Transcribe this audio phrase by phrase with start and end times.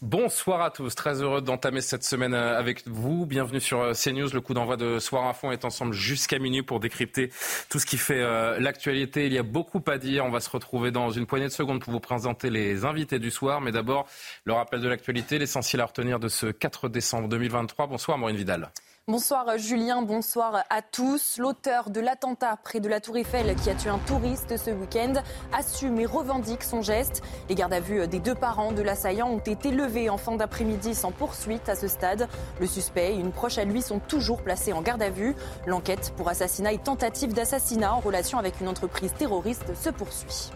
[0.00, 3.26] Bonsoir à tous, très heureux d'entamer cette semaine euh, avec vous.
[3.26, 4.28] Bienvenue sur euh, CNews.
[4.32, 7.32] Le coup d'envoi de Soir Info est ensemble jusqu'à minuit pour décrypter
[7.68, 9.26] tout ce qui fait euh, l'actualité.
[9.26, 10.24] Il y a beaucoup à dire.
[10.24, 13.32] On va se retrouver dans une poignée de secondes pour vous présenter les invités du
[13.32, 13.60] soir.
[13.60, 14.06] Mais d'abord,
[14.44, 17.88] le rappel de l'actualité, l'essentiel à retenir de ce 4 décembre 2023.
[17.88, 18.70] Bonsoir Maureen Vidal.
[19.08, 21.38] Bonsoir Julien, bonsoir à tous.
[21.38, 25.14] L'auteur de l'attentat près de la Tour Eiffel qui a tué un touriste ce week-end
[25.50, 27.22] assume et revendique son geste.
[27.48, 30.94] Les gardes à vue des deux parents de l'assaillant ont été levés en fin d'après-midi
[30.94, 32.28] sans poursuite à ce stade.
[32.60, 35.34] Le suspect et une proche à lui sont toujours placés en garde à vue.
[35.64, 40.50] L'enquête pour assassinat et tentative d'assassinat en relation avec une entreprise terroriste se poursuit.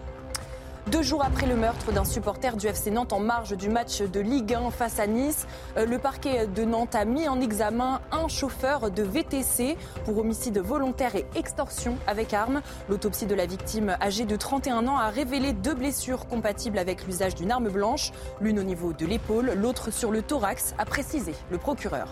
[0.91, 4.19] Deux jours après le meurtre d'un supporter du FC Nantes en marge du match de
[4.19, 8.27] Ligue 1 face à Nice, euh, le parquet de Nantes a mis en examen un
[8.27, 12.63] chauffeur de VTC pour homicide volontaire et extorsion avec arme.
[12.89, 17.37] L'autopsie de la victime âgée de 31 ans a révélé deux blessures compatibles avec l'usage
[17.37, 21.59] d'une arme blanche, l'une au niveau de l'épaule, l'autre sur le thorax, a précisé le
[21.59, 22.09] procureur.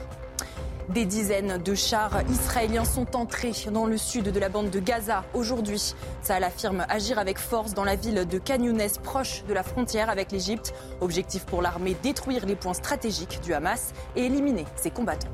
[0.95, 5.25] Des dizaines de chars israéliens sont entrés dans le sud de la bande de Gaza
[5.35, 5.95] aujourd'hui.
[6.21, 10.33] Ça affirme agir avec force dans la ville de Kanyounes, proche de la frontière avec
[10.33, 10.75] l'Égypte.
[11.01, 15.29] Objectif pour l'armée détruire les points stratégiques du Hamas et éliminer ses combattants.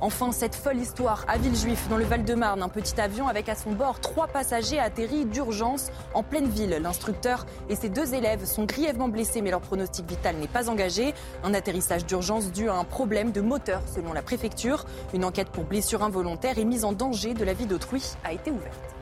[0.00, 2.62] Enfin, cette folle histoire à Villejuif, dans le Val-de-Marne.
[2.62, 6.78] Un petit avion avec à son bord trois passagers atterris d'urgence en pleine ville.
[6.82, 11.14] L'instructeur et ses deux élèves sont grièvement blessés, mais leur pronostic vital n'est pas engagé.
[11.44, 14.84] Un atterrissage d'urgence dû à un problème de moteur, selon la préfecture.
[15.14, 18.50] Une enquête pour blessure involontaire et mise en danger de la vie d'autrui a été
[18.50, 18.96] ouverte.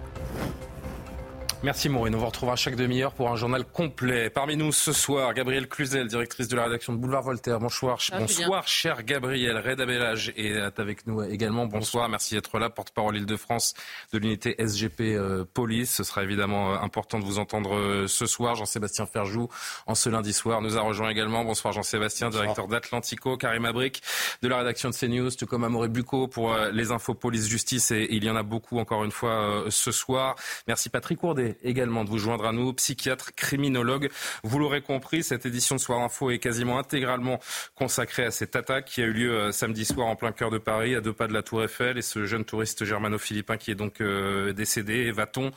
[1.64, 2.14] Merci Maureen.
[2.14, 4.28] On vous retrouvera chaque demi-heure pour un journal complet.
[4.28, 7.58] Parmi nous ce soir, Gabrielle Cluzel, directrice de la rédaction de Boulevard Voltaire.
[7.58, 9.56] Bonsoir, bonsoir cher Gabriel.
[9.56, 11.64] Reda Bellage est avec nous également.
[11.64, 12.68] Bonsoir, merci d'être là.
[12.68, 13.72] Porte-parole Île-de-France
[14.12, 15.90] de l'unité SGP euh, Police.
[15.90, 18.56] Ce sera évidemment euh, important de vous entendre euh, ce soir.
[18.56, 19.48] Jean-Sébastien Ferjou,
[19.86, 21.46] en ce lundi soir, nous a rejoint également.
[21.46, 23.38] Bonsoir Jean-Sébastien, directeur d'Atlantico.
[23.38, 24.02] Karim Abric
[24.42, 27.90] de la rédaction de CNews, tout comme Amoré Bucco pour les infos police justice.
[27.90, 30.36] Et, il y en a beaucoup encore une fois ce soir.
[30.68, 34.10] Merci Patrick Courdet également de vous joindre à nous, psychiatre, criminologue.
[34.42, 37.40] Vous l'aurez compris, cette édition de Soir Info est quasiment intégralement
[37.74, 40.58] consacrée à cette attaque qui a eu lieu euh, samedi soir en plein cœur de
[40.58, 43.74] Paris, à deux pas de la Tour Eiffel, et ce jeune touriste germano-philippin qui est
[43.74, 45.10] donc euh, décédé.
[45.12, 45.52] Va-t-on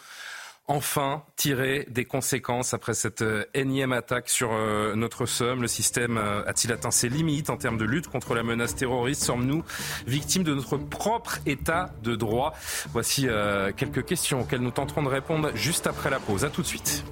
[0.68, 4.52] enfin tirer des conséquences après cette euh, énième attaque sur
[4.96, 8.76] notre somme Le système a-t-il atteint ses limites en termes de lutte contre la menace
[8.76, 9.24] terroriste?
[9.24, 9.64] Sommes-nous
[10.06, 12.54] victimes de notre propre état de droit?
[12.92, 13.28] Voici
[13.76, 16.46] quelques questions auxquelles nous tenterons de répondre juste après la pause.
[16.46, 17.04] A tout de suite.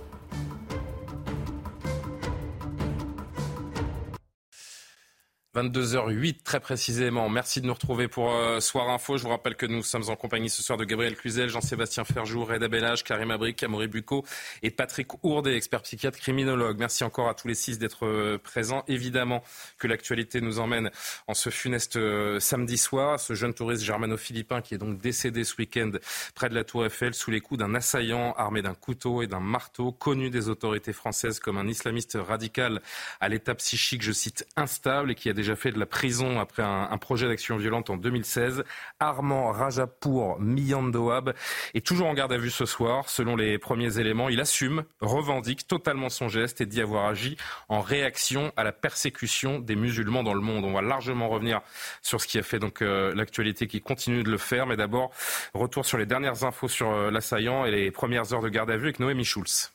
[5.55, 7.29] 22h08 très précisément.
[7.29, 9.15] Merci de nous retrouver pour euh, Soir Info.
[9.15, 12.43] Je vous rappelle que nous sommes en compagnie ce soir de Gabriel Cluzel, Jean-Sébastien Ferjou,
[12.43, 14.25] Reda Bellage, Karim Abric, Amaury Bucco
[14.63, 16.77] et Patrick Ourdet, expert psychiatre criminologue.
[16.77, 18.83] Merci encore à tous les six d'être euh, présents.
[18.89, 19.43] Évidemment
[19.77, 20.91] que l'actualité nous emmène
[21.27, 23.17] en ce funeste euh, samedi soir.
[23.21, 25.91] Ce jeune touriste germano-philippin qui est donc décédé ce week-end
[26.33, 29.39] près de la Tour Eiffel sous les coups d'un assaillant armé d'un couteau et d'un
[29.39, 32.81] marteau, connu des autorités françaises comme un islamiste radical
[33.21, 36.39] à l'état psychique, je cite, instable et qui a déjà déjà fait de la prison
[36.39, 38.63] après un, projet d'action violente en 2016.
[38.99, 41.35] Armand Rajapour Miyandoab
[41.75, 43.09] est toujours en garde à vue ce soir.
[43.09, 47.37] Selon les premiers éléments, il assume, revendique totalement son geste et dit avoir agi
[47.69, 50.65] en réaction à la persécution des musulmans dans le monde.
[50.65, 51.61] On va largement revenir
[52.01, 54.65] sur ce qui a fait donc euh, l'actualité qui continue de le faire.
[54.65, 55.11] Mais d'abord,
[55.53, 58.77] retour sur les dernières infos sur euh, l'assaillant et les premières heures de garde à
[58.77, 59.74] vue avec Noémie Schulz.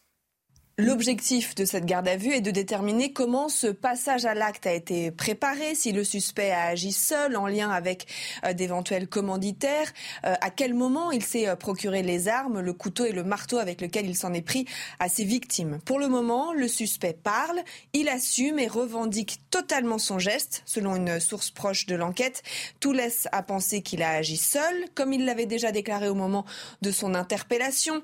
[0.81, 4.73] L'objectif de cette garde à vue est de déterminer comment ce passage à l'acte a
[4.73, 8.07] été préparé, si le suspect a agi seul en lien avec
[8.47, 9.93] euh, d'éventuels commanditaires,
[10.25, 13.59] euh, à quel moment il s'est euh, procuré les armes, le couteau et le marteau
[13.59, 14.65] avec lequel il s'en est pris
[15.01, 15.81] à ses victimes.
[15.85, 17.61] Pour le moment, le suspect parle,
[17.93, 22.43] il assume et revendique totalement son geste, selon une source proche de l'enquête.
[22.81, 26.47] Tout laisse à penser qu'il a agi seul, comme il l'avait déjà déclaré au moment
[26.81, 28.01] de son interpellation.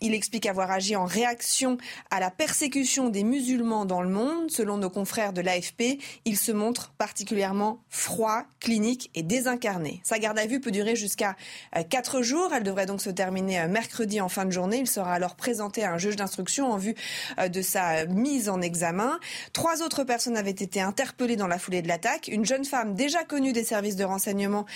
[0.00, 1.78] il explique avoir agi en réaction
[2.10, 4.50] à la persécution des musulmans dans le monde.
[4.50, 10.00] Selon nos confrères de l'AFP, il se montre particulièrement froid, clinique et désincarné.
[10.04, 11.36] Sa garde à vue peut durer jusqu'à
[11.88, 12.50] 4 euh, jours.
[12.54, 14.78] Elle devrait donc se terminer euh, mercredi en fin de journée.
[14.78, 16.94] Il sera alors présenté à un juge d'instruction en vue
[17.38, 19.18] euh, de sa mise en examen.
[19.52, 22.28] Trois autres personnes avaient été interpellées dans la foulée de l'attaque.
[22.28, 24.66] Une jeune femme déjà connue des services de renseignement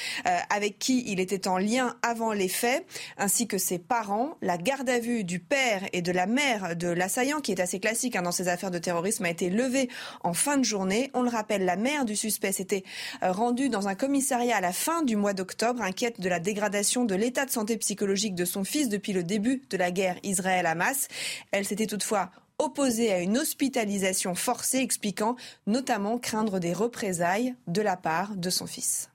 [0.50, 2.86] avec qui il était en lien avant les faits,
[3.18, 4.36] ainsi que ses parents.
[4.42, 7.80] La garde à vue du père et de la mère de l'assaillant, qui est assez
[7.80, 9.90] classique hein, dans ces affaires de terrorisme, a été levée
[10.22, 11.10] en fin de journée.
[11.12, 12.82] On le rappelle, la mère du suspect s'était
[13.20, 17.14] rendue dans un commissariat à la fin du mois d'octobre, inquiète de la dégradation de
[17.14, 21.08] l'état de santé psychologique de son fils depuis le début de la guerre Israël-Hamas.
[21.52, 25.36] Elle s'était toutefois opposée à une hospitalisation forcée, expliquant
[25.66, 29.10] notamment craindre des représailles de la part de son fils.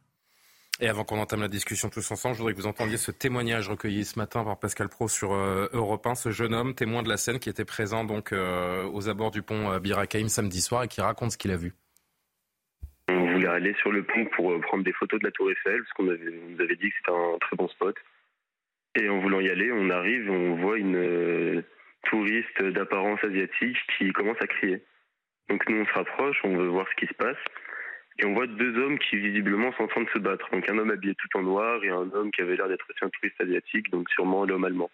[0.82, 3.68] Et avant qu'on entame la discussion tous ensemble, je voudrais que vous entendiez ce témoignage
[3.68, 7.10] recueilli ce matin par Pascal Pro sur euh, Europe 1, ce jeune homme témoin de
[7.10, 10.84] la scène qui était présent donc euh, aux abords du pont euh, Birakaim samedi soir
[10.84, 11.74] et qui raconte ce qu'il a vu.
[13.10, 15.94] On voulait aller sur le pont pour prendre des photos de la Tour Eiffel parce
[15.94, 17.96] qu'on nous avait dit que c'était un très bon spot.
[18.96, 21.62] Et en voulant y aller, on arrive, on voit une
[22.04, 24.82] touriste d'apparence asiatique qui commence à crier.
[25.50, 27.38] Donc nous on se rapproche, on veut voir ce qui se passe.
[28.20, 30.50] Et on voit deux hommes qui visiblement sont en train de se battre.
[30.52, 33.06] Donc un homme habillé tout en noir et un homme qui avait l'air d'être aussi
[33.06, 34.92] un touriste asiatique, donc sûrement l'homme allemand.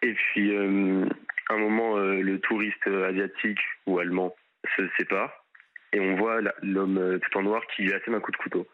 [0.00, 1.04] Et puis euh,
[1.50, 4.34] à un moment, euh, le touriste asiatique ou allemand
[4.78, 5.44] se sépare
[5.92, 8.66] et on voit l'homme euh, tout en noir qui lui assène un coup de couteau.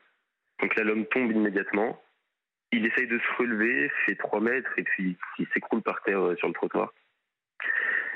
[0.60, 2.00] Donc là, l'homme tombe immédiatement.
[2.70, 6.46] Il essaye de se relever, fait 3 mètres et puis il s'écroule par terre sur
[6.46, 6.92] le trottoir.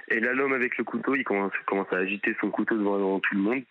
[0.09, 3.35] Et là, l'homme avec le couteau, il commence, commence à agiter son couteau devant tout
[3.35, 3.63] le monde.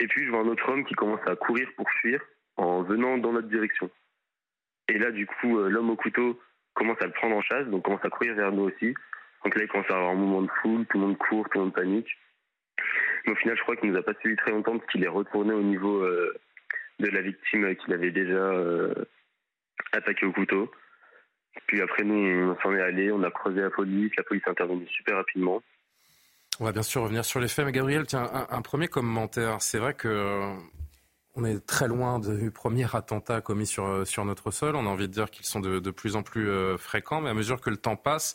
[0.00, 2.20] Et puis je vois un autre homme qui commence à courir pour fuir
[2.56, 3.90] en venant dans notre direction.
[4.88, 6.40] Et là, du coup, euh, l'homme au couteau
[6.74, 8.94] commence à le prendre en chasse, donc commence à courir vers nous aussi.
[9.44, 11.58] Donc là, il commence à avoir un mouvement de foule, tout le monde court, tout
[11.58, 12.08] le monde panique.
[13.24, 15.08] Mais au final, je crois qu'il nous a pas suivi très longtemps parce qu'il est
[15.08, 16.34] retourné au niveau euh,
[16.98, 18.94] de la victime qu'il avait déjà euh,
[19.92, 20.70] attaqué au couteau.
[21.66, 24.50] Puis après, nous, on s'en est allé, on a croisé la police, la police est
[24.50, 25.62] intervenue super rapidement.
[26.60, 29.62] On va bien sûr revenir sur les faits, mais Gabriel, tiens, un, premier commentaire.
[29.62, 30.54] C'est vrai que euh,
[31.34, 34.76] on est très loin du premier attentat commis sur, euh, sur notre sol.
[34.76, 37.34] On a envie de dire qu'ils sont de, plus en plus euh, fréquents, mais à
[37.34, 38.34] mesure que le temps passe,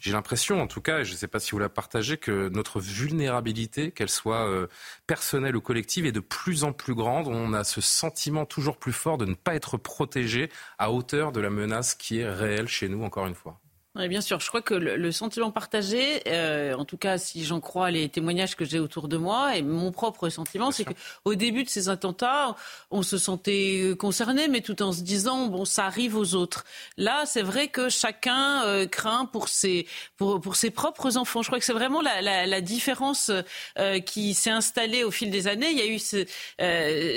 [0.00, 2.48] j'ai l'impression, en tout cas, et je ne sais pas si vous la partagez, que
[2.48, 4.68] notre vulnérabilité, qu'elle soit
[5.06, 7.28] personnelle ou collective, est de plus en plus grande.
[7.28, 11.40] On a ce sentiment toujours plus fort de ne pas être protégé à hauteur de
[11.40, 13.61] la menace qui est réelle chez nous, encore une fois.
[13.94, 14.40] Oui, bien sûr.
[14.40, 18.56] Je crois que le, sentiment partagé, euh, en tout cas si j'en crois les témoignages
[18.56, 22.56] que j'ai autour de moi, et mon propre sentiment, c'est qu'au début de ces attentats,
[22.90, 26.64] on se sentait concerné, mais tout en se disant bon, ça arrive aux autres.
[26.96, 29.86] Là, c'est vrai que chacun euh, craint pour ses
[30.16, 31.42] pour, pour ses propres enfants.
[31.42, 33.30] Je crois que c'est vraiment la, la, la différence
[33.78, 35.70] euh, qui s'est installée au fil des années.
[35.70, 36.24] Il y a eu ce,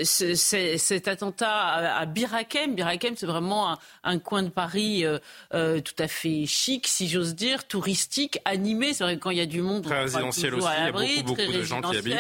[0.04, 2.76] ce, cet attentat à, à Birakem.
[2.76, 5.06] Birakem, c'est vraiment un, un, coin de Paris
[5.52, 8.94] tout à fait chic, si j'ose dire, touristique, animé.
[8.94, 10.92] C'est vrai que quand il y a du monde, très résidentiel aussi, il y a
[10.92, 12.18] beaucoup, beaucoup de gens qui habitent.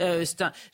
[0.00, 0.24] Euh,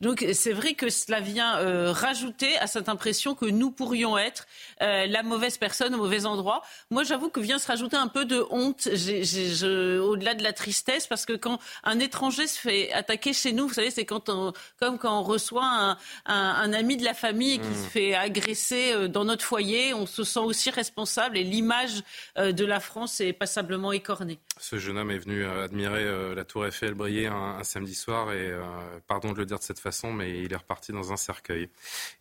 [0.01, 4.47] Donc c'est vrai que cela vient euh, rajouter à cette impression que nous pourrions être
[4.81, 6.63] euh, la mauvaise personne au mauvais endroit.
[6.91, 11.27] Moi, j'avoue que vient se rajouter un peu de honte, au-delà de la tristesse, parce
[11.27, 14.99] que quand un étranger se fait attaquer chez nous, vous savez, c'est quand on, comme
[14.99, 17.85] quand on reçoit un, un, ami de la famille qui mmh.
[17.85, 22.03] se fait agresser dans notre foyer, on se sent aussi responsable et l'image
[22.37, 24.39] de la France est passablement écorné.
[24.59, 28.33] Ce jeune homme est venu euh, admirer euh, la tour Eiffel briller un, samedi soir
[28.33, 28.61] et, euh,
[29.07, 31.69] pardon de le dire de cette façon, mais il est reparti dans un cercueil.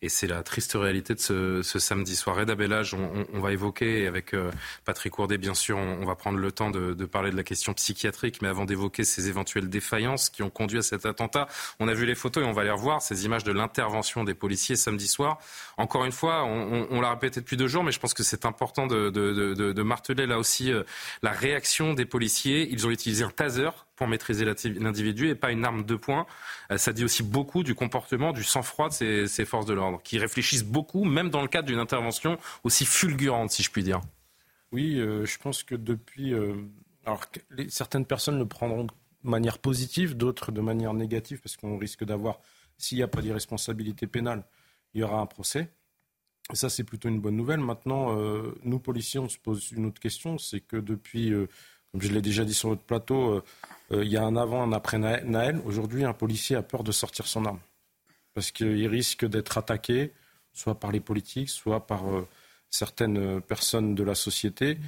[0.00, 2.36] Et c'est la triste réalité de ce, samedi soir.
[2.36, 4.34] Reda Bellage, on, va évoquer, avec
[4.84, 8.40] Patrick Courdet, bien sûr, on, va prendre le temps de, parler de la question psychiatrique,
[8.42, 11.48] mais avant d'évoquer ces éventuelles défaillances qui ont conduit à cet attentat,
[11.80, 14.34] on a vu les photos et on va les revoir, ces images de l'intervention des
[14.34, 15.38] policiers samedi soir.
[15.76, 18.86] Encore une fois, on, l'a répété depuis deux jours, mais je pense que c'est important
[18.86, 20.84] de marteler là aussi euh,
[21.22, 22.68] la réaction des policiers.
[22.70, 26.26] Ils ont utilisé un taser pour maîtriser l'individu et pas une arme de poing.
[26.70, 30.18] Euh, ça dit aussi beaucoup du comportement, du sang-froid de ces, forces de l'ordre, qui
[30.18, 34.00] réfléchissent beaucoup, même dans le cadre d'une intervention aussi fulgurante, si je puis dire.
[34.72, 36.34] Oui, euh, je pense que depuis...
[37.04, 37.24] alors,
[37.68, 38.90] certaines personnes le prendront de
[39.22, 42.40] manière positive, d'autres de manière négative, parce qu'on risque d'avoir,
[42.78, 44.44] s'il n'y a pas d'irresponsabilité pénale,
[44.94, 45.70] il y aura un procès.
[46.50, 47.60] Et ça, c'est plutôt une bonne nouvelle.
[47.60, 51.46] Maintenant, euh, nous, policiers, on se pose une autre question, c'est que depuis, euh,
[51.92, 53.42] comme je l'ai déjà dit sur votre plateau,
[53.92, 55.60] euh, il y a un avant, un après Naël.
[55.64, 57.60] Aujourd'hui, un policier a peur de sortir son arme.
[58.34, 60.12] Parce qu'il risque d'être attaqué,
[60.52, 62.04] soit par les politiques, soit par
[62.70, 64.78] certaines personnes de la société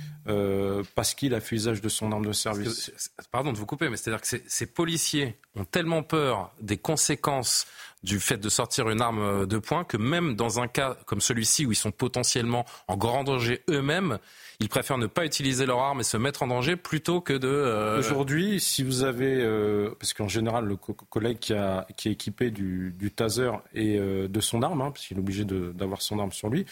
[0.94, 2.90] parce qu'il a fait usage de son arme de service.
[3.30, 7.66] pardon de vous couper, mais c'est-à-dire que ces policiers ont tellement peur des conséquences
[8.04, 11.66] du fait de sortir une arme de poing que même dans un cas comme celui-ci
[11.66, 14.18] où ils sont potentiellement en grand danger eux-mêmes,
[14.60, 17.48] ils préfèrent ne pas utiliser leur arme et se mettre en danger plutôt que de...
[17.48, 19.42] Euh, Aujourd'hui, si vous avez...
[19.42, 24.62] Euh, parce qu'en général, le collègue qui, est équipé du, taser et euh, de son
[24.62, 26.66] arme, hein, parce qu'il est obligé d'avoir son arme sur lui,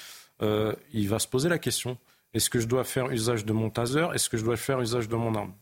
[0.93, 1.99] il va se poser la question.
[2.35, 5.09] Est-ce que je dois faire usage de mon taser Est-ce que je dois faire usage
[5.09, 5.53] de mon arme?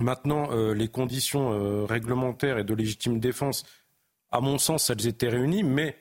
[0.00, 3.64] Maintenant, les conditions réglementaires et de légitime défense,
[4.30, 5.96] à mon sens, elles étaient réunies, mais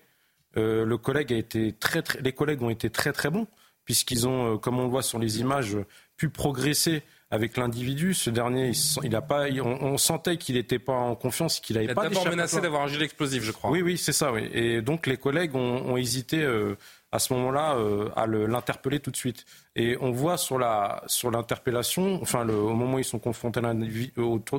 [0.55, 3.47] le collègue a été très, très, les collègues ont été très très bons
[3.89, 5.75] puisqu'ils ont, euh, comme on le voit sur les images,
[6.15, 8.13] pu progresser avec l'individu.
[8.13, 8.71] Ce dernier,
[9.01, 12.03] il, a pas, on, sentait qu'il n'était pas en confiance, qu'il n'avait pas.
[12.03, 13.71] Il a d'abord menacé d'avoir un gilet explosif, je crois.
[13.71, 14.31] Oui, oui, c'est ça.
[14.31, 14.47] Oui.
[14.53, 16.75] Et donc les collègues ont, hésité euh,
[17.11, 19.45] à ce moment-là euh, à l'interpeller tout de suite.
[19.75, 23.59] Et on voit sur la sur l'interpellation, enfin le, au moment où ils sont confrontés
[23.59, 24.13] à l'individu,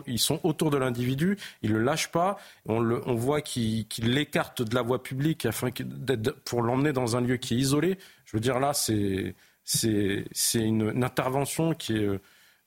[0.06, 2.38] ils sont autour de l'individu, ils le lâchent pas.
[2.66, 5.68] On, le, on voit qu'ils l'écartent de la voie publique afin
[6.44, 7.98] pour l'emmener dans un lieu qui est isolé.
[8.24, 12.08] Je veux dire là, c'est c'est une, une, intervention qui est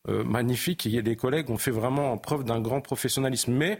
[0.09, 3.53] euh, magnifique et les collègues ont fait vraiment preuve d'un grand professionnalisme.
[3.53, 3.79] Mais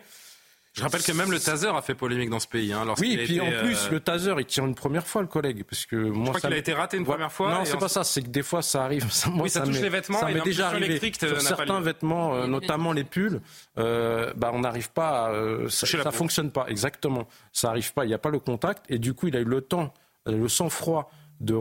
[0.73, 2.73] je rappelle que même le taser a fait polémique dans ce pays.
[2.73, 5.27] Hein, oui, et puis en plus, euh, le taser, il tire une première fois, le
[5.27, 5.63] collègue.
[5.69, 7.53] Parce que moi, je crois qu'il a été raté une première fois.
[7.53, 9.09] Non, c'est pas ça, c'est que des fois, ça arrive.
[9.11, 10.19] Ça, moi, oui, ça, touche les vêtements.
[10.19, 10.99] Ça m'est déjà arrivé.
[11.13, 13.39] Sur certains vêtements, euh, notamment les pulls,
[13.77, 17.27] euh, bah, on n'arrive pas à, ça, ça fonctionne pas, exactement.
[17.51, 18.85] Ça arrive pas, il n'y a pas le contact.
[18.89, 19.93] Et du coup, il a eu le temps,
[20.25, 21.53] le sang-froid de,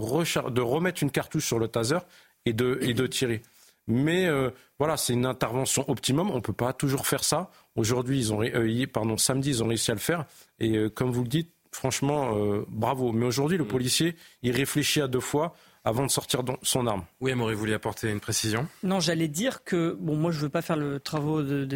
[0.50, 1.98] de remettre une cartouche sur le taser
[2.46, 3.42] et de, et de tirer.
[3.86, 6.30] Mais euh, voilà, c'est une intervention optimum.
[6.30, 7.50] On ne peut pas toujours faire ça.
[7.76, 10.24] Aujourd'hui, ils ont, euh, pardon, samedi, ils ont réussi à le faire.
[10.58, 12.32] Et euh, comme vous le dites, franchement,
[12.68, 13.12] bravo.
[13.12, 13.68] Mais aujourd'hui, le mm.
[13.68, 17.04] policier, il réfléchit à deux fois avant de sortir son arme.
[17.20, 18.68] Oui, Amaury, vous vouliez apporter une précision?
[18.82, 21.66] Non, j'allais dire que, bon, moi, je ne veux pas faire le travaux de,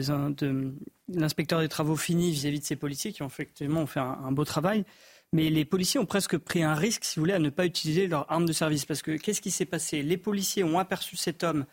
[1.09, 4.85] l'inspecteur des travaux finis vis-à-vis de ces policiers qui ont effectivement fait un, beau travail.
[5.33, 8.07] Mais les policiers ont presque pris un risque, si vous voulez, à ne pas utiliser
[8.07, 8.85] leur arme de service.
[8.85, 10.03] Parce que qu'est-ce qui s'est passé?
[10.03, 11.67] Les policiers ont aperçu cet homme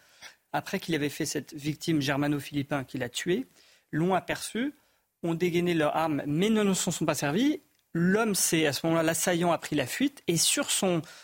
[0.54, 3.46] après qu'il avait fait cette victime germano-philippin qu'il a tué,
[3.92, 4.74] l'ont aperçu,
[5.24, 7.62] ont dégainé leur arme, mais ne s'en sont pas servis.
[7.94, 10.36] L'homme, c'est à ce moment-là, l'assaillant a pris la fuite et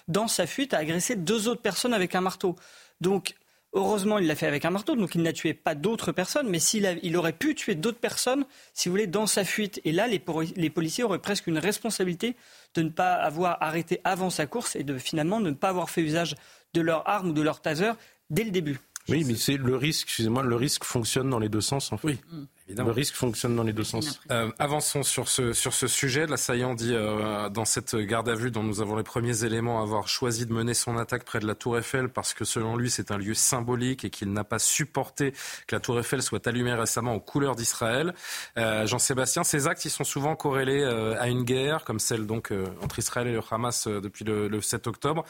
[0.07, 2.55] dans sa fuite, a agressé deux autres personnes avec un marteau.
[3.01, 3.35] Donc,
[3.73, 6.59] heureusement, il l'a fait avec un marteau, donc il n'a tué pas d'autres personnes, mais
[6.59, 9.81] s'il il aurait pu tuer d'autres personnes, si vous voulez, dans sa fuite.
[9.83, 10.21] Et là, les,
[10.55, 12.35] les, policiers auraient presque une responsabilité
[12.75, 16.01] de ne pas avoir arrêté avant sa course et de finalement ne pas avoir fait
[16.01, 16.35] usage
[16.73, 17.91] de leur arme ou de leur taser
[18.29, 18.79] dès le début.
[19.07, 22.07] Oui, mais c'est le risque, excusez-moi, le risque fonctionne dans les deux sens, en fait.
[22.07, 22.19] Oui.
[22.31, 22.45] Mm.
[22.69, 22.89] Évidemment.
[22.89, 24.21] Le risque fonctionne dans les deux sens.
[24.29, 26.27] Euh, avançons sur ce, sur ce sujet.
[26.27, 30.07] L'assaillant dit euh, dans cette garde à vue dont nous avons les premiers éléments avoir
[30.07, 33.09] choisi de mener son attaque près de la Tour Eiffel parce que selon lui c'est
[33.09, 35.33] un lieu symbolique et qu'il n'a pas supporté
[35.65, 38.13] que la Tour Eiffel soit allumée récemment aux couleurs d'Israël.
[38.57, 42.51] Euh, Jean-Sébastien, ces actes ils sont souvent corrélés euh, à une guerre comme celle donc
[42.51, 45.25] euh, entre Israël et le Hamas depuis le, le 7 octobre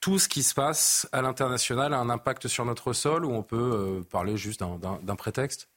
[0.00, 3.42] tout ce qui se passe à l'international a un impact sur notre sol ou on
[3.42, 5.68] peut euh, parler juste d'un prétexte?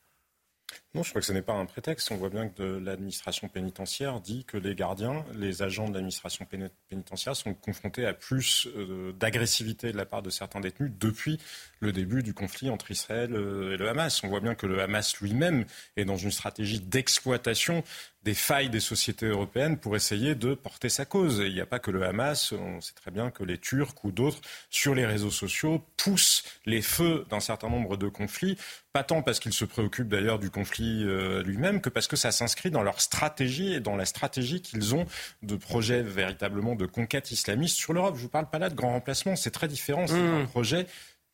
[0.95, 2.09] Non, je crois que ce n'est pas un prétexte.
[2.09, 6.47] On voit bien que l'administration pénitentiaire dit que les gardiens, les agents de l'administration
[6.89, 11.39] pénitentiaire sont confrontés à plus euh, d'agressivité de la part de certains détenus depuis
[11.79, 14.23] le début du conflit entre Israël euh, et le Hamas.
[14.23, 15.65] On voit bien que le Hamas lui-même
[15.95, 17.83] est dans une stratégie d'exploitation
[18.23, 21.41] des failles des sociétés européennes pour essayer de porter sa cause.
[21.45, 24.11] il n'y a pas que le Hamas, on sait très bien que les Turcs ou
[24.11, 28.57] d'autres, sur les réseaux sociaux, poussent les feux d'un certain nombre de conflits,
[28.91, 32.31] pas tant parce qu'ils se préoccupent d'ailleurs du conflit euh, lui-même que parce que ça
[32.31, 35.05] s'inscrit dans leur stratégie et dans la stratégie qu'ils ont
[35.43, 38.15] de projet véritablement de conquête islamiste sur l'Europe.
[38.15, 40.41] Je ne vous parle pas là de grand remplacement, c'est très différent, c'est mmh.
[40.41, 40.85] un projet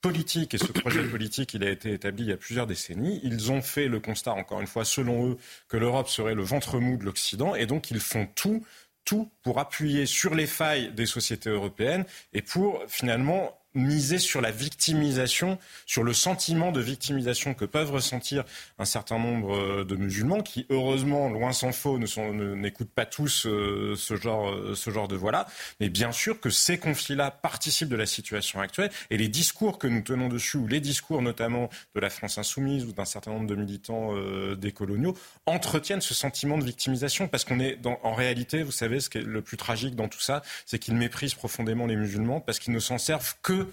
[0.01, 3.19] politique, et ce projet politique, il a été établi il y a plusieurs décennies.
[3.23, 5.37] Ils ont fait le constat, encore une fois, selon eux,
[5.67, 8.63] que l'Europe serait le ventre mou de l'Occident, et donc ils font tout
[9.05, 14.51] tout pour appuyer sur les failles des sociétés européennes et pour finalement miser sur la
[14.51, 18.43] victimisation, sur le sentiment de victimisation que peuvent ressentir
[18.79, 23.95] un certain nombre euh, de musulmans qui, heureusement, loin s'en faut, n'écoutent pas tous euh,
[23.95, 25.47] ce, genre, euh, ce genre de voix-là.
[25.79, 29.87] Mais bien sûr que ces conflits-là participent de la situation actuelle et les discours que
[29.87, 33.47] nous tenons dessus, ou les discours notamment de la France insoumise ou d'un certain nombre
[33.47, 34.13] de militants
[34.55, 39.09] des coloniaux, entretiennent ce sentiment de victimisation parce qu'on est en réalité, vous savez, ce
[39.09, 42.59] qui est le plus tragique dans tout ça, c'est qu'ils méprisent profondément les musulmans parce
[42.59, 43.64] qu'ils ne s'en servent que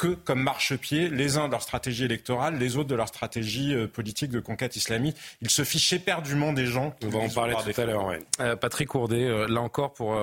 [0.00, 3.86] que comme marchepied, les uns de leur stratégie électorale, les autres de leur stratégie euh,
[3.86, 5.14] politique de conquête islamique.
[5.42, 6.94] Ils se fichent éperdument des gens.
[7.04, 8.10] On va en parler tout à l'heure.
[8.40, 10.18] Euh, Patrick Courdet, euh, là encore, pour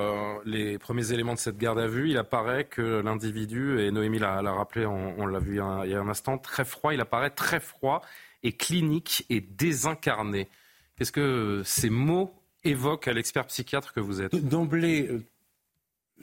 [0.45, 4.41] les premiers éléments de cette garde à vue, il apparaît que l'individu, et Noémie l'a
[4.41, 8.01] rappelé, on, l'a vu il y a un instant, très froid, il apparaît très froid
[8.41, 10.47] et clinique et désincarné.
[10.97, 14.35] Qu'est-ce que ces mots évoquent à l'expert psychiatre que vous êtes?
[14.35, 15.07] D'emblée,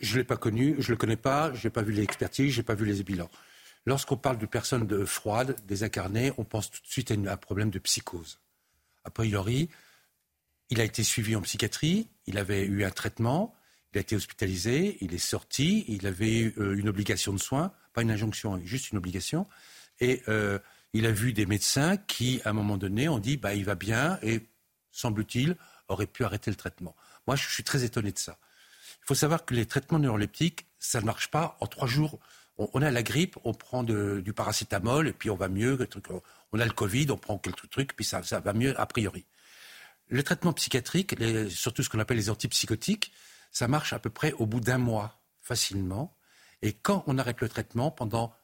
[0.01, 2.53] je ne l'ai pas connu, je ne le connais pas, je n'ai pas vu l'expertise,
[2.53, 3.31] je n'ai pas vu les bilans.
[3.87, 7.71] Lorsqu'on parle de personnes de froides, désincarnées, on pense tout de suite à, un problème
[7.71, 8.41] de psychose.
[9.05, 9.69] A priori,
[10.71, 13.55] il a été suivi en psychiatrie, il avait eu un traitement,
[13.93, 17.73] il a été hospitalisé, il est sorti, il avait eu euh, une obligation de soins,
[17.93, 19.47] pas une injonction, juste une obligation,
[20.01, 20.59] et euh,
[20.95, 23.75] il a vu des médecins qui, à un moment donné, ont dit bah, il va
[23.75, 24.41] bien et,
[24.91, 25.57] semble-t-il,
[25.89, 26.97] aurait pu arrêter le traitement.
[27.27, 28.39] Moi, je suis très étonné de ça.
[29.05, 32.19] Il faut savoir que les traitements neuroleptiques, ça ne marche pas en trois jours.
[32.57, 35.77] On, a la grippe, on prend du paracétamol et puis on va mieux.
[36.53, 39.27] On a le Covid, on prend quelques trucs, puis ça, va mieux a priori.
[40.09, 41.17] Le traitement psychiatrique,
[41.51, 43.13] surtout ce qu'on appelle les antipsychotiques,
[43.51, 46.17] ça marche à peu près au bout d'un mois, facilement.
[46.63, 48.35] Et quand on arrête le traitement pendant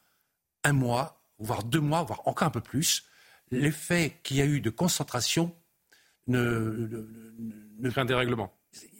[0.63, 3.07] un mois, voire deux mois, voire encore un peu plus,
[3.49, 5.55] l'effet qu'il y a eu de concentration
[6.27, 6.87] ne,
[7.79, 8.53] ne, un dérèglement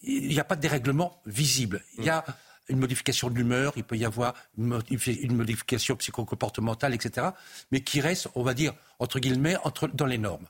[0.03, 1.83] il n'y a pas de dérèglement visible.
[1.97, 2.25] Il y a
[2.69, 7.27] une modification de l'humeur, il peut y avoir une, modification psychocomportementale, etc.,
[7.71, 10.47] mais qui reste, on va dire, entre guillemets, entre, dans les normes.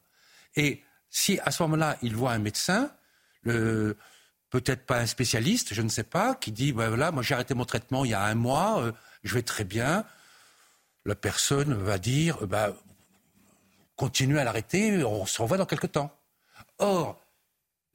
[0.55, 2.91] Et si à ce moment-là, il voit un médecin,
[3.43, 7.53] peut-être pas un spécialiste, je ne sais pas, qui dit, ben voilà, moi j'ai arrêté
[7.53, 8.91] mon traitement il y a un mois, euh,
[9.23, 10.05] je vais très bien,
[11.05, 12.75] la personne va dire, ben,
[13.95, 16.15] continuez à l'arrêter, on se revoit dans quelques temps.
[16.77, 17.19] Or,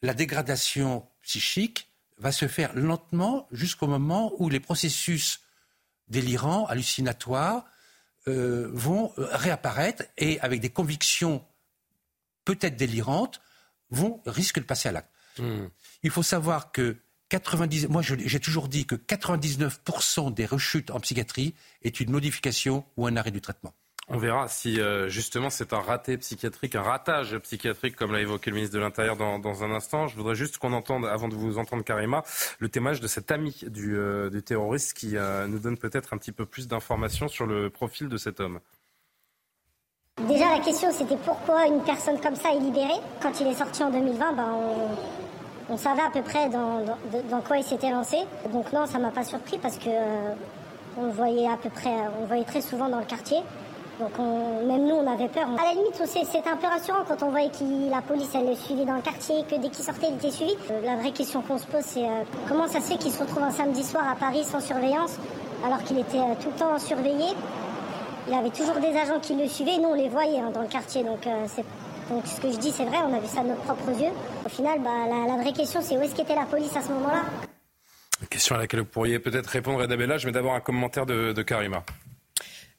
[0.03, 5.41] la dégradation psychique va se faire lentement jusqu'au moment où les processus
[6.09, 7.65] délirants, hallucinatoires,
[8.29, 11.45] euh, vont euh, réapparaître et avec des convictions
[12.45, 13.41] peut-être délirantes,
[13.91, 15.11] vont risquent de passer à l'acte.
[15.39, 15.67] Hmm.
[16.03, 16.97] Il faut savoir que
[17.29, 23.07] 90, moi j'ai toujours dit que 99% des rechutes en psychiatrie est une modification ou
[23.07, 23.75] un arrêt du traitement.
[24.09, 28.51] On verra si euh, justement c'est un raté psychiatrique, un ratage psychiatrique, comme l'a évoqué
[28.51, 30.07] le ministre de l'Intérieur dans, un instant.
[30.07, 32.23] Je voudrais juste qu'on entende, avant de vous entendre Karima,
[32.61, 36.31] le témoignage de cet ami du, euh, terroriste qui euh, nous donne peut-être un petit
[36.31, 38.61] peu plus d'informations sur le profil de cet homme.
[40.29, 43.01] Déjà, la question c'était pourquoi une personne comme ça est libérée.
[43.21, 44.55] Quand il est sorti en 2020, ben,
[45.69, 48.19] on, savait à peu près dans, quoi il s'était lancé.
[48.53, 49.91] Donc non, ça m'a pas surpris parce que
[50.97, 53.39] on le voyait à peu près, on le voyait très souvent dans le quartier.
[53.99, 55.49] Donc même nous, on avait peur.
[55.59, 58.55] À la limite, c'était un peu rassurant quand on voyait que la police, elle le
[58.55, 60.55] suivait dans le quartier, que dès qu'il sortait, il était suivi.
[60.71, 63.21] Euh, la vraie question qu'on se pose, c'est euh, comment ça se fait qu'il se
[63.21, 65.17] retrouve un samedi soir à Paris sans surveillance,
[65.65, 67.27] alors qu'il était euh, tout le temps surveillé?
[68.29, 70.69] Il avait toujours des agents qui le suivaient, nous, on les voyait hein, dans le
[70.69, 71.03] quartier.
[71.03, 71.27] Donc,
[72.11, 74.11] donc ce que je dis, c'est vrai, on a vu ça de nos propres yeux.
[74.45, 77.23] Au final, bah, la, vraie question, c'est où est-ce qu'était la police à ce moment-là?
[78.29, 80.19] Question à laquelle vous pourriez peut-être répondre, Eda Bella.
[80.19, 81.85] Je vais d'abord un commentaire de Karima.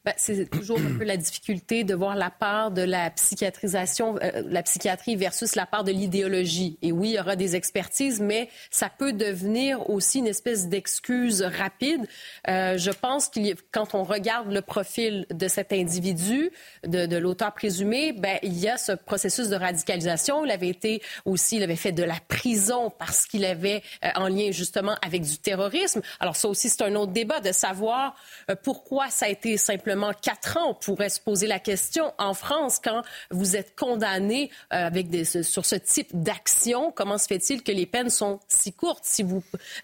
[0.08, 4.42] Ben, c'est toujours un peu la difficulté de voir la part de la psychiatrisation, euh,
[4.46, 6.78] la psychiatrie versus la part de l'idéologie.
[6.80, 11.42] Et oui, il y aura des expertises, mais ça peut devenir aussi une espèce d'excuse
[11.42, 12.06] rapide.
[12.48, 16.52] Euh, je pense qu'il quand on regarde le profil de cet individu,
[16.86, 20.42] de, de l'auteur présumé, ben, il y a ce processus de radicalisation.
[20.46, 24.28] Il avait été aussi, il avait fait de la prison parce qu'il avait euh, en
[24.28, 26.00] lien justement avec du terrorisme.
[26.18, 28.16] Alors ça aussi, c'est un autre débat de savoir
[28.50, 30.70] euh, pourquoi ça a été simplement quatre ans.
[30.70, 35.64] On pourrait se poser la question en France, quand vous êtes condamné euh, avec sur
[35.64, 39.42] ce type d'action, comment se fait-il que les peines sont si courtes si vous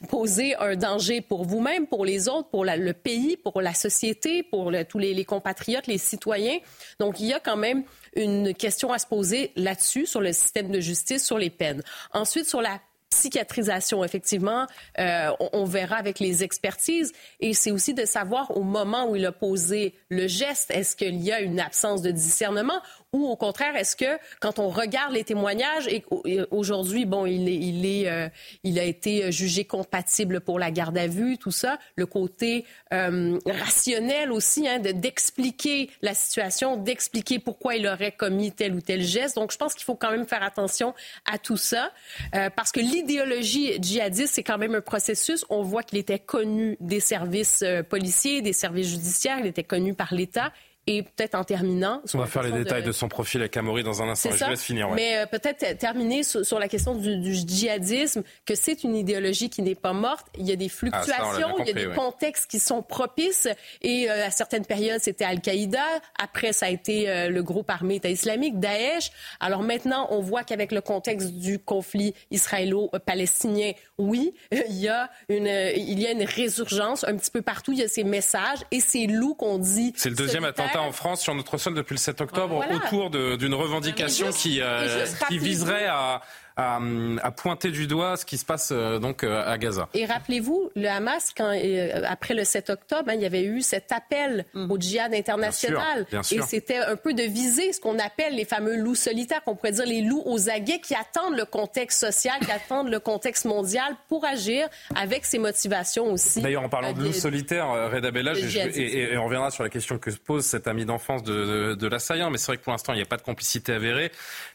[0.09, 4.73] posez un danger pour vous-même, pour les autres, pour le pays, pour la société, pour
[4.89, 6.59] tous les, les compatriotes, les citoyens?
[6.99, 7.85] Donc, il y a quand même
[8.17, 11.83] une question à se poser là-dessus, sur le système de justice, sur les peines.
[12.13, 12.81] Ensuite, sur la
[13.15, 14.67] psychiatrisation, effectivement,
[14.99, 17.13] euh, on, verra avec les expertises.
[17.41, 21.23] Et c'est aussi de savoir au moment où il a posé le geste, est-ce qu'il
[21.23, 22.81] y a une absence de discernement
[23.15, 26.05] ou au contraire, est-ce que quand on regarde les témoignages et
[26.51, 28.29] aujourd'hui, bon, il est, euh,
[28.65, 33.39] il a été jugé compatible pour la garde à vue, tout ça, le côté euh,
[33.47, 39.37] rationnel aussi, hein, d'expliquer la situation, d'expliquer pourquoi il aurait commis tel ou tel geste.
[39.37, 40.93] Donc, je pense qu'il faut quand même faire attention
[41.33, 41.93] à tout ça,
[42.35, 45.45] euh, parce que l'idéologie djihadiste, c'est quand même un processus.
[45.51, 50.13] On voit qu'il était connu des services policiers, des services judiciaires, il était connu par
[50.13, 50.53] l'État
[50.87, 52.03] Et peut-être en terminant.
[52.13, 52.93] On va faire les détails de...
[52.93, 54.31] son profil avec Amaury dans un instant.
[54.33, 54.91] Je laisse finir.
[54.91, 59.75] Mais euh, peut-être terminer sur, la question du, djihadisme, que c'est une idéologie qui n'est
[59.75, 60.27] pas morte.
[60.39, 63.49] Il y a des ah, fluctuations, il y a des contextes qui sont propices.
[63.81, 65.85] Et euh, à certaines périodes, c'était Al-Qaïda.
[66.23, 69.11] Après, ça a été euh, le groupe armé État islamique, Daesh.
[69.41, 75.47] Alors maintenant, on voit qu'avec le contexte du conflit israélo-palestinien, oui, il y a une,
[75.47, 77.73] il y a une résurgence un petit peu partout.
[77.73, 79.93] Il y a ces messages et ces loups qu'on dit.
[79.97, 83.55] C'est le deuxième attentat en France sur notre sol depuis le 7 octobre autour d'une
[83.55, 86.23] revendication qui, euh, qui viserait à,
[86.57, 89.89] à, pointer du doigt ce qui se passe euh, donc euh, à Gaza.
[89.93, 93.61] Et rappelez-vous, le Hamas, quand, euh, après le 7 octobre, hein, il y avait eu
[93.61, 94.71] cet appel mm.
[94.71, 96.07] au djihad international.
[96.13, 99.73] Et c'était un peu de viser ce qu'on appelle les fameux loups solitaires, qu'on pourrait
[99.73, 103.97] dire les loups aux aguets qui attendent le contexte social, qui attendent le contexte mondial
[104.09, 106.41] pour agir avec ses motivations aussi.
[106.41, 110.11] D'ailleurs, en parlant de loups solitaires, Reda Bellage, et, on reviendra sur la question que
[110.11, 112.97] se pose cet ami d'enfance de, de l'assaillant, mais c'est vrai que pour l'instant, il
[112.97, 114.13] n'y a pas de complicité avérée.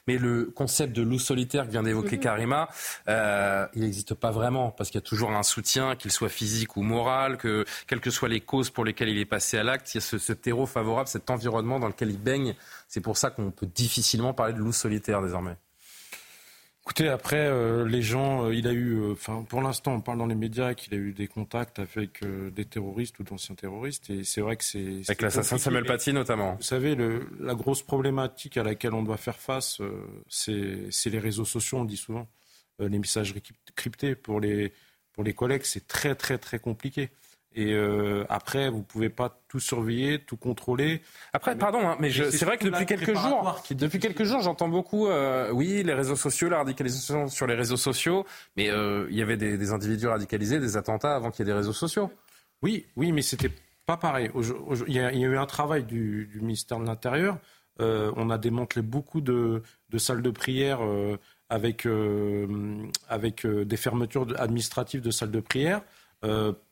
[0.09, 2.23] Mais le concept de loup solitaire qui vient d'évoquer mhm.
[2.23, 2.67] Karima,
[3.09, 6.77] euh, il n'existe pas vraiment parce qu'il y a toujours un soutien, qu'il soit physique
[6.77, 9.93] ou moral, que quelles que soient les causes pour lesquelles il est passé à l'acte,
[9.93, 12.55] il y a ce, terreau favorable, cet environnement dans lequel il baigne.
[12.87, 15.57] C'est pour ça qu'on peut difficilement parler de loup solitaire désormais.
[16.89, 20.25] Écoutez, après, euh, les gens, euh, il a eu, euh, pour l'instant, on parle dans
[20.25, 24.41] les médias qu'il a eu des contacts avec des terroristes ou d'anciens terroristes, et c'est
[24.41, 25.01] vrai que c'est.
[25.07, 26.55] Avec l'assassin Samuel Paty, notamment.
[26.55, 29.79] Vous savez, le, la grosse problématique à laquelle on doit faire face,
[30.29, 32.27] c'est les réseaux sociaux, on dit souvent.
[32.79, 33.35] les messages
[33.75, 34.73] cryptés pour les,
[35.13, 37.11] pour les collègues, c'est très, très, très compliqué.
[37.55, 41.01] Et euh, après, vous pouvez pas tout surveiller, tout contrôler.
[41.33, 45.07] Après, pardon, hein, mais c'est vrai que depuis quelques jours, depuis quelques jours, j'entends beaucoup,
[45.07, 49.23] euh, oui, les réseaux sociaux, la radicalisation sur les réseaux sociaux, mais euh, il y
[49.23, 52.11] avait des, individus radicalisés, des attentats avant qu'il y ait des réseaux sociaux.
[52.61, 53.51] Oui, oui, mais c'était
[53.87, 54.29] pas pareil.
[54.87, 57.39] Il y, a eu un travail du, ministère de l'Intérieur.
[57.79, 59.63] on a démantelé beaucoup de,
[59.97, 60.81] salles de prière
[61.49, 61.87] avec,
[63.07, 65.81] avec des fermetures administratives de salles de prière.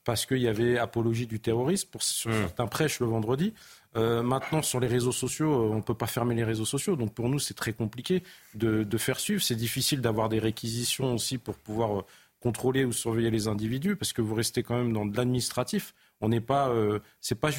[0.08, 2.34] Euh, parce qu'il y avait apologie du terrorisme pour sur hmm.
[2.34, 3.54] certains prêches le vendredi.
[3.96, 6.96] Euh, maintenant, sur les réseaux sociaux, euh, on ne peut pas fermer les réseaux sociaux.
[6.96, 8.24] Donc pour nous, c'est très compliqué
[8.56, 9.41] de, de faire suivre.
[9.41, 12.04] C'est difficile d'avoir des réquisitions aussi pour pouvoir
[12.39, 15.93] contrôler ou surveiller les individus, parce que vous restez quand même dans de l'administratif.
[16.22, 17.50] On n'est pas, euh, c'est pas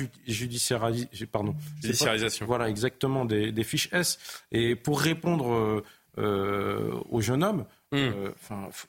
[1.32, 2.46] pardon, judiciarisation.
[2.46, 4.18] voilà, exactement des, des, fiches S.
[4.52, 5.82] Et pour répondre
[6.18, 7.96] euh, au jeune homme, Hmm.
[7.96, 8.31] Euh,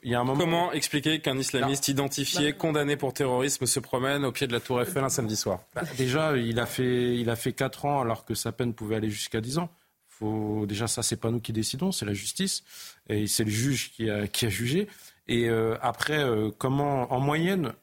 [0.04, 0.40] il y a un moment...
[0.40, 4.82] Comment expliquer qu'un islamiste identifié, condamné pour terrorisme, se promène au pied de la Tour
[4.82, 5.62] Eiffel un samedi soir?
[5.74, 8.98] Bah, Déjà, il a, fait, il a fait 4 ans alors que sa peine pouvait
[8.98, 9.70] aller jusqu'à 10 ans.
[10.08, 10.66] Faut...
[10.66, 12.64] Déjà, ça, c'est pas nous qui décidons, c'est la justice.
[13.08, 14.90] Et c'est le juge qui a, qui a jugé.
[15.30, 17.74] Et euh, après, euh, comment, en moyenne,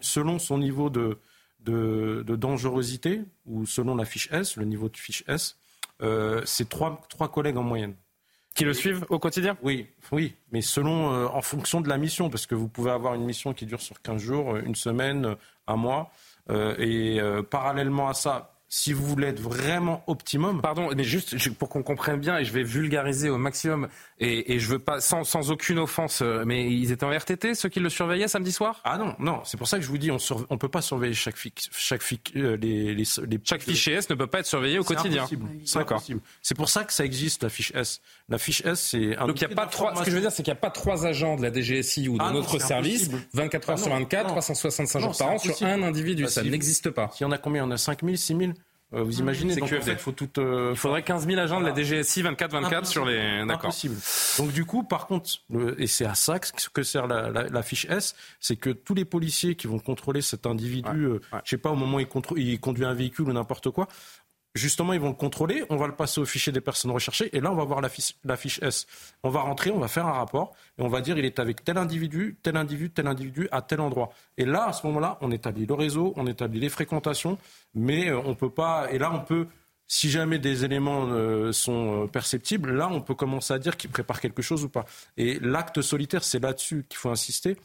[0.00, 1.18] selon son niveau de,
[1.60, 5.56] de, de, dangerosité, ou selon la fiche S, le niveau de fiche S,
[6.44, 7.94] c'est trois, trois collègues en moyenne.
[8.54, 12.28] Qui le suivent au quotidien Oui, oui, mais selon, euh, en fonction de la mission,
[12.28, 15.36] parce que vous pouvez avoir une mission qui dure sur 15 jours, une semaine,
[15.66, 16.10] un mois,
[16.50, 20.62] euh, et euh, parallèlement à ça, si vous voulez être vraiment optimum.
[20.62, 24.58] Pardon, mais juste pour qu'on comprenne bien, et je vais vulgariser au maximum, et, et
[24.60, 27.80] je veux pas, sans, sans, aucune offense, euh, mais ils étaient en RTT, ceux qui
[27.80, 28.80] le surveillaient samedi soir?
[28.84, 31.12] Ah non, non, c'est pour ça que je vous dis, on ne peut pas surveiller
[31.12, 34.46] chaque fiche, chaque fiche, euh, les, les, les, Chaque fichier S ne peut pas être
[34.46, 35.26] surveillé au quotidien.
[35.66, 36.22] C'est impossible.
[36.40, 38.00] C'est pour ça que ça existe, la fiche S.
[38.30, 39.26] La fiche S, c'est un.
[39.26, 40.60] Donc il y a pas trois, ce que je veux dire, c'est qu'il n'y a
[40.60, 43.92] pas trois agents de la DGSI ou de ah notre service, 24 heures ah sur
[43.92, 46.26] 24, 365 jours par an sur un individu.
[46.26, 47.10] ça n'existe pas.
[47.20, 47.64] Il y en a combien?
[47.64, 48.61] Il y en a 5000, 6000 euh,
[48.92, 52.84] vous imaginez donc, faut tout, euh, Il faudrait 15 000 agents de la DGSI 24-24
[52.84, 53.38] sur les.
[53.46, 53.66] D'accord.
[53.66, 53.96] Impossible.
[54.38, 55.30] Donc du coup, par contre,
[55.78, 59.54] et c'est à ça que sert la, la, fiche S, c'est que tous les policiers
[59.54, 62.84] qui vont contrôler cet individu, euh, je sais pas, au moment où il, il conduit
[62.84, 63.88] un véhicule ou n'importe quoi,
[64.54, 67.40] Justement, ils vont le contrôler, on va le passer au fichier des personnes recherchées, et
[67.40, 68.86] là, on va voir la fiche, la fiche, S.
[69.22, 71.64] On va rentrer, on va faire un rapport, et on va dire il est avec
[71.64, 74.10] tel individu, tel individu, tel individu, à tel endroit.
[74.36, 77.38] Et là, à ce moment-là, on établit le réseau, on établit les fréquentations,
[77.74, 78.92] mais euh, on peut pas.
[78.92, 79.46] Et là, on peut,
[79.86, 83.88] si jamais des éléments euh, sont euh, perceptibles, là, on peut commencer à dire qu'il
[83.88, 84.84] prépare quelque chose ou pas.
[85.16, 87.56] Et l'acte solitaire, c'est là-dessus qu'il faut insister.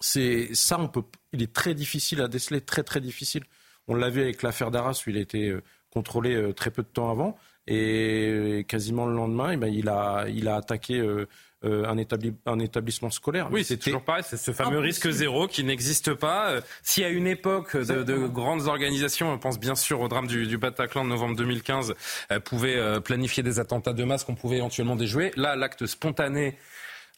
[0.00, 1.02] C'est ça, on peut.
[1.34, 3.44] Il est très difficile à déceler, très très difficile.
[3.88, 5.54] On l'a vu avec l'affaire d'Arras où il a été
[5.98, 7.36] contrôlé euh, très peu de temps avant.
[7.70, 11.28] Et quasiment le lendemain, eh ben, il, a, il a attaqué euh,
[11.66, 11.98] euh, un,
[12.46, 13.48] un, établissement scolaire.
[13.52, 16.60] Oui, c'est toujours pareil, c'est ce fameux risque zéro qui n'existe pas.
[16.96, 21.04] Y a une époque de, grandes organisations, on pense bien sûr au drame du, Bataclan
[21.04, 21.94] de novembre 2015,
[22.42, 25.32] pouvaient planifier des attentats de masse qu'on pouvait éventuellement déjouer.
[25.36, 26.56] Là, l'acte spontané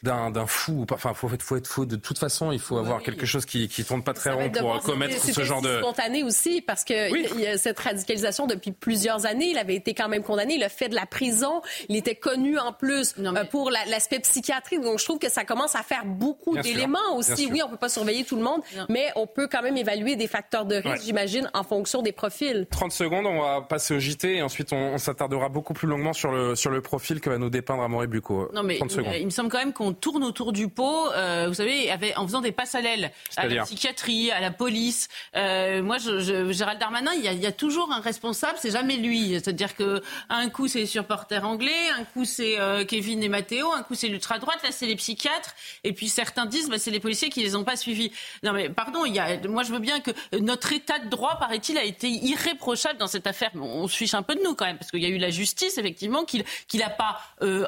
[0.03, 0.87] d'un fou.
[0.91, 1.87] Enfin, faut, faut être fou.
[1.87, 4.81] De toute façon, il faut avoir quelque chose qui ne tourne pas très rond pour
[4.81, 5.79] commettre ce genre de.
[5.79, 9.51] spontané aussi, parce que il y a cette radicalisation depuis plusieurs années.
[9.51, 10.55] Il avait été quand même condamné.
[10.55, 11.61] Il a fait de la prison.
[11.89, 14.81] Il était connu en plus euh, pour l'aspect psychiatrique.
[14.81, 17.49] Donc, je trouve que ça commence à faire beaucoup d'éléments aussi.
[17.51, 20.27] Oui, on peut pas surveiller tout le monde, mais on peut quand même évaluer des
[20.27, 22.67] facteurs de risque, j'imagine, en fonction des profils.
[22.71, 26.31] 30 secondes, on va passer au JT et ensuite on, s'attardera beaucoup plus longuement sur
[26.31, 28.51] le, sur le profil que va nous dépeindre Amaury Bucco.
[28.53, 28.79] Non, mais
[29.19, 32.40] il me semble quand même qu'on tourne autour du pot, euh, vous savez, en faisant
[32.40, 35.09] des passes à l'aile à la psychiatrie, à la police.
[35.37, 39.31] Euh, moi, je, Gérald Darmanin, il y, a, toujours un responsable, c'est jamais lui.
[39.31, 43.72] C'est-à-dire que un coup c'est les supporters anglais, un coup c'est euh, Kevin et Matteo,
[43.72, 46.90] un coup c'est l'ultra droite, là c'est les psychiatres, et puis certains disent bah, c'est
[46.90, 48.12] les policiers qui les ont pas suivis.
[48.42, 51.38] Non mais pardon, il y a, moi je veux bien que notre état de droit,
[51.38, 53.50] paraît-il, a été irréprochable dans cette affaire.
[53.55, 55.31] on se fiche un peu de nous quand même, parce qu'il y a eu la
[55.31, 57.20] justice effectivement qu'il qu'il n'a pas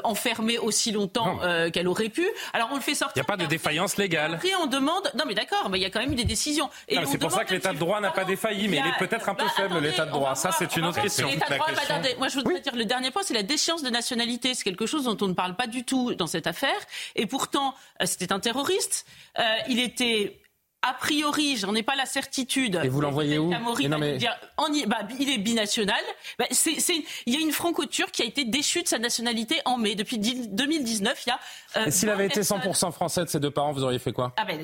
[0.04, 1.40] enfermé aussi longtemps
[1.72, 2.26] qu'elle aurait pu.
[2.52, 3.14] Alors on le fait sortir.
[3.16, 4.34] Il n'y a pas de défaillance légale.
[4.34, 5.10] Après on demande.
[5.14, 6.70] Non mais d'accord, mais il y a quand même eu des décisions.
[6.88, 9.34] C'est pour ça que l'état de droit n'a pas défailli, mais il est peut-être un
[9.34, 10.34] peu bah, faible l'état de droit.
[10.34, 11.28] Ça c'est une autre question.
[12.18, 14.54] Moi je voudrais dire le dernier point, c'est la déchéance de nationalité.
[14.54, 16.78] C'est quelque chose dont on ne parle pas du tout dans cette affaire.
[17.16, 19.06] Et pourtant, euh, c'était un terroriste.
[19.38, 20.41] Euh, il était
[20.82, 22.80] a priori, j'en ai pas la certitude.
[22.82, 24.18] Et vous l'envoyez où non, mais...
[24.86, 26.02] bah, Il est binational.
[26.38, 26.74] Bah, c'est,
[27.26, 29.94] il y a une franco-turque qui a été déchue de sa nationalité en mai.
[29.94, 31.38] Depuis 2019, il y a.
[31.76, 34.32] Euh, s'il avait été 100% français de ses deux parents, vous auriez fait quoi?
[34.36, 34.58] Ah ben,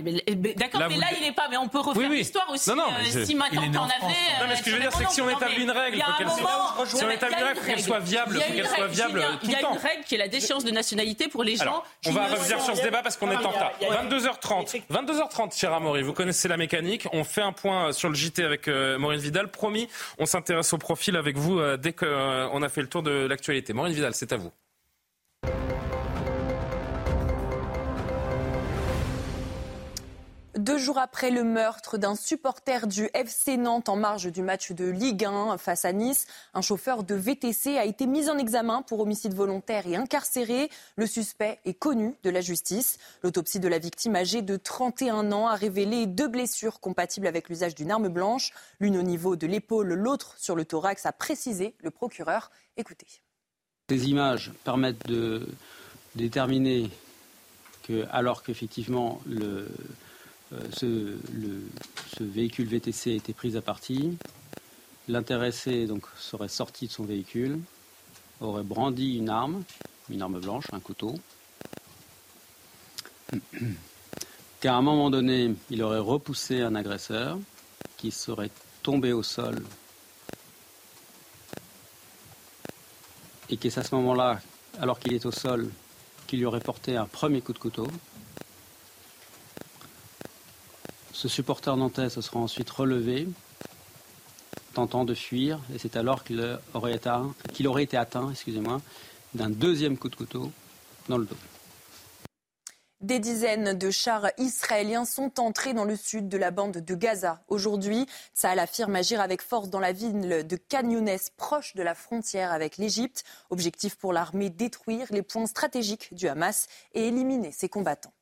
[0.56, 1.48] D'accord, mais là, il n'est pas.
[1.48, 2.68] Mais on peut refaire l'histoire aussi.
[2.70, 4.14] Non, non, euh, Si maintenant en avait.
[4.40, 6.02] Non, mais ce que je veux dire, c'est que si on établit une règle, il
[6.02, 9.50] faut qu'elle soit, si on établit une règle, qu'elle soit viable, qu'elle soit viable Il
[9.50, 11.82] y a une règle qui est la déchéance de nationalité pour les gens.
[12.06, 13.72] On va revenir sur ce débat parce qu'on est en retard.
[13.80, 14.82] 22h30.
[14.90, 17.06] 22h30, cher Amaury vous connaissez la mécanique.
[17.12, 19.48] On fait un point sur le JT avec euh, Maureen Vidal.
[19.48, 23.02] Promis, on s'intéresse au profil avec vous euh, dès qu'on euh, a fait le tour
[23.02, 23.74] de l'actualité.
[23.74, 24.50] Maureen Vidal, c'est à vous.
[30.58, 34.86] Deux jours après le meurtre d'un supporter du FC Nantes en marge du match de
[34.86, 38.98] Ligue 1 face à Nice, un chauffeur de VTC a été mis en examen pour
[38.98, 40.68] homicide volontaire et incarcéré.
[40.96, 42.98] Le suspect est connu de la justice.
[43.22, 47.76] L'autopsie de la victime âgée de 31 ans a révélé deux blessures compatibles avec l'usage
[47.76, 51.92] d'une arme blanche, l'une au niveau de l'épaule, l'autre sur le thorax, a précisé le
[51.92, 52.50] procureur.
[52.76, 53.06] Écoutez.
[53.88, 55.46] Ces images permettent de
[56.16, 56.90] déterminer
[57.84, 59.68] que, alors qu'effectivement le
[60.52, 64.16] euh, ce, véhicule VTC a été pris à partie.
[65.08, 67.58] L'intéressé donc serait sorti de son véhicule,
[68.40, 69.62] aurait brandi une arme,
[70.10, 71.14] une arme blanche, un couteau.
[74.60, 77.38] Car à un moment donné, il aurait repoussé un agresseur
[77.96, 78.50] qui serait
[78.82, 79.62] tombé au sol
[83.50, 84.40] et qu'est-ce à ce moment-là,
[84.80, 85.70] alors qu'il est au sol,
[86.26, 87.88] qu'il lui aurait porté un premier coup de couteau?
[91.18, 93.26] Ce supporter nantais se sera ensuite relevé,
[94.72, 96.40] tentant de fuir, et c'est alors qu'il
[96.74, 96.92] aurait,
[97.82, 98.32] été atteint
[99.34, 100.52] d'un deuxième coup de couteau
[101.08, 101.34] dans le dos.
[103.00, 107.42] Des dizaines de chars israéliens sont entrés dans le sud de la bande de Gaza.
[107.48, 110.88] Aujourd'hui, Tsahal affirme agir avec force dans la ville de Khan
[111.36, 113.24] proche de la frontière avec l'Égypte.
[113.50, 118.12] Objectif pour l'armée détruire les points stratégiques du Hamas et éliminer ses combattants.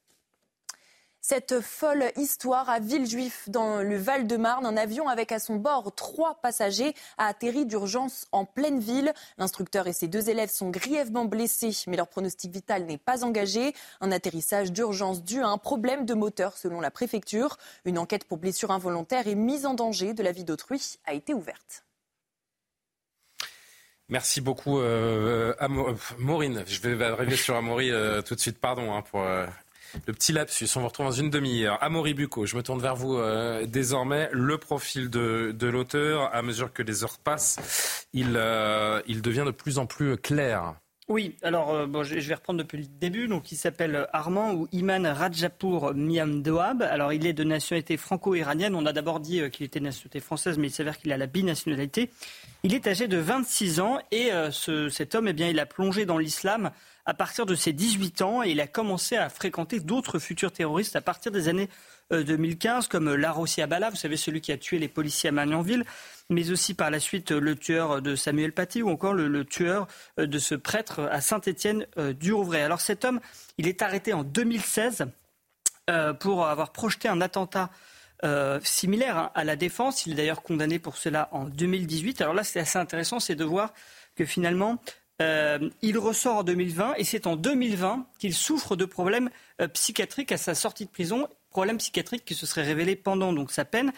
[1.29, 6.37] Cette folle histoire à Villejuif, dans le Val-de-Marne, un avion avec à son bord trois
[6.37, 9.13] passagers a atterri d'urgence en pleine ville.
[9.37, 13.75] L'instructeur et ses deux élèves sont grièvement blessés, mais leur pronostic vital n'est pas engagé.
[14.01, 17.57] Un atterrissage d'urgence dû à un problème de moteur, selon la préfecture.
[17.85, 21.35] Une enquête pour blessure involontaire et mise en danger de la vie d'autrui a été
[21.35, 21.83] ouverte.
[24.09, 25.53] Merci beaucoup, euh,
[26.19, 26.63] Maureen.
[26.69, 28.61] Je vais arriver sur Amaury euh, tout de suite.
[28.61, 29.45] Pardon hein, pour euh,
[30.07, 31.83] le petit lapsus, on vous retrouve dans une demi-heure.
[31.83, 34.29] Amaury Bucco, je me tourne vers vous euh, désormais.
[34.33, 39.51] Le profil de, l'auteur, à mesure que les heures passent, il, euh, il devient de
[39.51, 40.75] plus en plus clair.
[41.09, 43.29] Oui, alors euh, bon, je, vais reprendre depuis le début.
[43.29, 46.83] Donc, il s'appelle Armand ou Iman Rajapour Miamdoab.
[46.83, 48.75] Alors, il est de nationalité franco-iranienne.
[48.75, 51.27] On a d'abord dit qu'il était de nationalité française, mais il s'avère qu'il a la
[51.27, 52.11] binationalité.
[52.65, 56.19] Il est âgé de 26 ans et cet homme, eh bien, il a plongé dans
[56.19, 56.73] l'islam
[57.05, 60.97] à partir de ses 18 ans et il a commencé à fréquenter d'autres futurs terroristes
[60.97, 61.69] à partir des années
[62.11, 65.85] 2015, euh, comme Larossi Abala, vous savez, celui qui a tué les policiers à Magnanville,
[66.31, 69.87] mais aussi par la suite le tueur de Samuel Paty ou encore le, tueur
[70.19, 72.63] euh, de ce prêtre à Saint-Étienne euh, du Rouvray.
[72.63, 73.21] Alors cet homme,
[73.59, 75.07] il est arrêté en 2016
[76.19, 77.71] pour avoir projeté un attentat
[78.65, 80.05] similaire hein, à la défense.
[80.05, 82.23] Il est d'ailleurs condamné pour cela en 2018.
[82.23, 83.73] Alors là, c'est assez intéressant, c'est de voir
[84.17, 84.81] que finalement,
[85.23, 89.31] Euh, il ressort en 2020 et c'est en 2020 qu'il souffre de problèmes
[89.63, 93.51] euh, psychiatriques à sa sortie de prison, problèmes psychiatriques qui se seraient révélés pendant donc
[93.51, 93.91] sa peine.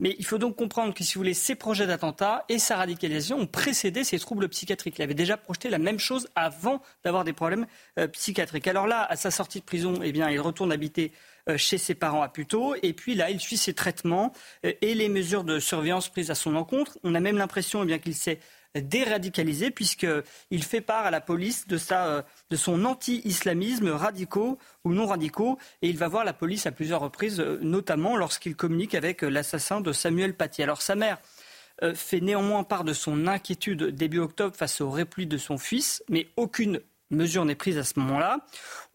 [0.00, 3.38] Mais il faut donc comprendre que, si vous voulez, ses projets d'attentat et sa radicalisation
[3.38, 4.96] ont précédé ses troubles psychiatriques.
[4.98, 7.66] Il avait déjà projeté la même chose avant d'avoir des problèmes
[8.00, 8.66] euh, psychiatriques.
[8.66, 11.12] Alors là, à sa sortie de prison, eh bien, il retourne habiter
[11.56, 12.74] chez ses parents à Puteaux.
[12.82, 16.56] Et puis là, il suit ses traitements et les mesures de surveillance prises à son
[16.56, 16.98] encontre.
[17.04, 18.40] On a même l'impression eh bien, qu'il s'est
[18.80, 22.22] déradicalisé puisqu'il fait part à la police de, sa, euh,
[22.54, 27.40] son anti-islamisme radicaux ou non radicaux et il va voir la police à plusieurs reprises,
[27.40, 30.62] euh, notamment lorsqu'il communique avec euh, l'assassin de Samuel Paty.
[30.62, 31.18] Alors sa mère
[31.94, 36.28] fait néanmoins part de son inquiétude début octobre face au repli de son fils, mais
[36.36, 36.80] aucune
[37.14, 38.38] mesure n'est prise à ce moment-là.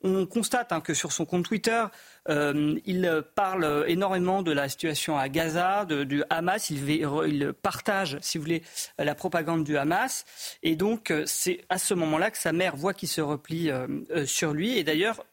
[0.03, 1.83] On constate hein, que sur son compte Twitter,
[2.29, 6.69] euh, il parle énormément de la situation à Gaza, du Hamas.
[6.69, 8.63] Il, partage, si vous voulez,
[8.97, 10.25] la propagande du Hamas.
[10.63, 13.87] Et donc, euh, c'est à ce moment-là que sa mère voit qu'il se replie euh,
[14.25, 14.77] sur lui.
[14.77, 15.25] Et d'ailleurs,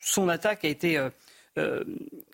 [0.00, 0.98] son attaque a été
[1.58, 1.84] euh,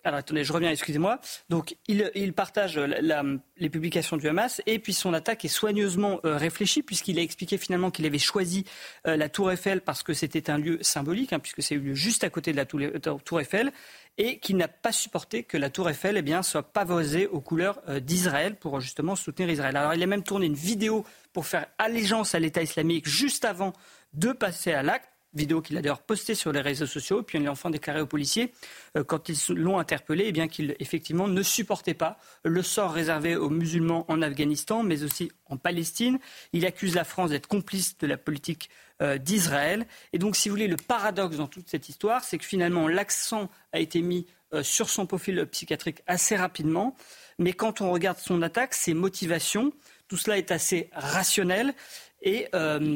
[0.03, 1.19] alors attendez, je reviens, excusez-moi.
[1.49, 6.83] Donc il, partage les publications du Hamas et puis son attaque est soigneusement euh, réfléchie
[6.83, 8.65] puisqu'il a expliqué finalement qu'il avait choisi
[9.07, 11.93] euh, la Tour Eiffel parce que c'était un lieu symbolique, hein, puisque c'est eu lieu
[11.93, 13.71] juste à côté de la Tour, Eiffel
[14.17, 17.81] et qu'il n'a pas supporté que la Tour Eiffel eh bien, soit pavoisée aux couleurs
[18.01, 19.75] d'Israël pour justement soutenir Israël.
[19.75, 23.73] Alors il a même tourné une vidéo pour faire allégeance à l'État islamique juste avant
[24.13, 27.23] de passer à l'acte vidéo qu'il a d'ailleurs postée sur les réseaux sociaux.
[27.23, 28.53] Puis il a enfin déclaré aux policiers,
[28.97, 33.35] euh, quand ils l'ont interpellé, eh bien qu'il effectivement ne supportait pas le sort réservé
[33.35, 36.19] aux musulmans en Afghanistan, mais aussi en Palestine.
[36.53, 38.69] Il accuse la France d'être complice de la politique
[39.01, 39.85] euh, d'Israël.
[40.13, 43.49] Et donc, si vous voulez, le paradoxe dans toute cette histoire, c'est que finalement l'accent
[43.71, 46.95] a été mis euh, sur son profil psychiatrique assez rapidement.
[47.39, 49.73] Mais quand on regarde son attaque, ses motivations,
[50.07, 51.73] tout cela est assez rationnel
[52.21, 52.47] et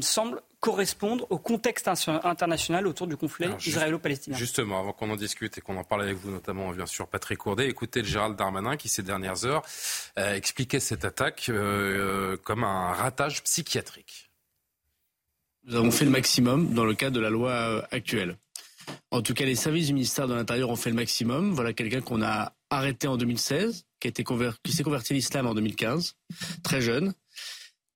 [0.01, 4.35] semble correspondre au contexte international autour du conflit israélo-palestinien.
[4.35, 7.37] Justement, avant qu'on en discute et qu'on en parle avec vous, notamment bien sûr Patrick
[7.37, 9.63] Courdet, écoutez le Gérald Darmanin qui ces dernières heures
[10.17, 14.29] euh, expliquait cette attaque euh, comme un ratage psychiatrique.
[15.65, 18.37] Nous avons fait le maximum dans le cadre de la loi euh, actuelle.
[19.11, 21.53] En tout cas, les services du ministère de l'Intérieur ont fait le maximum.
[21.53, 26.15] Voilà quelqu'un qu'on a arrêté en 2016, qui, qui s'est converti à l'islam en 2015,
[26.63, 27.13] très jeune,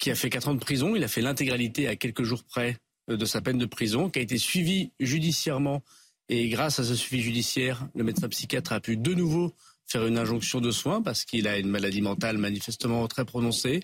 [0.02, 0.96] qui a fait quatre ans de prison.
[0.96, 2.76] Il a fait l'intégralité à quelques jours près
[3.10, 5.82] euh, de sa peine de prison, qui a été suivi judiciairement.
[6.28, 9.54] Et grâce à ce suivi judiciaire, le médecin psychiatre a pu de nouveau
[9.88, 13.82] faire une injonction de soins parce qu'il a une maladie mentale manifestement très prononcée.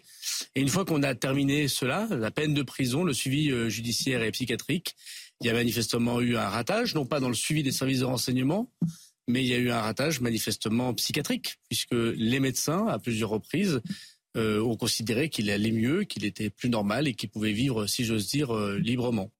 [0.56, 4.24] Et une fois qu'on a terminé cela, la peine de prison, le suivi euh, judiciaire
[4.24, 4.96] et psychiatrique,
[5.42, 8.06] il y a manifestement eu un ratage, non pas dans le suivi des services de
[8.06, 8.72] renseignement,
[9.28, 13.82] mais il y a eu un ratage manifestement psychiatrique, puisque les médecins, à plusieurs reprises,
[14.38, 18.06] euh, ont considéré qu'il allait mieux, qu'il était plus normal et qu'il pouvait vivre, si
[18.06, 19.32] j'ose dire, euh, librement.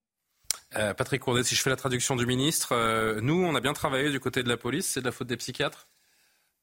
[0.76, 4.10] Euh, Patrick Courdet, si je fais la traduction du ministre, nous, on a bien travaillé
[4.10, 5.88] du côté de la police, c'est de la faute des psychiatres?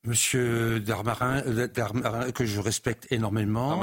[0.03, 1.41] Monsieur Darmarin,
[2.31, 3.81] que je respecte énormément,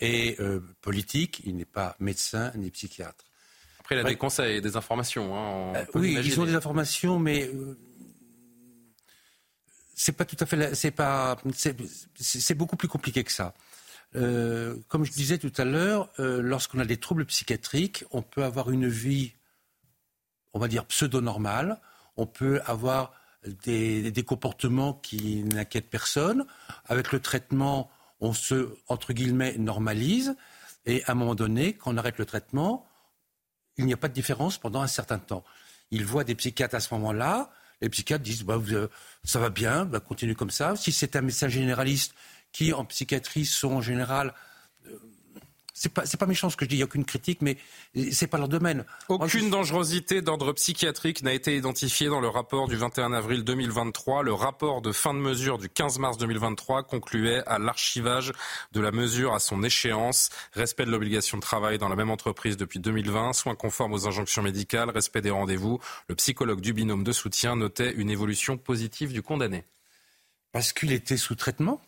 [0.00, 0.36] est
[0.80, 3.24] politique, il n'est pas médecin ni psychiatre.
[3.78, 5.36] Après, il a des conseils, des informations.
[5.36, 7.48] Hein, oui, ils ont des informations, mais
[9.94, 13.54] c'est pas tout à fait, c'est pas, c'est beaucoup plus compliqué que ça.
[14.16, 18.44] Euh, comme je disais tout à l'heure, euh, lorsqu'on a des troubles psychiatriques, on peut
[18.44, 19.32] avoir une vie,
[20.52, 21.80] on va dire, pseudo-normale.
[22.16, 23.12] On peut avoir
[23.64, 26.46] des, comportements qui n'inquiètent personne.
[26.86, 30.36] Avec le traitement, on se, entre guillemets, normalise.
[30.86, 32.86] Et à un moment donné, quand on arrête le traitement,
[33.76, 35.44] il n'y a pas de différence pendant un certain temps.
[35.90, 37.50] Il voit des psychiatres à ce moment-là.
[37.80, 38.88] Les psychiatres disent bah, euh,
[39.24, 40.76] ça va bien, bah, continue comme ça.
[40.76, 42.14] Si c'est un médecin généraliste
[42.54, 44.32] qui, en psychiatrie, sont en général
[45.76, 47.58] c'est pas, pas méchant ce que je dis, il n'y a aucune critique, mais
[48.12, 48.84] c'est pas leur domaine.
[49.08, 54.22] Aucune dangerosité d'ordre psychiatrique n'a été identifiée dans le rapport du 21 avril 2023.
[54.22, 58.32] Le rapport de fin de mesure du 15 mars 2023 concluait à l'archivage
[58.70, 62.56] de la mesure à son échéance, respect de l'obligation de travail dans la même entreprise
[62.56, 65.80] depuis 2020, soins conformes aux injonctions médicales, respect des rendez-vous.
[66.08, 69.64] Le psychologue du binôme de soutien notait une évolution positive du condamné.
[70.52, 71.80] Parce qu'il était sous traitement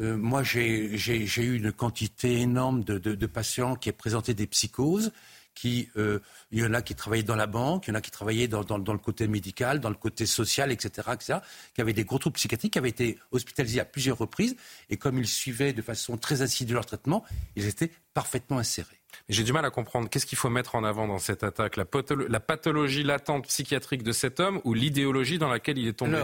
[0.00, 5.12] euh, moi, j'ai eu une quantité énorme de, patients qui ont présenté des psychoses.
[5.54, 6.18] Qui, euh,
[6.50, 8.48] il y en a qui travaillaient dans la banque, il y en a qui travaillaient
[8.48, 11.38] dans, le côté médical, dans le côté social, etc., etc.,
[11.76, 14.56] qui avaient des gros troubles psychiatriques, qui avaient été hospitalisés à plusieurs reprises,
[14.90, 17.22] et comme ils suivaient de façon très assidue leur traitement,
[17.54, 19.00] ils étaient parfaitement insérés.
[19.28, 20.10] J'ai du mal à comprendre.
[20.10, 24.40] Qu'est-ce qu'il faut mettre en avant dans cette attaque la, pathologie latente psychiatrique de cet
[24.40, 26.20] homme ou l'idéologie dans laquelle il est tombé?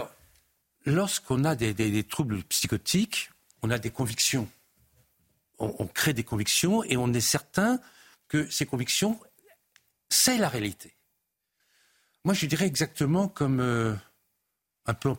[0.86, 3.29] Lorsqu'on a des troubles psychotiques,
[3.62, 4.48] on a des convictions.
[5.58, 7.80] On, crée des convictions et on est certain
[8.28, 9.20] que ses convictions,
[10.08, 10.96] c'est la réalité.
[12.24, 13.94] Moi, je dirais exactement comme euh,
[14.86, 15.14] un peu,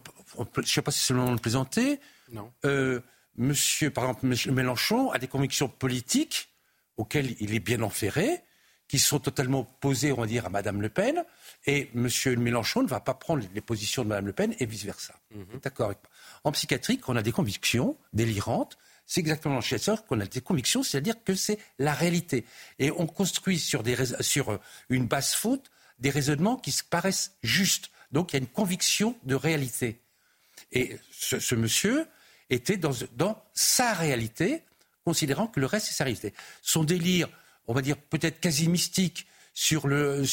[0.56, 2.00] je ne sais pas si c'est le moment de le présenter.
[2.32, 2.52] Non.
[2.66, 3.02] Euh,
[3.38, 4.56] monsieur, par exemple, M.
[4.56, 6.50] Mélenchon a des convictions politiques
[6.98, 8.42] auxquelles il est bien enferré,
[8.88, 11.24] qui sont totalement opposées, on va dire, à Mme Le Pen.
[11.66, 12.10] Et M.
[12.38, 15.14] Mélenchon ne va pas prendre les positions de Mme Le Pen et vice-versa.
[15.34, 15.60] Mhm.
[15.62, 16.11] D'accord avec moi.
[16.44, 20.84] En psychiatrie, on a des convictions délirantes, c'est exactement chez ça qu'on a des convictions,
[20.84, 22.46] c'est-à-dire que c'est la réalité.
[22.80, 23.84] Et on construit sur,
[24.22, 25.70] sur une base faute
[26.00, 27.92] des raisonnements qui se paraissent justes.
[28.12, 30.00] Donc il y a une conviction de réalité.
[30.72, 32.08] Et ce, monsieur
[32.50, 32.94] était dans,
[33.54, 34.64] sa réalité,
[35.04, 36.34] considérant que le reste c'est sa réalité.
[36.62, 37.30] Son délire,
[37.68, 40.24] on va dire peut-être quasi mystique sur le,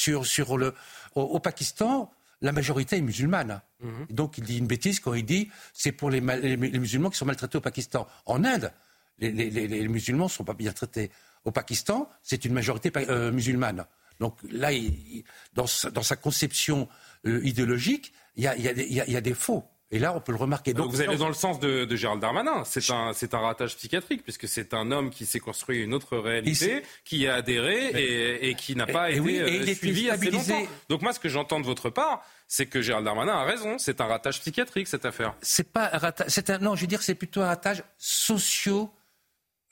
[1.15, 3.61] au Pakistan, la majorité est musulmane.
[3.81, 3.89] Mmh.
[4.11, 7.19] Donc il dit une bêtise quand il dit c'est pour les, les, les, musulmans qui
[7.19, 8.07] sont maltraités au Pakistan.
[8.27, 8.73] En Inde,
[9.19, 11.11] les, les musulmans ne sont pas bien traités.
[11.45, 13.85] Au Pakistan, c'est une majorité euh, musulmane.
[14.21, 15.25] Donc là, il,
[15.55, 16.89] dans, sa, dans, sa, conception
[17.27, 19.65] euh, idéologique, il y, a, il, y a des, il y, a, des faux.
[19.91, 20.75] Et là, on peut le remarquer.
[20.75, 22.63] Donc, vous allez dans le sens de, de Gérald Darmanin.
[22.65, 26.19] C'est un, c'est un ratage psychiatrique, puisque c'est un homme qui s'est construit une autre
[26.19, 29.75] réalité, qui a adhéré Mais, et, et, qui n'a pas et, été oui, et euh,
[29.75, 30.63] suivi assez longtemps.
[30.91, 33.79] Donc moi, ce que j'entends de votre part, c'est que Gérald Darmanin a raison.
[33.79, 35.35] C'est un ratage psychiatrique, cette affaire.
[35.41, 36.27] C'est pas un ratage.
[36.29, 38.91] C'est un, non, je veux dire, c'est plutôt un ratage socio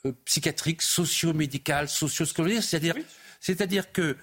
[0.07, 2.63] euh, psychiatrique, socio-médical, socio-scolaire.
[2.63, 3.05] C'est-à-dire, oui.
[3.39, 4.17] c'est-à-dire que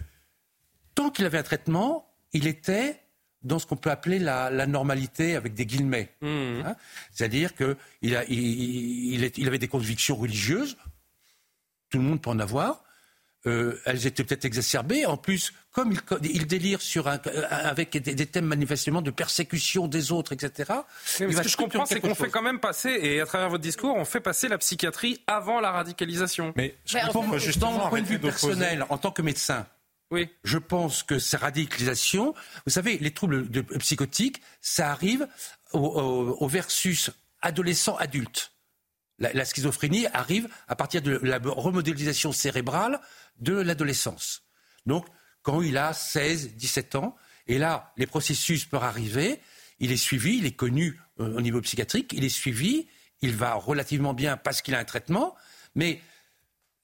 [0.95, 3.02] tant qu'il avait un traitement, il était
[3.43, 6.09] dans ce qu'on peut appeler la, la, normalité avec des guillemets.
[6.21, 6.61] Mmh.
[6.65, 6.75] Hein
[7.11, 10.77] C'est-à-dire qu'il il, il, il, avait des convictions religieuses,
[11.89, 12.83] tout le monde peut en avoir.
[13.45, 15.05] Euh, elles étaient peut-être exacerbées.
[15.05, 15.99] En plus, comme il,
[16.31, 17.19] il délire sur un,
[17.49, 20.71] avec des, des, thèmes manifestement de persécution des autres, etc.
[21.19, 23.61] Mais ce que je comprends, c'est qu'on fait quand même passer, et à travers votre
[23.61, 26.53] discours, on fait passer la psychiatrie avant la radicalisation.
[26.55, 27.25] Mais, je Mais pour,
[27.57, 29.67] dans mon point de vue personnel, en tant que médecin,
[30.13, 30.29] oui.
[30.43, 32.33] Je pense que ces radicalisations,
[32.65, 35.27] vous savez, les troubles de, psychotiques, ça arrive
[35.73, 37.11] au, versus
[37.41, 38.51] adolescent-adulte.
[39.19, 43.01] La, la, schizophrénie arrive à partir de la remodélisation cérébrale
[43.39, 44.43] de l'adolescence.
[44.85, 45.05] Donc,
[45.41, 47.15] quand il a 16, 17 ans,
[47.47, 49.39] et là, les processus peuvent arriver,
[49.79, 52.87] il est suivi, il est connu euh, au niveau psychiatrique, il est suivi,
[53.21, 55.35] il va relativement bien parce qu'il a un traitement,
[55.75, 56.01] mais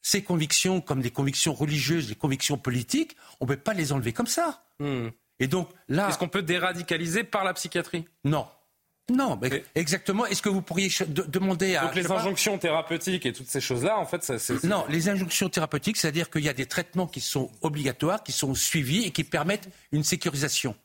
[0.01, 4.13] ces convictions, comme des convictions religieuses, des convictions politiques, on ne peut pas les enlever
[4.13, 4.63] comme ça.
[4.79, 5.07] Mmh.
[5.39, 8.05] Et donc là, est-ce qu'on peut déradicaliser par la psychiatrie?
[8.23, 8.47] Non.
[9.11, 10.25] Non, mais exactement.
[10.27, 12.59] Est-ce que vous pourriez de demander à donc les injonctions pas...
[12.59, 14.85] thérapeutiques et toutes ces choses-là, en fait, ça, c'est non.
[14.87, 19.05] Les injonctions thérapeutiques, c'est-à-dire qu'il y a des traitements qui sont obligatoires, qui sont suivis
[19.05, 20.75] et qui permettent une sécurisation.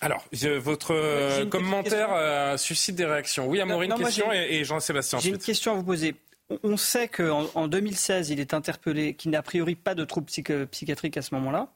[0.00, 0.24] Alors,
[0.58, 3.46] votre euh, commentaire euh, suscite des réactions.
[3.46, 5.18] Oui, Amaury, une question et, et Jean-Sébastien.
[5.18, 6.14] J'ai une question à vous poser.
[6.62, 10.26] On sait qu'en en 2016, il est interpellé, qu'il n'a a priori pas de troubles
[10.70, 11.72] psychiatriques à ce moment-là.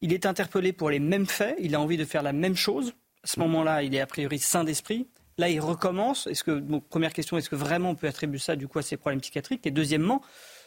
[0.00, 2.94] Il est interpellé pour les mêmes faits, il a envie de faire la même chose.
[3.24, 5.08] À ce moment-là, il est a priori sain d'esprit.
[5.38, 6.26] Là, il recommence.
[6.28, 8.96] Est-ce que, première question, est-ce que vraiment on peut attribuer ça du coup à ses
[8.96, 9.66] problèmes psychiatriques?
[9.66, 10.22] Et deuxièmement,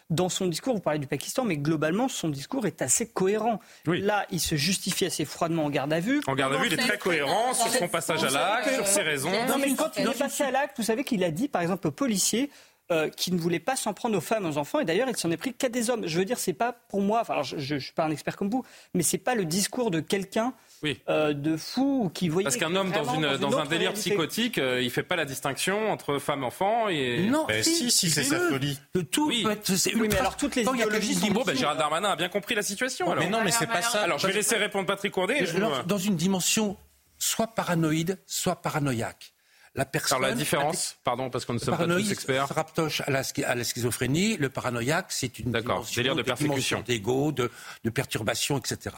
[0.09, 3.59] dans son discours, vous parlez du Pakistan, mais globalement, son discours est assez cohérent.
[3.87, 4.01] Oui.
[4.01, 6.21] Là, il se justifie assez froidement en garde à vue.
[6.27, 9.03] En garde à vue, il est très cohérent sur son passage à l'acte, sur ses
[9.03, 9.31] raisons.
[9.47, 11.87] Non, mais quand il est passé à l'acte, vous savez qu'il a dit, par exemple,
[11.87, 12.49] aux policiers,
[12.91, 15.29] euh, qui ne voulait pas s'en prendre aux femmes, aux enfants, et d'ailleurs il s'en
[15.31, 16.07] est pris qu'à des hommes.
[16.07, 18.35] Je veux dire, c'est pas pour moi, enfin, alors, je ne suis pas un expert
[18.35, 18.63] comme vous,
[18.93, 20.99] mais c'est pas le discours de quelqu'un oui.
[21.09, 22.45] euh, de fou qui voyait.
[22.45, 24.09] Parce qu'un homme dans, une, dans, dans un délire réalité.
[24.09, 27.27] psychotique, euh, il fait pas la distinction entre femme enfant et.
[27.29, 28.79] Non, ben, si, si, c'est sa folie.
[28.93, 29.43] Que tout Oui.
[29.43, 29.75] peut être.
[29.75, 31.77] c'est Oui, mais alors toutes les Quand il y a idéologies sont Bon, ben, Gérald
[31.79, 33.11] Darmanin a bien compris la situation.
[33.11, 33.23] alors.
[33.23, 34.01] Mais non, mais c'est pas ça.
[34.01, 35.45] Alors, je vais laisser répondre Patrick Courdet.
[35.85, 36.77] dans une dimension
[37.19, 39.33] soit paranoïde, soit paranoïaque.
[39.75, 40.17] La personne.
[40.17, 42.47] Alors, la différence, pardon, parce qu'on ne sommes pas tous experts.
[42.47, 44.37] se rapproche à la, à la schizophrénie.
[44.37, 46.81] Le paranoïaque, c'est une dimension, de persécution.
[46.85, 47.51] d'ego, de,
[47.83, 48.95] de perturbation, etc.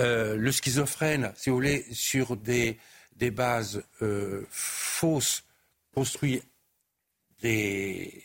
[0.00, 2.78] Euh, le schizophrène, si vous voulez, sur des,
[3.16, 5.44] des bases euh, fausses,
[5.94, 6.42] construit
[7.42, 8.22] des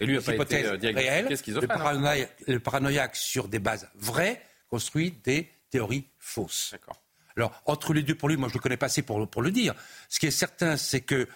[0.00, 1.28] Et lui a pas hypothèses été, euh, réelles.
[1.28, 1.66] Le hein.
[1.66, 6.70] paranoïaque, le paranoïaque, sur des bases vraies, construit des théories fausses.
[6.72, 7.00] D'accord.
[7.38, 9.42] Alors, entre les deux, pour lui, moi, je ne le connais pas assez pour, pour
[9.42, 9.74] le dire.
[10.08, 11.26] Ce qui est certain, c'est que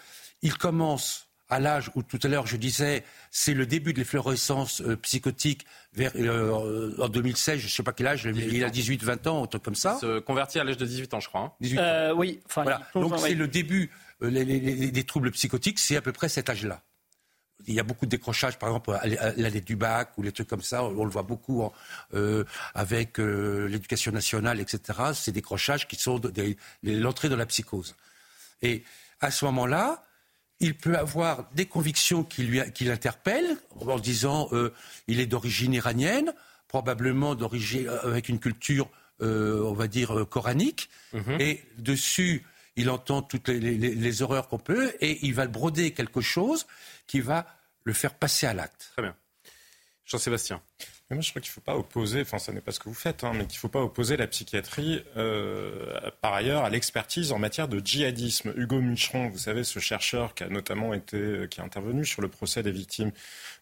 [0.42, 4.80] il commence à l'âge où tout à l'heure je disais, c'est le début de l'efflorescence
[4.80, 9.04] euh, psychotique vers, euh, en 2016, je ne sais pas quel âge, il a 18,
[9.04, 9.98] 20 ans, un truc comme ça.
[10.00, 11.40] Se convertit à l'âge de 18 ans, je crois.
[11.42, 11.52] hein.
[11.60, 11.82] 18 ans.
[11.82, 12.80] Euh, oui, enfin, Voilà.
[12.94, 13.34] il Donc c'est oui.
[13.34, 13.90] le début
[14.22, 16.80] euh, les- les- les- des troubles psychotiques, c'est à peu près cet âge-là.
[17.66, 19.06] Il y a beaucoup de décrochages, par exemple, à
[19.36, 20.84] l'année du bac ou les trucs comme ça.
[20.84, 21.72] On le voit beaucoup en-
[22.14, 22.44] euh,
[22.74, 24.80] avec euh, l'éducation nationale, etc.
[25.14, 27.94] C'est des décrochages qui sont de- l'entrée dans la psychose.
[28.62, 28.82] Et
[29.20, 30.04] à ce moment-là,
[30.60, 34.72] il peut avoir des convictions qui, lui, qui l'interpellent en disant euh,
[35.08, 36.32] il est d'origine iranienne.
[36.68, 38.88] probablement d'origine, avec une culture,
[39.20, 40.88] on va dire, coranique.
[41.12, 41.36] Mhm.
[41.38, 42.44] Et dessus,
[42.76, 46.66] il entend toutes les, horreurs qu'on peut et il va broder quelque chose
[47.06, 47.46] qui va
[47.84, 48.90] le faire passer à l'acte.
[48.92, 49.16] Très bien.
[50.04, 50.60] Jean-Sébastien.
[51.10, 52.94] moi, je crois qu'il ne faut pas opposer, enfin, ça n'est pas ce que vous
[52.94, 57.32] faites, hein, mais qu'il ne faut pas opposer la psychiatrie, euh, par ailleurs, à l'expertise
[57.32, 58.52] en matière de djihadisme.
[58.56, 62.28] Hugo Micheron, vous savez, ce chercheur qui a notamment été, qui est intervenu sur le
[62.28, 63.12] procès des victimes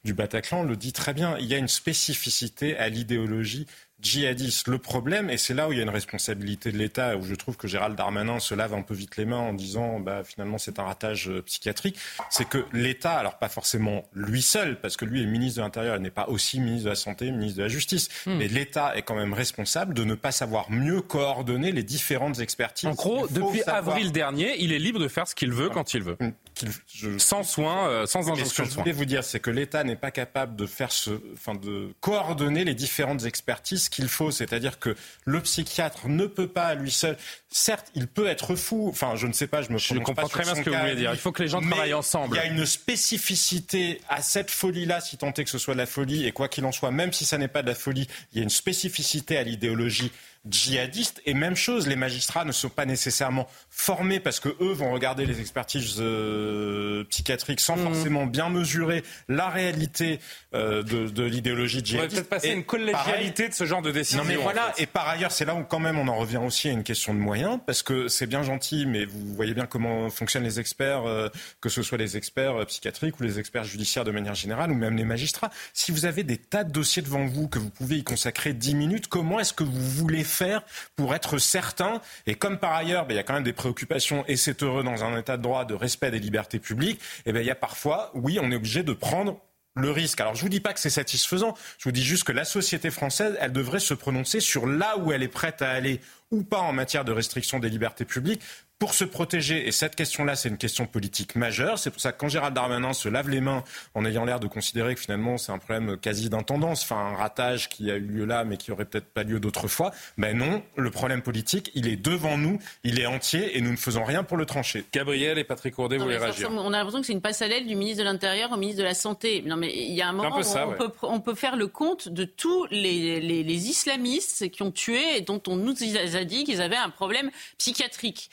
[0.05, 1.37] du Bataclan, le dit très bien.
[1.39, 3.67] Il y a une spécificité à l'idéologie
[4.03, 4.69] djihadistes.
[4.69, 7.35] Le problème, et c'est là où il y a une responsabilité de l'État, où je
[7.35, 10.59] trouve que Gérald Darmanin se lave un peu vite les mains en disant bah, finalement
[10.59, 11.97] c'est un ratage euh, psychiatrique,
[12.31, 15.97] c'est que l'État, alors pas forcément lui seul, parce que lui est ministre de l'Intérieur,
[15.97, 18.37] il n'est pas aussi ministre de la Santé, ministre de la Justice, hmm.
[18.37, 22.89] mais l'État est quand même responsable de ne pas savoir mieux coordonner les différentes expertises.
[22.89, 26.03] En gros, depuis avril dernier, il est libre de faire ce qu'il veut quand il
[26.03, 26.17] veut.
[26.63, 27.19] Hmm.
[27.19, 29.97] Sans soin, euh, sans injonction Ce que je voulais vous dire, c'est que l'État n'est
[29.97, 34.31] pas capable de faire ce, enfin, de coordonner les différentes expertises qu'il faut.
[34.31, 34.95] C'est-à-dire que
[35.25, 37.17] le psychiatre ne peut pas à lui seul.
[37.49, 38.89] Certes, il peut être fou.
[38.89, 40.97] Enfin, je ne sais pas, je me je comprends très bien ce que vous voulez
[40.97, 41.13] dire.
[41.13, 42.37] Il faut que les gens travaillent ensemble.
[42.37, 45.79] Il y a une spécificité à cette folie-là, si tant est que ce soit de
[45.79, 46.27] la folie.
[46.27, 48.41] Et quoi qu'il en soit, même si ça n'est pas de la folie, il y
[48.41, 50.13] a une spécificité à l'idéologie
[50.49, 51.21] djihadistes.
[51.27, 55.27] Et même chose, les magistrats ne sont pas nécessairement formés parce que eux vont regarder
[55.27, 57.83] les expertises euh, psychiatriques sans mmh.
[57.83, 60.21] forcément bien mesurer la réalité
[60.55, 61.99] euh, de, de l'idéologie djihadiste.
[61.99, 64.23] On va peut-être passer une collégialité de ce genre de décision.
[64.23, 66.69] Non mais voilà, et par ailleurs, c'est là où quand même on en revient aussi
[66.69, 70.09] à une question de moyens parce que c'est bien gentil, mais vous voyez bien comment
[70.09, 71.29] fonctionnent les experts, euh,
[71.61, 74.97] que ce soit les experts psychiatriques ou les experts judiciaires de manière générale ou même
[74.97, 75.51] les magistrats.
[75.75, 78.75] Si vous avez des tas de dossiers devant vous que vous pouvez y consacrer 10
[78.75, 80.63] minutes, comment est-ce que vous voulez faire
[80.97, 84.25] pour être certain Et comme par ailleurs, ben, il y a quand même des préoccupations,
[84.29, 87.41] et c'est heureux dans un état de droit, de respect des libertés publiques, et ben,
[87.41, 89.41] il y a parfois, oui, on est obligé de prendre
[89.77, 90.21] le risque.
[90.21, 92.91] Alors je vous dis pas que c'est satisfaisant, je vous dis juste que la société
[92.91, 96.01] française, elle devrait se prononcer sur là où elle est prête à aller
[96.31, 98.43] ou pas en matière de restriction des libertés publiques
[98.81, 101.79] pour se protéger, et cette question-là, c'est une question politique majeure.
[101.79, 103.63] C'est pour ça que quand Gérald Darmanin se lave les mains
[103.95, 107.69] en ayant l'air de considérer que finalement c'est un problème quasi d'intendance, enfin un ratage
[107.69, 110.63] qui a eu lieu là, mais qui aurait peut-être pas lieu d'autre fois, ben non,
[110.77, 114.25] le problème politique, il est devant nous, il est entier, et nous ne faisons rien
[114.25, 114.87] pour le trancher.
[114.95, 117.77] Gabriel et Patrick Courdet, vous voulez réagir On a l'impression que c'est une passerelle du
[117.77, 119.43] ministre de l'Intérieur au ministre de la Santé.
[119.45, 122.09] Non, mais il y a un moment où on, peut, on, peut, faire le compte
[122.09, 125.75] de tous les, les, les, islamistes qui ont tué et dont on nous
[126.15, 128.31] a dit qu'ils avaient un problème psychiatrique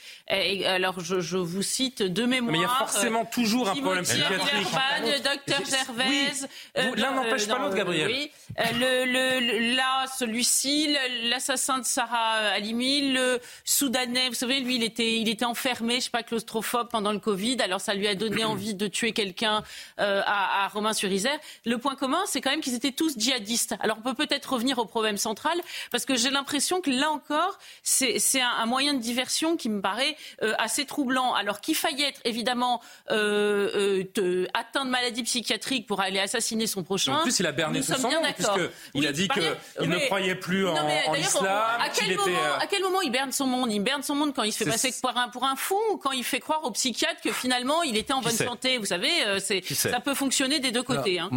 [0.66, 2.52] alors je, vous cite de mémoire.
[2.52, 4.68] Mais il y a forcément toujours un problème psychiatrique.
[5.02, 6.48] Le docteur Gervais.
[6.76, 8.08] Euh, l'un n'empêche pas l'autre, Gabriel.
[8.08, 8.30] Oui.
[8.58, 8.62] Euh,
[9.04, 15.28] le, là, celui-ci, l'assassin de Sarah Alimi, le Soudanais, vous savez, lui, il était, il
[15.28, 17.58] était enfermé, je sais pas, claustrophobe pendant le Covid.
[17.60, 19.62] Alors ça lui a donné envie de tuer quelqu'un
[20.00, 21.38] euh, à, à Romain-sur-Isère.
[21.64, 23.74] Le point commun, c'est quand même qu'ils étaient tous djihadistes.
[23.80, 25.58] Alors on peut peut-être revenir au problème central,
[25.90, 29.80] parce que j'ai l'impression que là encore, c'est un, un, moyen de diversion qui me
[29.80, 31.34] paraît euh, assez troublant.
[31.34, 36.82] Alors qu'il faille être évidemment euh, euh, atteint de maladie psychiatrique pour aller assassiner son
[36.82, 37.16] prochain.
[37.18, 40.76] En plus, il a berné son sang puisqu'il a dit qu'il ne croyait plus en,
[40.76, 41.46] en islam.
[41.46, 43.72] À quel, moment, à quel moment il berne son monde?
[43.72, 45.96] Il berne son monde quand il se fait passer pour un, pour un fou ou
[45.96, 48.78] quand il fait croire au psychiatre que finalement il était en bonne santé?
[48.78, 49.10] Vous savez,
[49.40, 51.18] ça peut fonctionner des deux côtés.
[51.18, 51.30] hein.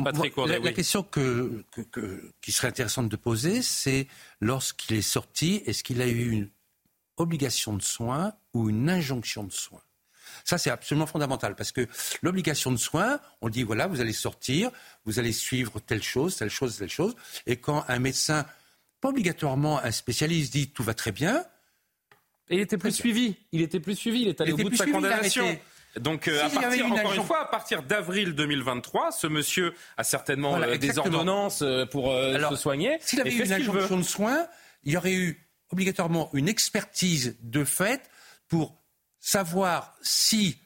[0.48, 4.08] la, la, question que, que, que, qui serait intéressante de poser, c'est
[4.40, 6.50] lorsqu'il est sorti, est-ce qu'il a eu une
[7.18, 9.82] obligation de soins ou une injonction de soins.
[10.44, 11.88] Ça, c'est absolument fondamental parce que
[12.22, 14.72] l'obligation de soins, on dit voilà, vous allez sortir,
[15.06, 17.16] vous allez suivre telle chose, telle chose, telle chose.
[17.46, 18.46] Et quand un médecin,
[19.02, 21.44] pas obligatoirement un spécialiste, dit tout va très bien.
[22.50, 23.36] Et il était plus suivi.
[23.52, 24.22] Il était plus suivi.
[24.22, 25.58] Il est allé au bout de sa condamnation.
[26.00, 30.56] Donc, euh, à partir, encore une fois, à partir d'avril 2023, ce monsieur a certainement
[30.56, 32.98] euh, des ordonnances euh, pour se soigner.
[33.02, 34.48] S'il avait eu une injonction de soins,
[34.84, 38.10] il y aurait eu obligatoirement une expertise de fait
[38.52, 38.76] pour
[39.22, 40.58] savoir si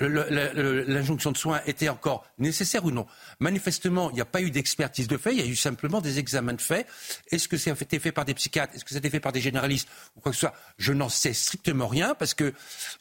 [0.00, 3.06] l'injonction de soins était encore nécessaire ou non.
[3.38, 6.18] Manifestement, il n'y a pas eu d'expertise de fait, il y a eu simplement des
[6.18, 6.88] examens de fait.
[7.30, 8.74] Est-ce que ça a été fait par des psychiatres?
[8.74, 10.54] Est-ce que ça a été fait par des généralistes ou quoi que ce soit?
[10.76, 12.52] Je n'en sais strictement rien parce que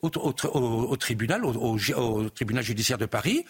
[0.04, 0.10] au,
[0.96, 3.46] tribunal, au, tribunal judiciaire de Paris,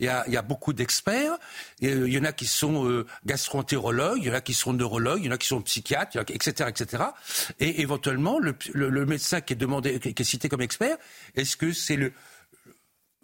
[0.00, 1.34] il y a, beaucoup d'experts.
[1.82, 4.72] Euh, il y en a qui sont euh, gastro-entérologues, il y en a qui sont
[4.72, 7.04] neurologues, il y en a qui sont psychiatres, etc., etc.
[7.60, 10.96] Et éventuellement, le, médecin qui est demandé, qui est cité comme expert,
[11.34, 12.12] est-ce que c'est le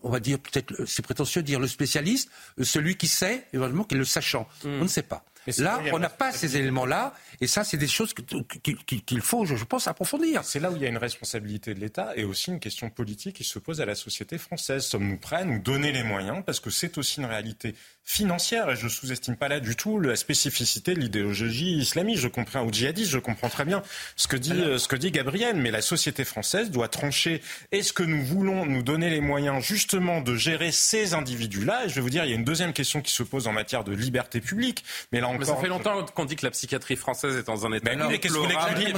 [0.03, 2.31] on va dire peut-être, c'est prétentieux de dire le spécialiste,
[2.63, 4.47] celui qui sait, éventuellement, qui est le sachant?
[4.63, 4.81] Hmm.
[4.81, 5.25] On ne sait pas.
[5.59, 9.87] Là, on n'a pas ces éléments-là, et ça, c'est des choses qu'il faut, je pense,
[9.89, 10.45] approfondir.
[10.45, 13.37] C'est là où il y a une responsabilité de l'État et aussi une question politique
[13.37, 14.85] qui se pose à la société française.
[14.85, 16.43] Sommes-nous prêts à nous donner les moyens?
[16.45, 17.75] Parce que c'est aussi une réalité
[18.05, 22.23] financière, et je sous-estime pas là du tout la spécificité de l'idéologie islamiste.
[22.23, 23.83] Je comprends, ou djihadiste, je comprends très bien
[24.15, 27.43] ce que dit, euh, ce que dit Gabriel, mais la société française doit trancher.
[27.73, 31.87] Est-ce que nous voulons nous donner les moyens justement de gérer ces individus-là?
[31.87, 33.53] Et je vais vous dire, il y a une deuxième question qui se pose en
[33.53, 34.85] matière de liberté publique.
[35.13, 37.67] Mais là encore, mais ça fait longtemps qu'on dit que la psychiatrie française est dans
[37.67, 38.21] un état mais, mais,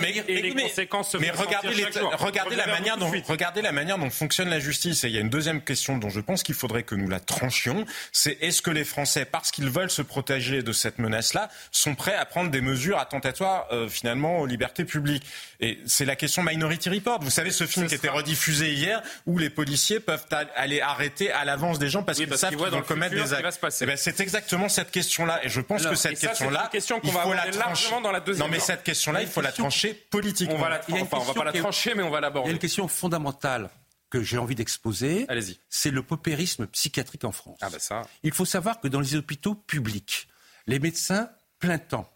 [0.01, 1.85] mais, mais, les conséquences mais regardez, les,
[2.19, 5.05] regardez la manière dont regardez la manière dont fonctionne la justice.
[5.05, 7.21] Et il y a une deuxième question dont je pense qu'il faudrait que nous la
[7.21, 7.85] tranchions.
[8.13, 12.15] C'est est-ce que les Français, parce qu'ils veulent se protéger de cette menace-là, sont prêts
[12.15, 15.25] à prendre des mesures attentatoires euh, finalement aux libertés publiques?
[15.61, 17.21] Et c'est la question Minority Report.
[17.21, 21.45] Vous savez ce film qui était rediffusé hier où les policiers peuvent aller arrêter à
[21.45, 23.59] l'avance des gens parce qu'ils savent qu'ils vont commettre des actes.
[23.81, 25.45] Eh ben, c'est exactement cette question-là.
[25.45, 28.01] Et je pense que cette question-là, question il faut la trancher.
[28.03, 30.57] Dans la non, mais cette question-là, il faut la trancher politiquement.
[30.57, 32.49] On va la, enfin, on va pas la trancher, mais on va l'aborder.
[32.49, 33.71] Il y a une question fondamentale
[34.11, 35.27] que j'ai envie d'exposer,
[35.69, 37.59] c'est le paupérisme psychiatrique en France.
[37.61, 38.03] Ah ben ça.
[38.23, 40.29] Il faut savoir que dans les hôpitaux publics,
[40.67, 42.11] les médecins plein temps,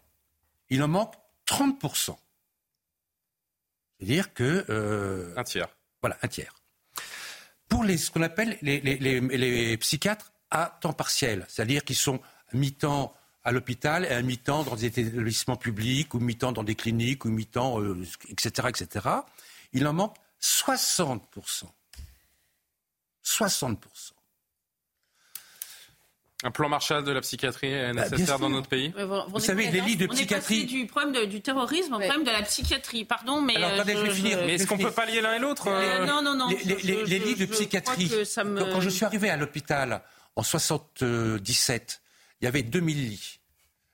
[0.69, 1.13] il en manque
[1.47, 2.15] 30%.
[3.99, 4.65] C'est-à-dire que...
[4.69, 5.69] Euh, un tiers.
[6.01, 6.53] Voilà, un tiers.
[7.69, 12.19] Pour les, ce qu'on appelle les, les, les, psychiatres à temps partiel, c'est-à-dire qu'ils sont
[12.53, 13.13] mi-temps
[13.43, 17.29] à l'hôpital et à mi-temps dans des établissements publics ou mi-temps dans des cliniques ou
[17.29, 17.79] mi-temps,
[18.29, 19.09] etc., etc.,
[19.73, 21.65] il en manque 60%.
[23.25, 23.77] 60%.
[26.45, 28.93] Un plan Marshall de la psychiatrie est bah, nécessaire dans notre pays
[29.29, 30.59] Vous, savez, les lits de psychiatrie.
[30.59, 33.05] On est du problème du terrorisme au problème de la psychiatrie.
[33.05, 33.55] Pardon, mais.
[33.55, 34.39] Alors, attendez, je, vais finir.
[34.45, 36.49] Mais est-ce qu'on peut pas lier l'un et l'autre euh Non, non, non.
[36.49, 38.11] Les, lits de psychiatrie.
[38.35, 40.01] Quand je suis arrivé à l'hôpital
[40.35, 42.01] en 77,
[42.43, 43.39] il y avait 2000 lits.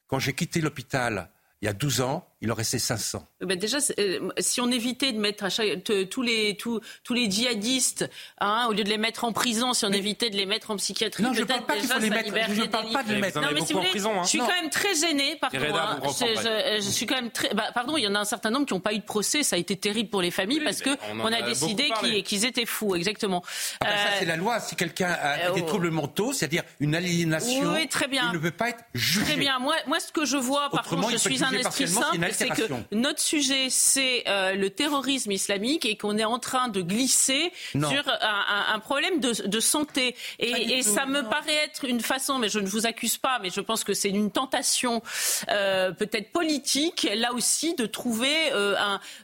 [0.07, 1.29] Quand j'ai quitté l'hôpital
[1.61, 3.27] il y a 12 ans, il en restait 500.
[3.41, 7.13] Eh ben déjà, euh, si on évitait de mettre à chaque, tous, les, tous, tous
[7.13, 8.09] les djihadistes,
[8.39, 10.77] hein, au lieu de les mettre en prison, si on évitait de les mettre en
[10.77, 12.31] psychiatrie, non, je ne parle pas qu'il faut les mettre.
[12.53, 13.41] Je ne parle pas de les mettre.
[13.41, 14.21] Non, mais si vous voulez, hein.
[14.23, 15.37] je suis quand même très gênée.
[15.39, 17.53] Pardon, hein, je, je, suis quand même très.
[17.53, 19.43] Bah, pardon, il y en a un certain nombre qui n'ont pas eu de procès.
[19.43, 21.91] Ça a été terrible pour les familles parce que on, a, décidé
[22.23, 23.43] qu'ils étaient fous, exactement.
[23.81, 24.59] Ah ben ça, c'est la loi.
[24.59, 28.29] Si quelqu'un a des euh, troubles mentaux, c'est-à-dire une aliénation, oui, très bien.
[28.31, 29.25] il ne peut pas être jugé.
[29.25, 29.59] Très bien.
[29.59, 32.63] Moi, moi, ce que je vois, par contre, je suis un esprit simple, c'est que
[32.91, 38.03] notre sujet, c'est euh, le terrorisme islamique et qu'on est en train de glisser sur
[38.21, 40.15] un, problème de, santé.
[40.39, 43.61] Et, ça me paraît être une façon, mais je ne vous accuse pas, mais je
[43.61, 45.01] pense que c'est une tentation
[45.49, 48.75] euh, peut-être politique, là aussi, de trouver euh,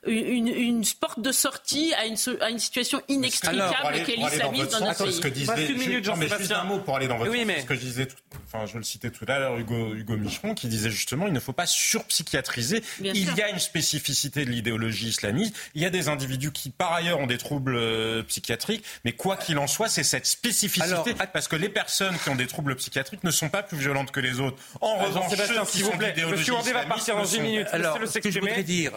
[0.05, 5.13] une, porte de sortie à une, à une situation inextricable qu'est l'islamisme dans, notre pays.
[5.13, 7.61] Ce que disait, une minute, mais juste un mot pour aller dans votre oui, mais...
[7.61, 8.07] ce que je disais,
[8.45, 11.39] enfin, je le citais tout à l'heure, Hugo, Hugo Micheron, qui disait justement, il ne
[11.39, 12.83] faut pas surpsychiatriser.
[13.01, 15.55] Il y a une spécificité de l'idéologie islamiste.
[15.73, 19.37] Il y a des individus qui, par ailleurs, ont des troubles euh, psychiatriques, mais quoi
[19.37, 23.23] qu'il en soit, c'est cette spécificité, parce que les personnes qui ont des troubles psychiatriques
[23.23, 24.57] ne sont pas plus violentes que les autres.
[24.81, 27.67] En ah, revanche, ceux qui vous plaît, Monsieur André va partir dans une minute.
[27.71, 28.91] Alors, ce que je voudrais dire,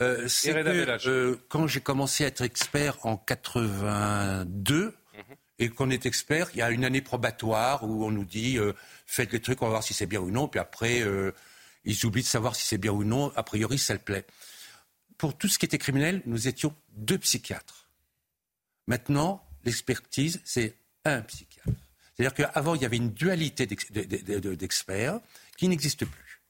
[0.00, 4.92] euh, c'est que euh, quand j'ai commencé à être expert en 82, mhm.
[5.58, 8.58] et qu'on est expert, il y a une année probatoire où on nous dit
[9.06, 11.04] faites les trucs, on va voir si c'est bien ou non, puis après
[11.84, 13.32] ils oublient de savoir si c'est bien ou non.
[13.36, 14.24] A priori, ça le plaît.
[15.16, 17.88] Pour tout ce qui était criminel, nous étions deux psychiatres.
[18.86, 21.70] Maintenant, l'expertise, c'est un psychiatre.
[22.14, 25.20] C'est-à-dire qu'avant, il y avait une dualité d'experts
[25.56, 26.40] qui n'existe plus.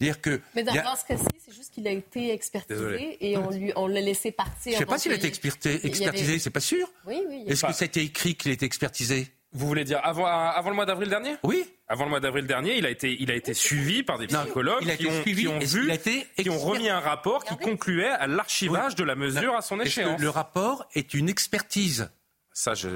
[0.00, 3.72] dire que Mais dans, ce cas-ci, c'est juste qu'il a été expertisé et on, lui,
[3.76, 4.72] on l'a laissé partir.
[4.72, 6.88] Je ne sais pas s'il a été expertisé, c'est pas sûr.
[7.06, 7.44] Oui, oui.
[7.46, 9.28] Est-ce que ça a été écrit qu'il a été expertisé?
[9.52, 11.36] Vous voulez dire avant, avant le mois d'avril dernier?
[11.42, 11.64] Oui.
[11.88, 14.96] Avant le mois d'avril dernier, il a été, il a été suivi par des psychologues
[14.96, 15.90] qui, ont, qui, ont, vu,
[16.36, 20.20] qui ont remis un rapport qui concluait à l'archivage de la mesure à son échéance.
[20.20, 22.10] le rapport est une expertise.
[22.58, 22.88] Ça, je,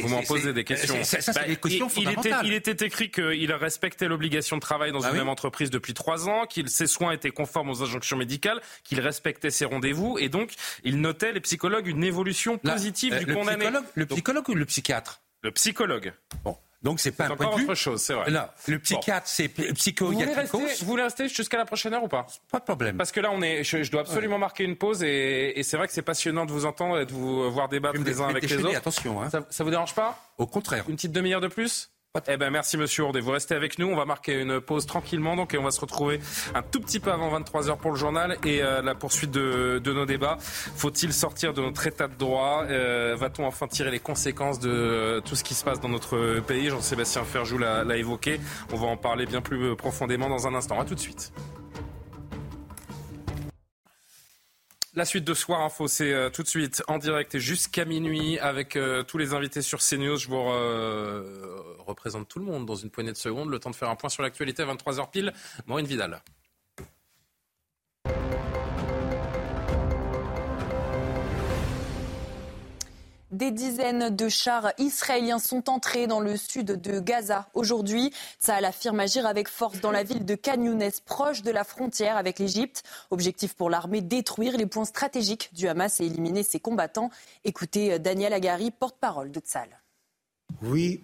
[0.00, 1.04] vous m'en posez des questions.
[1.04, 4.90] Ça, ça, bah, des questions il, était, il était écrit qu'il respectait l'obligation de travail
[4.90, 8.16] dans bah une même entreprise depuis trois ans, qu'il ses soins étaient conformes aux injonctions
[8.16, 13.18] médicales, qu'il respectait ses rendez-vous, et donc il notait les psychologues une évolution positive euh,
[13.18, 13.68] du condamné.
[13.94, 15.20] le psychologue ou le psychiatre?
[15.42, 16.14] Le psychologue.
[16.42, 16.56] Bon.
[16.86, 18.30] Donc c'est pas un point de autre chose, c'est vrai.
[18.30, 20.80] Non, le psychiatre, c'est psychiatrique.
[20.80, 22.28] Vous voulez rester jusqu'à la prochaine heure ou pas?
[22.52, 22.96] Pas de problème.
[22.96, 25.92] Parce que là, on est, je, dois absolument marquer une pause et, c'est vrai que
[25.92, 28.76] c'est passionnant de vous entendre et de vous voir débattre les uns avec les autres.
[28.76, 29.30] Attention, hein.
[29.30, 30.16] ça, ça vous dérange pas?
[30.38, 30.84] Au contraire.
[30.88, 31.90] Une petite demi-heure de plus?
[32.28, 33.88] Eh ben merci Monsieur Ourdet, vous restez avec nous.
[33.88, 36.20] On va marquer une pause tranquillement donc et on va se retrouver
[36.54, 39.80] un tout petit peu avant 23 h pour le journal et euh, la poursuite de,
[39.84, 40.38] nos débats.
[40.40, 42.64] Faut-il sortir de notre état de droit?
[42.68, 46.40] Euh, Va-t-on enfin tirer les conséquences de euh, tout ce qui se passe dans notre
[46.40, 46.68] pays?
[46.70, 48.40] Jean-Sébastien Ferjou l'a évoqué.
[48.72, 50.80] On va en parler bien plus profondément dans un instant.
[50.80, 51.32] À tout de suite.
[54.96, 58.38] La suite de Soir Info, c'est euh, tout de suite en direct et jusqu'à minuit
[58.38, 60.16] avec euh, tous les invités sur CNews.
[60.16, 63.50] Je vous représente tout le monde dans une poignée de secondes.
[63.50, 65.34] Le temps de faire un point sur l'actualité à 23h pile.
[65.66, 66.22] Maureen Vidal.
[73.32, 78.12] Des dizaines de chars israéliens sont entrés dans le sud de Gaza aujourd'hui.
[78.40, 82.38] Tsahal affirme agir avec force dans la ville de Khan proche de la frontière avec
[82.38, 82.84] l'Égypte.
[83.10, 87.10] Objectif pour l'armée, détruire les points stratégiques du Hamas et éliminer ses combattants.
[87.44, 89.80] Écoutez Daniel Agari, porte-parole de Tsahal.
[90.62, 91.00] Nous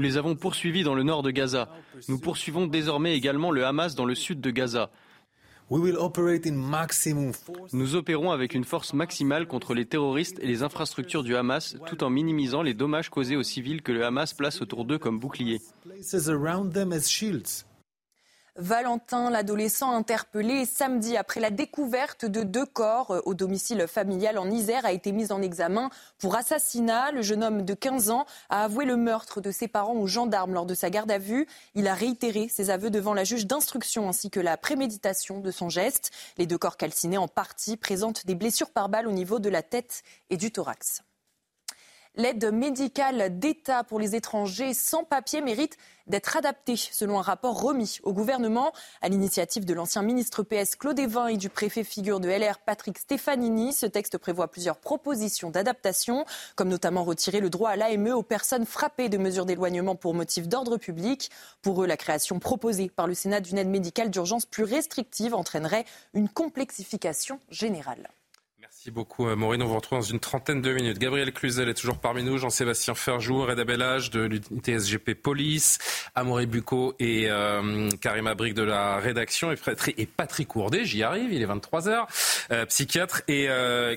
[0.00, 1.68] les avons poursuivis dans le nord de Gaza.
[2.08, 4.90] Nous poursuivons désormais également le Hamas dans le sud de Gaza.
[7.72, 12.04] Nous opérons avec une force maximale contre les terroristes et les infrastructures du Hamas, tout
[12.04, 15.60] en minimisant les dommages causés aux civils que le Hamas place autour d'eux comme boucliers.
[18.58, 24.50] Valentin, l'adolescent interpellé samedi après la découverte de deux corps euh, au domicile familial en
[24.50, 27.12] Isère, a été mis en examen pour assassinat.
[27.12, 30.54] Le jeune homme de 15 ans a avoué le meurtre de ses parents aux gendarmes
[30.54, 31.46] lors de sa garde à vue.
[31.74, 35.68] Il a réitéré ses aveux devant la juge d'instruction ainsi que la préméditation de son
[35.68, 36.10] geste.
[36.38, 39.62] Les deux corps calcinés en partie présentent des blessures par balle au niveau de la
[39.62, 41.02] tête et du thorax.
[42.18, 47.98] L'aide médicale d'État pour les étrangers sans papier mérite d'être adaptée, selon un rapport remis
[48.04, 52.30] au gouvernement à l'initiative de l'ancien ministre PS Claude Evin et du préfet figure de
[52.30, 53.74] LR Patrick Stefanini.
[53.74, 58.64] Ce texte prévoit plusieurs propositions d'adaptation, comme notamment retirer le droit à l'AME aux personnes
[58.64, 61.30] frappées de mesures d'éloignement pour motif d'ordre public.
[61.60, 65.84] Pour eux, la création proposée par le Sénat d'une aide médicale d'urgence plus restrictive entraînerait
[66.14, 68.08] une complexification générale.
[68.86, 69.60] Merci beaucoup, euh, Maureen.
[69.62, 71.00] On vous retrouve dans une trentaine de minutes.
[71.00, 72.38] Gabriel Cluzel est toujours parmi nous.
[72.38, 75.78] Jean-Sébastien Ferjou, Reda Bellage de l'unité SGP Police,
[76.14, 81.42] Amaury Bucco et euh, Karima Brick de la rédaction et, Patrick Courdet, j'y arrive, il
[81.42, 82.04] est 23h,
[82.52, 83.48] euh, psychiatre et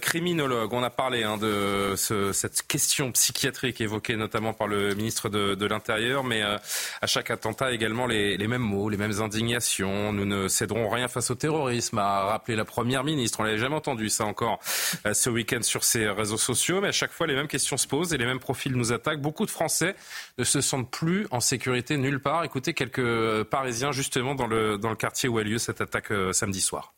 [0.02, 0.74] criminologue.
[0.74, 6.24] On a parlé hein, de cette question psychiatrique évoquée notamment par le ministre de, l'Intérieur,
[6.24, 10.12] mais à chaque attentat également les, mêmes mots, les mêmes indignations.
[10.14, 13.42] Nous ne céderons rien face au terrorisme, a rappelé la Première ministre.
[13.42, 14.79] On l'avait jamais entendu ça encore euh,
[15.14, 16.82] ce week-end sur ces réseaux sociaux.
[16.82, 19.22] Mais à chaque fois, les mêmes questions se posent et les mêmes profils nous attaquent.
[19.22, 19.96] Beaucoup de Français
[20.38, 22.44] ne se sentent plus en sécurité nulle part.
[22.44, 26.12] Écoutez quelques euh, Parisiens justement dans le, dans le quartier où a lieu cette attaque
[26.12, 26.94] euh, samedi soir.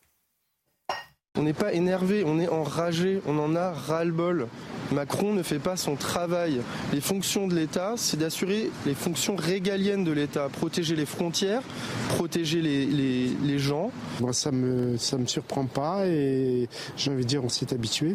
[1.38, 4.48] On n'est pas énervé, on est enragé, on en a ras-le-bol.
[4.92, 6.60] Macron ne fait pas son travail.
[6.92, 11.62] Les fonctions de l'État, c'est d'assurer les fonctions régaliennes de l'État, protéger les frontières,
[12.10, 13.90] protéger les, gens.
[14.20, 16.68] Moi, ça me, ça me surprend pas et
[16.98, 18.14] j'ai envie de dire, on s'est habitué.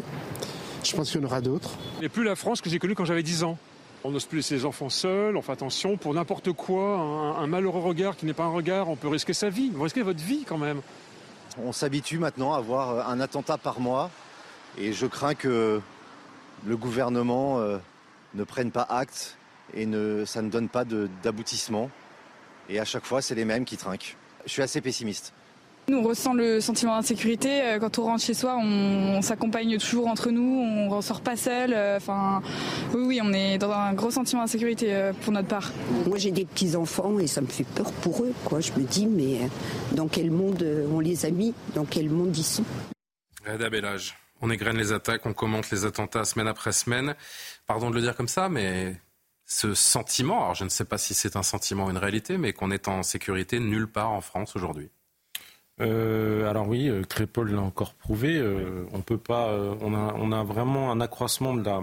[0.84, 1.72] Je pense qu'il y en aura d'autres.
[2.04, 3.58] Et plus la France que j'ai connue quand j'avais 10 ans.
[4.04, 7.48] On n'ose plus laisser les enfants seuls, on fait attention pour n'importe quoi, un, un
[7.48, 10.24] malheureux regard qui n'est pas un regard, on peut risquer sa vie, vous risquez votre
[10.24, 10.82] vie quand même.
[11.64, 14.12] On s'habitue maintenant à avoir un attentat par mois
[14.78, 15.82] et je crains que
[16.66, 17.78] le gouvernement euh,
[18.36, 19.38] ne prenne pas acte
[19.74, 19.86] et
[20.26, 21.90] ça ne donne pas d'aboutissement.
[22.70, 24.16] Et à chaque fois, c'est les mêmes qui trinquent.
[24.46, 25.34] Je suis assez pessimiste.
[25.90, 27.62] Nous, on ressent le sentiment d'insécurité.
[27.62, 31.38] Euh, quand on rentre chez soi, on, s'accompagne toujours entre nous, on ne ressort pas
[31.38, 31.74] seul.
[31.74, 32.42] Euh, enfin,
[32.94, 35.72] oui, oui, on est dans un gros sentiment d'insécurité pour notre part.
[36.06, 38.34] Moi, j'ai des petits-enfants et ça me fait peur pour eux.
[38.44, 38.60] Quoi.
[38.60, 39.50] Je me dis, mais
[39.94, 40.62] dans quel monde
[40.94, 41.54] on les a mis?
[41.74, 42.66] Dans quel monde ils sont?
[44.42, 47.16] On égrène les attaques, on commente les attentats semaine après semaine.
[47.66, 48.98] Pardon de le dire comme ça, mais
[49.46, 52.52] ce sentiment, alors je ne sais pas si c'est un sentiment ou une réalité, mais
[52.52, 54.90] qu'on est en sécurité nulle part en France aujourd'hui.
[55.80, 58.38] Euh, alors oui, euh, Crépol l'a encore prouvé.
[58.38, 59.52] Euh, on peut pas.
[59.82, 61.82] on, a, on a vraiment un accroissement de la,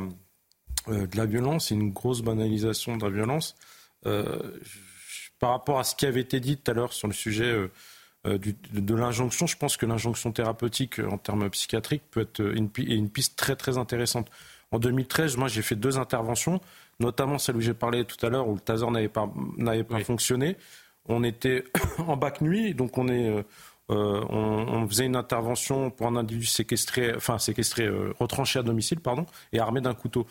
[0.88, 3.56] de la violence, une grosse banalisation de la violence.
[4.02, 7.54] par rapport à ce qui avait été dit tout à l'heure sur le sujet
[8.24, 13.36] de, l'injonction, je pense que l'injonction thérapeutique en termes psychiatriques peut être une, une, piste
[13.36, 14.30] très très intéressante.
[14.72, 16.60] En 2013, moi j'ai fait deux interventions,
[16.98, 20.00] notamment celle où j'ai parlé tout à l'heure où le taser n'avait pas, n'avait pas
[20.00, 20.56] fonctionné.
[21.06, 21.64] On était
[21.98, 23.44] en bac nuit, donc on est
[23.88, 29.58] on, faisait une intervention pour un individu séquestré, enfin séquestré, retranché à domicile, pardon, et
[29.58, 30.26] armé d'un couteau.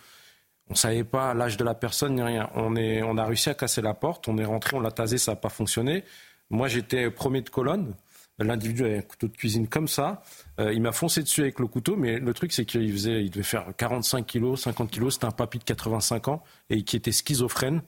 [0.70, 2.50] On savait pas l'âge de la personne ni rien.
[2.56, 5.18] On, est, on a réussi à casser la porte, on est rentré, on l'a tasé,
[5.18, 6.04] ça n'a pas fonctionné.
[6.50, 7.94] Moi, j'étais premier de colonne.
[8.40, 10.24] L'individu avait un couteau de cuisine comme ça.
[10.58, 13.44] il m'a foncé dessus avec le couteau, mais le truc, c'est qu'il faisait, il devait
[13.44, 15.16] faire 45 kilos, 50 kilos.
[15.16, 17.82] C'était un papy de 85 ans et qui était schizophrène.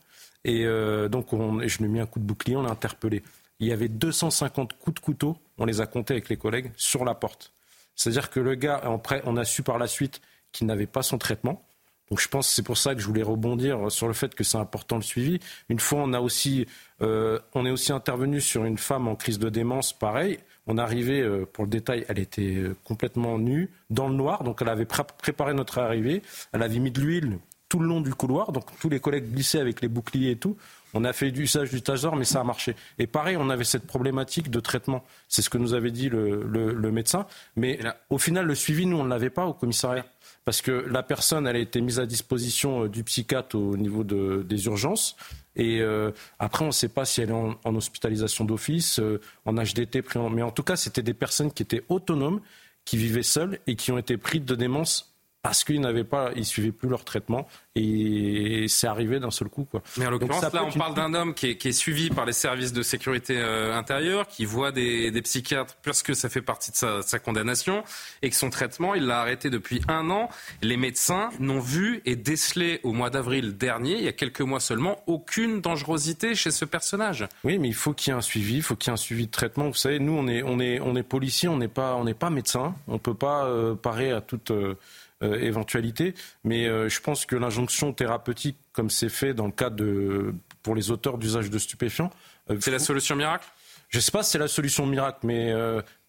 [0.44, 0.66] Et
[1.10, 3.24] donc, on, je lui ai mis un coup de bouclier, on l'a interpellé.
[3.60, 7.06] Il y avait 250 coups de couteau, on les a comptés avec les collègues, sur
[7.06, 7.54] la porte.
[7.96, 8.82] C'est-à-dire que le gars,
[9.26, 11.66] on a su par la suite qu'il n'avait pas son traitement.
[12.10, 14.44] Donc je pense que c'est pour ça que je voulais rebondir sur le fait que
[14.44, 15.40] c'est important le suivi.
[15.70, 16.68] Une fois, on a aussi,
[17.02, 20.40] euh, on est aussi intervenu sur une femme en crise de démence, pareil.
[20.68, 24.62] On arrivait, euh, pour le détail, elle était euh, complètement nue, dans le noir, donc
[24.62, 26.22] elle avait préparé notre arrivée.
[26.54, 27.40] Elle avait mis de l'huile
[27.70, 30.58] tout le long du couloir, donc tous les collègues glissaient avec les boucliers et tout.
[30.96, 32.74] On a fait du usage du taser, mais ça a marché.
[33.00, 35.04] Et pareil, on avait cette problématique de traitement.
[35.28, 37.28] C'est ce que nous avait dit le, médecin.
[37.58, 37.80] Mais
[38.10, 40.06] au final, le suivi, nous, on ne l'avait pas au commissariat
[40.46, 44.04] parce que la personne, elle a été mise à disposition euh, du psychiatre au niveau
[44.04, 45.18] de, des urgences.
[45.56, 49.54] Et euh, après, on ne sait pas si elle est en, hospitalisation d'office, euh, en
[49.56, 52.42] HDT, mais en tout cas, c'était des personnes qui étaient autonomes,
[52.86, 55.16] qui vivaient seules et qui ont été prises de démence
[55.46, 59.66] parce qu'ils n'avaient pas, suivaient plus leur traitement et c'est arrivé d'un seul coup.
[59.66, 59.82] Quoi.
[59.98, 62.34] Mais en l'occurrence, là, on parle d'un homme qui est, qui est, suivi par les
[62.34, 66.72] services de sécurité euh, intérieure, qui voit des, des, psychiatres parce que ça fait partie
[66.72, 67.84] de sa, sa condamnation
[68.22, 70.30] et que son traitement, il l'a arrêté depuis un an.
[70.62, 74.60] Les médecins n'ont vu et décelé au mois d'avril dernier, il y a quelques mois
[74.60, 77.28] seulement, aucune dangerosité chez ce personnage.
[77.44, 78.98] Oui, mais il faut qu'il y ait un suivi, il faut qu'il y ait un
[78.98, 79.68] suivi de traitement.
[79.68, 82.14] Vous savez, nous, on est, on est, on est policiers, on n'est pas, on n'est
[82.14, 84.52] pas médecin, on peut pas euh, parer à toute.
[84.52, 84.76] Euh,
[85.24, 86.14] euh, éventualité.
[86.44, 90.76] Mais euh, je pense que l'injonction thérapeutique, comme c'est fait dans le cas de pour
[90.76, 92.10] les auteurs d'usage de stupéfiants,
[92.50, 93.48] euh, c'est la solution miracle?
[93.88, 95.54] Je ne sais pas si c'est la solution miracle, mais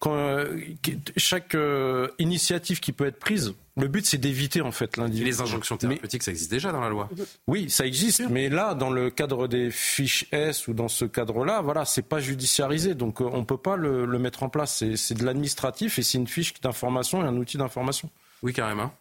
[0.01, 0.45] quand,
[1.17, 1.57] chaque
[2.19, 5.25] initiative qui peut être prise, le but c'est d'éviter en fait l'individu.
[5.27, 7.09] Les injonctions thérapeutiques, ça existe déjà dans la loi.
[7.47, 11.61] Oui, ça existe, mais là, dans le cadre des fiches S ou dans ce cadre-là,
[11.61, 14.83] voilà, c'est pas judiciarisé, donc on peut pas le, le mettre en place.
[14.97, 18.11] C'est de l'administratif et c'est une fiche d'information et un outil d'information.
[18.47, 18.93] Oui, carrément.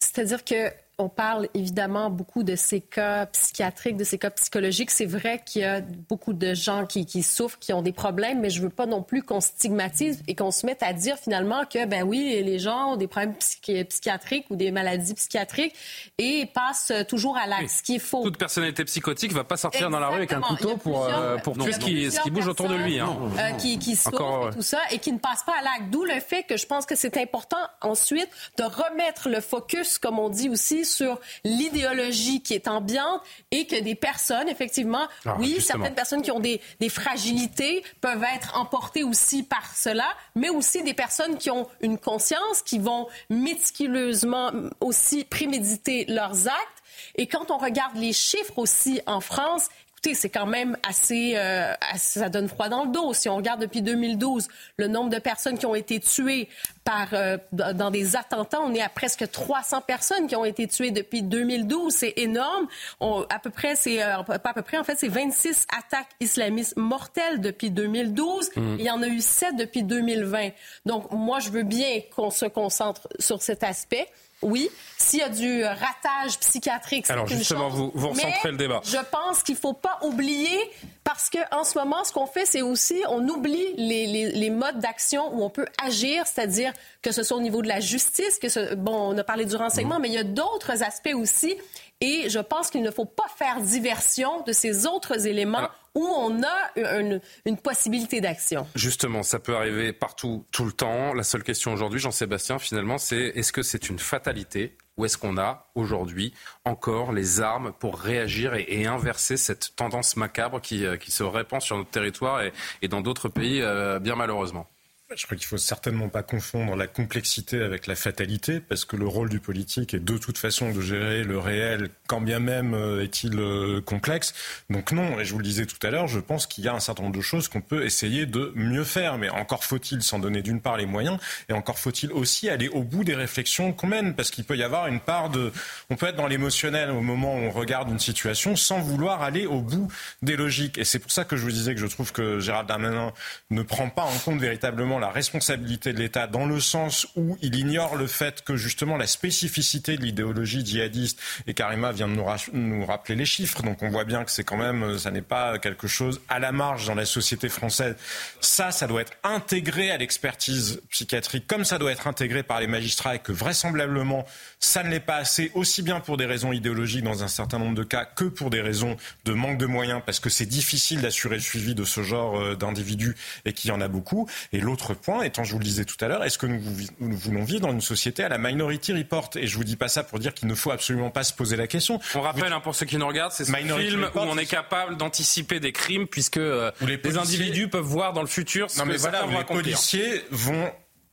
[0.00, 4.90] C'est-à-dire que on parle évidemment beaucoup de ces cas psychiatriques, de ces cas psychologiques.
[4.90, 8.48] C'est vrai qu'il y a beaucoup de gens qui, souffrent, qui ont des problèmes, mais
[8.48, 11.84] je veux pas non plus qu'on stigmatise et qu'on se mette à dire finalement que,
[11.84, 15.74] ben oui, les gens ont des problèmes psychiatriques ou des maladies psychiatriques
[16.16, 18.22] et passent toujours à l'acte, ce qui est faux.
[18.22, 21.58] Toute personnalité psychotique va pas sortir dans la rue avec un couteau pour, euh, pour
[21.58, 22.98] tuer ce qui, ce qui bouge autour de lui.
[22.98, 23.14] Hein.
[23.38, 25.90] Euh, qui, qui souffrent et tout ça et qui ne passent pas à l'acte.
[25.90, 30.18] D'où le fait que je pense que c'est important ensuite de remettre le focus, comme
[30.18, 33.20] on dit aussi, sur l'idéologie qui est ambiante
[33.50, 38.24] et que des personnes, effectivement, ah, oui, certaines personnes qui ont des, des fragilités peuvent
[38.34, 43.08] être emportées aussi par cela, mais aussi des personnes qui ont une conscience, qui vont
[43.28, 46.82] méticuleusement aussi préméditer leurs actes.
[47.16, 49.68] Et quand on regarde les chiffres aussi en France,
[50.14, 53.12] c'est quand même assez, euh, ça donne froid dans le dos.
[53.12, 56.48] Si on regarde depuis 2012, le nombre de personnes qui ont été tuées
[56.84, 60.90] par, euh, dans des attentats, on est à presque 300 personnes qui ont été tuées
[60.90, 61.92] depuis 2012.
[61.92, 62.68] C'est énorme.
[63.00, 66.76] à peu près, c'est euh, pas à peu près, en fait, c'est 26 attaques islamistes
[66.76, 68.50] mortelles depuis 2012.
[68.54, 68.76] Mmh.
[68.78, 70.50] Il y en a eu 7 depuis 2020.
[70.84, 74.06] Donc, moi, je veux bien qu'on se concentre sur cet aspect.
[74.46, 78.80] Oui, s'il y a du ratage psychiatrique, Alors justement, vous, vous recentrez le débat.
[78.84, 80.56] Je pense qu'il ne faut pas oublier,
[81.02, 85.34] parce qu'en ce moment, ce qu'on fait, c'est aussi, on oublie les, les, modes d'action
[85.34, 86.72] où on peut agir, c'est-à-dire
[87.02, 89.56] que ce soit au niveau de la justice, que ce, bon, on a parlé du
[89.56, 90.02] renseignement, mmh.
[90.02, 91.56] mais il y a d'autres aspects aussi.
[92.02, 96.42] Et je pense qu'il ne faut pas faire diversion de ces autres éléments où on
[96.42, 98.66] a une, possibilité d'action.
[98.74, 101.14] Justement, ça peut arriver partout, tout le temps.
[101.14, 105.38] La seule question aujourd'hui, Jean-Sébastien, finalement, c'est est-ce que c'est une fatalité ou est-ce qu'on
[105.38, 106.34] a aujourd'hui
[106.66, 111.60] encore les armes pour réagir et, inverser cette tendance macabre qui, euh, qui, se répand
[111.60, 114.66] sur notre territoire et, et dans d'autres pays, euh, bien malheureusement?
[115.14, 119.06] Je crois qu'il faut certainement pas confondre la complexité avec la fatalité, parce que le
[119.06, 123.04] rôle du politique est de toute façon de gérer le réel, quand bien même euh,
[123.04, 124.34] est-il euh, complexe.
[124.68, 126.74] Donc non, et je vous le disais tout à l'heure, je pense qu'il y a
[126.74, 130.18] un certain nombre de choses qu'on peut essayer de mieux faire, mais encore faut-il s'en
[130.18, 133.86] donner d'une part les moyens, et encore faut-il aussi aller au bout des réflexions qu'on
[133.86, 135.52] mène, parce qu'il peut y avoir une part de...
[135.88, 139.46] On peut être dans l'émotionnel au moment où on regarde une situation sans vouloir aller
[139.46, 139.86] au bout
[140.22, 140.78] des logiques.
[140.78, 143.12] Et c'est pour ça que je vous disais que je trouve que Gérald Darmanin
[143.50, 147.54] ne prend pas en compte véritablement la responsabilité de l'État dans le sens où il
[147.54, 152.24] ignore le fait que justement la spécificité de l'idéologie djihadiste, et Karima vient de nous,
[152.52, 155.58] nous rappeler les chiffres, donc on voit bien que c'est quand même, ça n'est pas
[155.58, 157.96] quelque chose à la marge dans la société française.
[158.40, 162.66] Ça, ça doit être intégré à l'expertise psychiatrique, comme ça doit être intégré par les
[162.66, 164.26] magistrats, et que vraisemblablement,
[164.60, 167.74] ça ne l'est pas assez, aussi bien pour des raisons idéologiques dans un certain nombre
[167.74, 171.36] de cas que pour des raisons de manque de moyens, parce que c'est difficile d'assurer
[171.36, 174.28] le suivi de ce genre euh, d'individus et qu'il y en a beaucoup.
[174.52, 176.60] Et l'autre point, étant, je vous le disais tout à l'heure, est-ce que nous,
[177.00, 179.30] nous, voulons vivre dans une société à la Minority Report?
[179.36, 181.56] Et je vous dis pas ça pour dire qu'il ne faut absolument pas se poser
[181.56, 182.00] la question.
[182.14, 184.96] On rappelle, hein, pour ceux qui nous regardent, c'est ce film où on est capable
[184.96, 188.94] d'anticiper des crimes puisque euh, les, individus peuvent voir dans le futur ce non, mais
[188.94, 190.70] que voilà, les policiers vont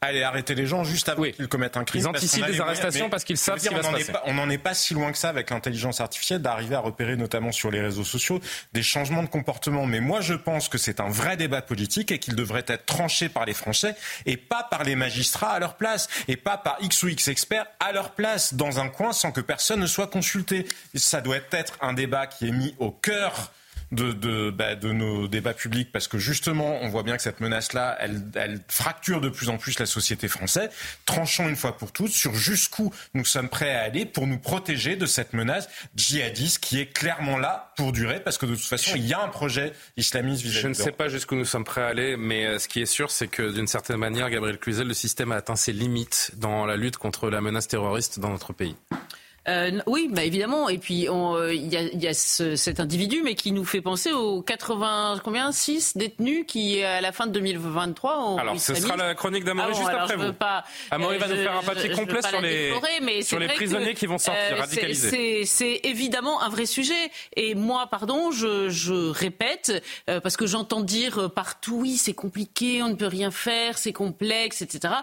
[0.08, 2.02] aller arrêter les gens juste avant qu'ils commettent un crime.
[2.02, 4.12] Ils anticipent des arrestations parce qu'ils savent ce qui va se passer.
[4.26, 7.52] on n'en est pas si loin que ça avec l'intelligence artificielle d'arriver à repérer notamment
[7.52, 8.40] sur les réseaux sociaux
[8.74, 9.86] des changements de comportement.
[9.86, 13.30] Mais moi je pense que c'est un vrai débat politique et qu'il devrait être tranché
[13.30, 13.96] par les Français
[14.26, 17.66] et pas par les magistrats à leur place et pas par X ou X experts
[17.80, 20.68] à leur place dans un coin sans que personne ne soit consulté.
[20.96, 23.52] Ça doit être un débat qui est mis au cœur
[23.94, 27.40] de, de, bah, de, nos débats publics parce que justement, on voit bien que cette
[27.40, 30.70] menace-là, elle, elle, fracture de plus en plus la société française.
[31.06, 34.96] Tranchons une fois pour toutes sur jusqu'où nous sommes prêts à aller pour nous protéger
[34.96, 38.92] de cette menace djihadiste qui est clairement là pour durer parce que de toute façon,
[38.96, 41.84] il y a un projet islamiste vis-à-vis Je ne sais pas jusqu'où nous sommes prêts
[41.84, 44.88] à aller, mais euh, ce qui est sûr, c'est que d'une certaine manière, Gabriel Cluzel,
[44.88, 48.54] le système a atteint ses limites dans la lutte contre la menace terroriste dans notre
[48.54, 48.76] pays.
[49.48, 50.70] Euh, oui, bah évidemment.
[50.70, 53.82] Et puis euh, il y a, y a ce, cet individu, mais qui nous fait
[53.82, 58.38] penser aux 80 combien 6 détenus qui à la fin de 2023 ont.
[58.38, 60.34] Alors ce sera la chronique d'Amaury ah juste après vous.
[60.34, 64.18] Pas, Amaury va nous faire un papier complet sur les sur les prisonniers qui vont
[64.18, 65.46] sortir euh, radicalisés.
[65.46, 66.94] C'est évidemment un vrai sujet.
[67.36, 72.82] Et moi, pardon, je, je répète euh, parce que j'entends dire partout oui c'est compliqué,
[72.82, 74.96] on ne peut rien faire, c'est complexe, etc.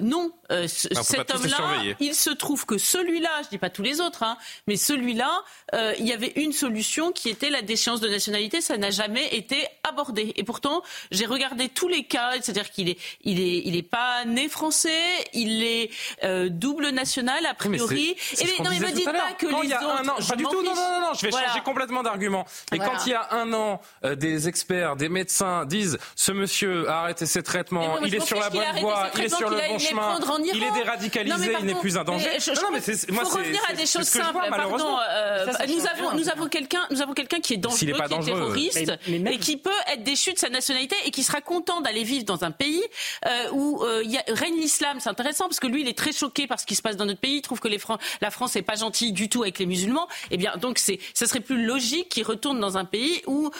[0.00, 0.32] non,
[0.66, 4.36] cet homme-là, il se trouve que celui-là, je dis pas tous les autres, hein.
[4.66, 5.42] mais celui-là,
[5.74, 8.60] euh, il y avait une solution qui était la déchéance de nationalité.
[8.60, 10.32] Ça n'a jamais été abordé.
[10.36, 14.24] Et pourtant, j'ai regardé tous les cas, c'est-à-dire qu'il est, il est, il est pas
[14.24, 14.90] né français,
[15.32, 15.90] il est
[16.24, 18.16] euh, double national a priori.
[18.38, 20.04] Mais et non, mais me dites pas que les autres.
[20.04, 20.62] Non, pas du tout.
[20.62, 22.46] Non, non, non, je vais changer complètement d'argument.
[22.72, 26.88] Et quand il y a un an, euh, des experts, des médecins disent ce monsieur
[26.88, 29.78] a arrêté ses traitements, il est sur la bonne voie, il est sur le bon
[29.78, 32.30] chemin, il est déradicalisé, il n'est plus un danger.
[32.36, 34.38] Mais moi, c'est à des choses simples.
[34.50, 38.24] Pardon, euh, nous avons nous avons quelqu'un nous avons quelqu'un qui est dangereux, qui est
[38.24, 42.24] terroriste et qui peut être déchu de sa nationalité et qui sera content d'aller vivre
[42.24, 42.82] dans un pays
[43.26, 44.98] euh, où euh, il y a, règne l'islam.
[45.00, 47.06] C'est intéressant parce que lui, il est très choqué par ce qui se passe dans
[47.06, 47.36] notre pays.
[47.36, 47.80] Il trouve que les
[48.20, 50.06] la France n'est pas gentille du tout avec les musulmans.
[50.30, 53.50] Eh bien, donc c'est ça serait plus logique qu'il retourne dans un pays où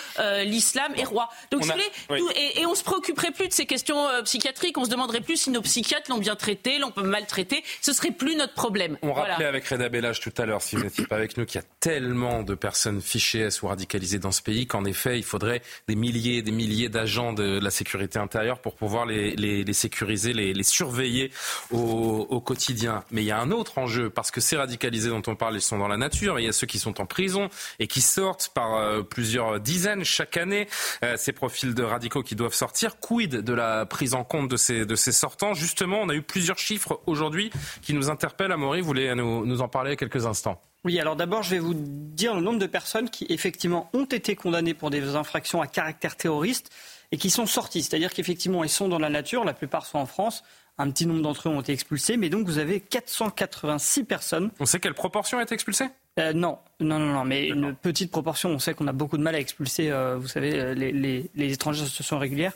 [0.44, 1.28] l'islam est roi.
[1.50, 1.64] Donc,
[2.36, 4.76] et, et, on se préoccuperait plus de ces questions psychiatriques.
[4.78, 7.62] On se demanderait plus si nos psychiatres l'ont bien traité, l'ont maltraité.
[7.80, 8.98] Ce serait plus notre problème.
[9.02, 11.60] On rappelait avec Reda Bellage tout à l'heure, si vous n'étiez pas avec nous, qu'il
[11.60, 15.62] y a tellement de personnes fichées ou radicalisées dans ce pays qu'en effet, il faudrait
[15.88, 19.72] des milliers et des milliers d'agents de la sécurité intérieure pour pouvoir les, les, les
[19.72, 21.30] sécuriser, les, les surveiller
[21.70, 23.04] au, au, quotidien.
[23.10, 25.62] Mais il y a un autre enjeu, parce que ces radicalisés dont on parle, ils
[25.62, 26.38] sont dans la nature.
[26.38, 27.48] Il y a ceux qui sont en prison
[27.78, 30.68] et qui sortent par euh, plusieurs dizaines chaque année.
[31.02, 32.98] Euh, ces profils de radicaux qui doivent sortir.
[33.00, 35.54] Quid de la prise en compte de ces, de ces sortants?
[35.54, 37.50] Justement, on a eu plusieurs chiffres aujourd'hui
[37.82, 38.52] qui nous interpellent.
[38.52, 40.60] Amaury, vous voulez nous, nous en parler parler quelques instants?
[40.84, 44.36] Oui, alors d'abord, je vais vous dire le nombre de personnes qui, effectivement, ont été
[44.36, 46.70] condamnées pour des infractions à caractère terroriste
[47.12, 47.82] et qui sont sorties.
[47.82, 50.42] C'est-à-dire qu'effectivement, ils sont dans la nature, la plupart sont en France.
[50.76, 54.50] Un petit nombre d'entre eux ont été expulsés, mais donc vous avez 486 personnes.
[54.60, 55.86] On sait quelle proportion a été expulsée?
[56.18, 58.50] Euh, non, non, non, non, mais une petite proportion.
[58.50, 61.30] On sait qu'on a beaucoup de mal à expulser, euh, vous savez, euh, les, les,
[61.34, 62.52] les, étrangers en situation régulière.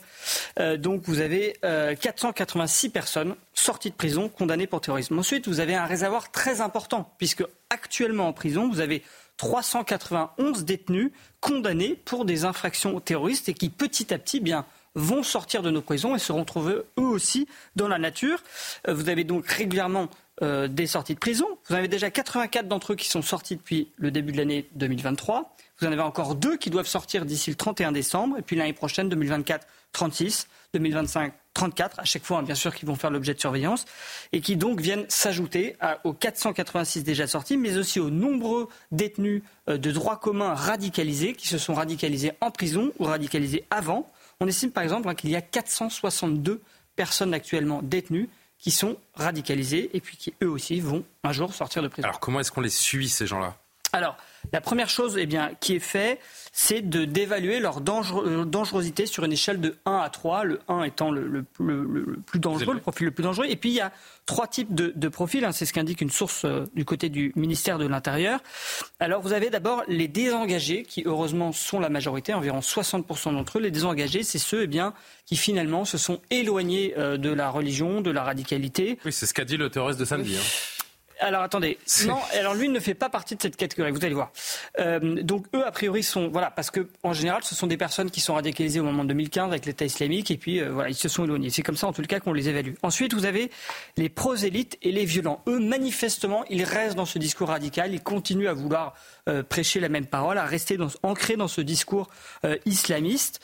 [0.77, 5.17] donc vous avez 486 personnes sorties de prison condamnées pour terrorisme.
[5.17, 9.03] Ensuite, vous avez un réservoir très important, puisque actuellement en prison, vous avez
[9.37, 15.61] 391 détenus condamnés pour des infractions terroristes et qui petit à petit, bien, vont sortir
[15.61, 18.41] de nos prisons et se retrouver eux aussi dans la nature.
[18.87, 20.09] Vous avez donc régulièrement
[20.41, 21.47] euh, des sorties de prison.
[21.67, 24.67] Vous en avez déjà 84 d'entre eux qui sont sortis depuis le début de l'année
[24.75, 25.55] 2023.
[25.79, 28.37] Vous en avez encore deux qui doivent sortir d'ici le 31 décembre.
[28.37, 32.85] Et puis l'année prochaine, 2024, 36, 2025, 34, à chaque fois, hein, bien sûr, qui
[32.85, 33.85] vont faire l'objet de surveillance,
[34.33, 39.77] et qui donc viennent s'ajouter aux 486 déjà sortis, mais aussi aux nombreux détenus euh,
[39.77, 44.11] de droit commun radicalisés, qui se sont radicalisés en prison ou radicalisés avant.
[44.41, 46.61] On estime par exemple hein, qu'il y a 462
[46.97, 51.81] personnes actuellement détenues qui sont radicalisés et puis qui eux aussi vont un jour sortir
[51.83, 52.07] de prison.
[52.07, 53.57] Alors comment est-ce qu'on les suit ces gens-là?
[53.95, 54.17] Alors,
[54.51, 56.19] la première chose eh bien, qui est faite,
[56.51, 60.83] c'est de d'évaluer leur euh, dangerosité sur une échelle de 1 à 3, le 1
[60.83, 61.43] étant le,
[62.25, 63.45] plus dangereux, le profil le plus dangereux.
[63.47, 63.93] Et puis il y a
[64.25, 65.53] trois types de, profils, hein.
[65.53, 68.41] c'est ce qu'indique une source euh, du côté du ministère de l'Intérieur.
[68.99, 73.61] Alors vous avez d'abord les désengagés, qui heureusement sont la majorité, environ 60% d'entre eux.
[73.61, 74.93] Les désengagés, c'est ceux eh bien,
[75.25, 78.99] qui finalement se sont éloignés euh, de la religion, de la radicalité.
[79.05, 80.35] Oui, c'est ce qu'a dit le terroriste de samedi.
[80.35, 80.74] Hein.
[81.19, 84.31] Alors attendez, non, alors lui ne fait pas partie de cette catégorie, vous allez voir.
[84.79, 86.27] Euh, donc eux, a priori, sont.
[86.27, 89.09] Voilà, parce que en général, ce sont des personnes qui sont radicalisées au moment de
[89.09, 91.49] 2015 avec l'État islamique, et puis euh, voilà, ils se sont éloignés.
[91.49, 92.73] C'est comme ça, en tout cas, qu'on les évalue.
[92.83, 93.49] Ensuite, vous avez
[93.97, 95.41] les prosélytes et les violents.
[95.47, 98.93] Eux, manifestement, ils restent dans ce discours radical, ils continuent à vouloir
[99.29, 102.09] euh, prêcher la même parole, à rester dans, ancrés dans ce discours
[102.65, 103.39] islamiste.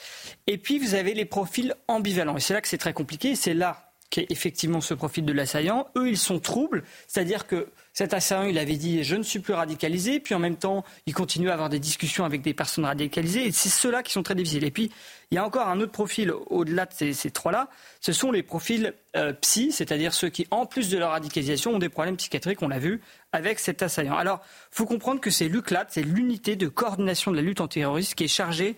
[0.47, 2.37] Et puis, vous avez les profils ambivalents.
[2.37, 5.33] Et c'est là que c'est très compliqué, c'est là qui est effectivement ce profil de
[5.33, 5.87] l'assaillant.
[5.97, 9.53] Eux, ils sont troubles, c'est-à-dire que cet assaillant, il avait dit je ne suis plus
[9.53, 13.47] radicalisé, puis en même temps, il continue à avoir des discussions avec des personnes radicalisées,
[13.47, 14.65] et c'est ceux-là qui sont très difficiles.
[14.65, 14.91] Et puis,
[15.31, 17.69] il y a encore un autre profil au-delà de ces, trois-là,
[18.01, 21.79] ce sont les profils euh, psy, c'est-à-dire ceux qui, en plus de leur radicalisation, ont
[21.79, 22.99] des problèmes psychiatriques, on l'a vu,
[23.31, 24.17] avec cet assaillant.
[24.17, 24.41] Alors,
[24.71, 28.29] faut comprendre que c'est l'UCLAT, c'est l'unité de coordination de la lutte antiterroriste qui est
[28.29, 28.75] chargée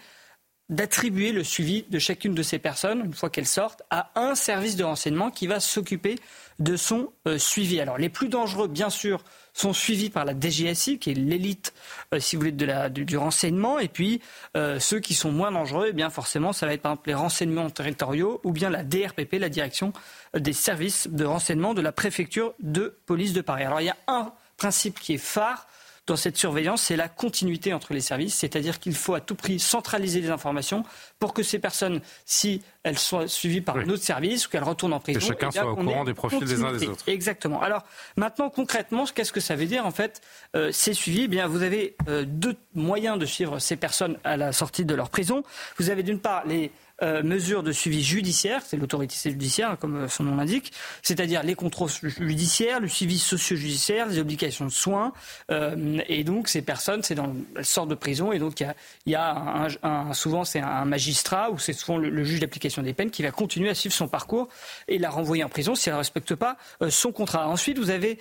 [0.69, 4.75] d'attribuer le suivi de chacune de ces personnes, une fois qu'elles sortent, à un service
[4.75, 6.15] de renseignement qui va s'occuper
[6.59, 7.79] de son euh, suivi.
[7.81, 11.73] Alors les plus dangereux, bien sûr, sont suivis par la DGSI, qui est l'élite,
[12.13, 13.77] euh, si vous voulez, du, renseignement.
[13.77, 14.21] Et puis
[14.55, 17.15] euh, ceux qui sont moins dangereux, eh bien forcément, ça va être par exemple les
[17.15, 19.91] renseignements territoriaux ou bien la DRPP, la direction
[20.37, 23.63] des services de renseignement de la préfecture de police de Paris.
[23.63, 25.67] Alors il y a un principe qui est phare
[26.05, 29.57] dans cette surveillance, c'est la continuité entre les services, c'est-à-dire qu'il faut à tout prix
[29.59, 30.83] centraliser les informations
[31.17, 34.93] pour que ces personnes, si elles soient suivies par un autre service ou qu'elles retournent
[34.93, 37.07] en prison, que chacun eh soit au courant des profils des uns des autres.
[37.07, 37.61] Exactement.
[37.61, 37.83] Alors
[38.17, 40.21] maintenant, concrètement, qu'est-ce que ça veut dire En fait,
[40.55, 41.23] euh, c'est suivi.
[41.23, 44.95] Eh bien, vous avez euh, deux moyens de suivre ces personnes à la sortie de
[44.95, 45.43] leur prison.
[45.77, 46.71] Vous avez d'une part les
[47.03, 51.55] euh, mesures de suivi judiciaire, c'est l'autorité judiciaire, comme euh, son nom l'indique, c'est-à-dire les
[51.55, 55.11] contrôles judiciaires, le suivi socio-judiciaire, les obligations de soins.
[55.51, 59.15] Euh, et donc, ces personnes, c'est dans, elles sortent de prison, et donc il y
[59.15, 63.21] a, un, souvent c'est un magistrat ou c'est souvent le, juge d'application des peines qui
[63.21, 64.47] va continuer à suivre son parcours
[64.87, 66.57] et la renvoyer en prison si elle ne respecte pas
[66.89, 67.49] son contrat.
[67.49, 68.19] Ensuite, vous avez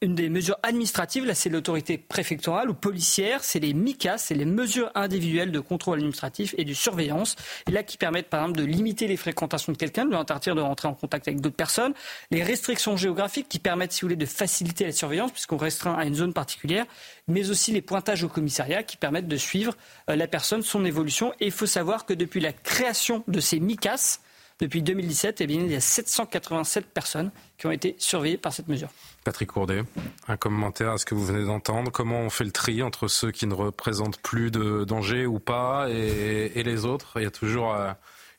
[0.00, 4.44] une des mesures administratives, là c'est l'autorité préfectorale ou policière, c'est les MICA, c'est les
[4.44, 7.34] mesures individuelles de contrôle administratif et de surveillance
[7.68, 10.60] là qui permettent par exemple de limiter les fréquentations de quelqu'un, de lui interdire de
[10.60, 11.94] rentrer en contact avec d'autres personnes,
[12.30, 16.04] les restrictions géographiques qui permettent, si vous voulez, de faciliter la surveillance puisqu'on restreint à
[16.04, 16.86] une zone particulière,
[17.26, 19.76] mais aussi les pointages au commissariat qui permettent de suivre
[20.10, 21.32] euh, la personne, son évolution.
[21.40, 24.20] Et il faut savoir que depuis la création de ces MICAS,
[24.60, 28.68] depuis 2017, eh bien, il y a 787 personnes qui ont été surveillées par cette
[28.68, 28.88] mesure.
[29.22, 29.84] Patrick Courdet,
[30.26, 31.92] un commentaire à ce que vous venez d'entendre.
[31.92, 35.88] Comment on fait le tri entre ceux qui ne représentent plus de danger ou pas
[35.90, 37.12] et, les autres?
[37.16, 37.92] Il y a toujours euh,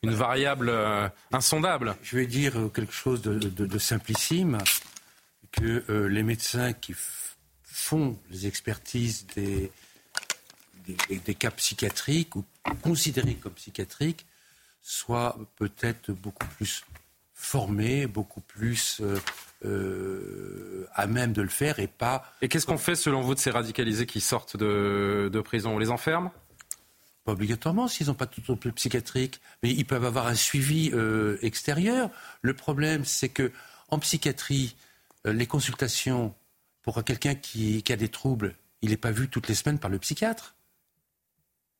[0.04, 1.96] une variable euh, insondable.
[2.04, 4.58] Je vais dire quelque chose de, simplissime,
[5.52, 6.94] que euh, les médecins qui
[7.64, 9.72] font les expertises des,
[11.10, 12.44] des, cas psychiatriques ou
[12.82, 14.26] considérés comme psychiatriques
[14.82, 16.84] soit peut-être beaucoup plus
[17.34, 19.18] formé, beaucoup plus euh,
[19.66, 22.26] euh, à même de le faire et pas.
[22.42, 25.76] Et qu'est-ce qu'on fait selon vous de ces radicalisés qui sortent de, prison?
[25.76, 26.32] On les enferme?
[27.24, 31.38] Pas obligatoirement s'ils n'ont pas tout trouble psychiatrique, mais ils peuvent avoir un suivi euh,
[31.42, 32.10] extérieur.
[32.42, 33.52] Le problème, c'est que
[33.90, 34.76] en psychiatrie,
[35.26, 36.36] les consultations
[36.84, 39.90] pour quelqu'un qui, qui a des troubles, il n'est pas vu toutes les semaines par
[39.90, 40.56] le psychiatre.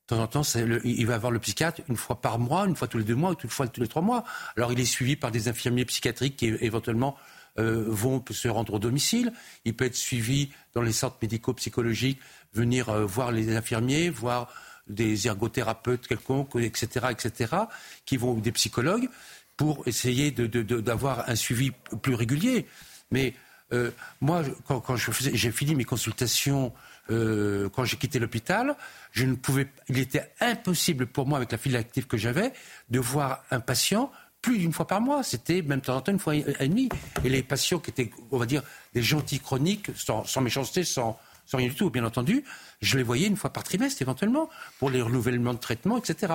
[0.10, 0.42] De temps en temps,
[0.84, 3.30] il va avoir le psychiatre une fois par mois, une fois tous les deux mois,
[3.30, 4.24] ou une fois tous les trois mois.
[4.58, 7.16] Alors il est suivi par des infirmiers psychiatriques qui éventuellement
[7.60, 9.32] euh, vont se rendre au domicile.
[9.66, 12.20] Il peut être suivi dans les centres médico-psychologiques,
[12.54, 14.52] venir euh, voir les infirmiers, voir
[14.88, 17.56] des ergothérapeutes quelconques, etc., etc.,
[18.04, 19.10] qui vont des psychologues
[19.58, 21.70] pour essayer d'avoir un suivi
[22.02, 22.66] plus régulier.
[23.12, 23.36] Mais
[23.74, 23.92] euh,
[24.22, 26.74] moi, quand j'ai fini mes consultations
[27.10, 28.76] euh, quand j'ai quitté l'hôpital,
[29.12, 32.54] je ne pouvais, il était impossible pour moi, avec la file active que j'avais,
[32.90, 35.24] de voir un patient plus d'une fois par mois.
[35.24, 36.90] C'était même de temps en temps une fois et demie.
[37.24, 41.20] Et les patients qui étaient, on va dire, des gentils chroniques, sans, sans méchanceté, sans,
[41.50, 42.44] sans rien du tout, bien entendu,
[42.80, 46.34] je les voyais une fois par trimestre éventuellement, pour les renouvellements de traitement, etc.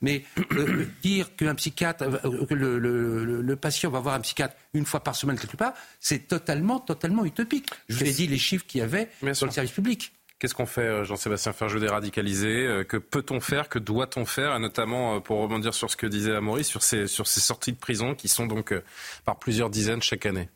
[0.00, 5.00] Mais euh, dire qu'un psychiatre, euh, que le, patient va voir un psychiatre une fois
[5.00, 7.68] par semaine quelque part, c'est totalement, totalement utopique.
[7.90, 10.12] Je vous ai dit les chiffres qu'il y avait dans le service public.
[10.38, 14.58] Qu'est-ce qu'on fait, euh, Jean-Sébastien Ferjou, des radicalisés Que peut-on faire Que doit-on faire Et
[14.58, 18.14] notamment, pour rebondir sur ce que disait Amaury, sur ces, sur ces sorties de prison
[18.14, 18.74] qui sont donc
[19.26, 20.48] par plusieurs dizaines chaque année?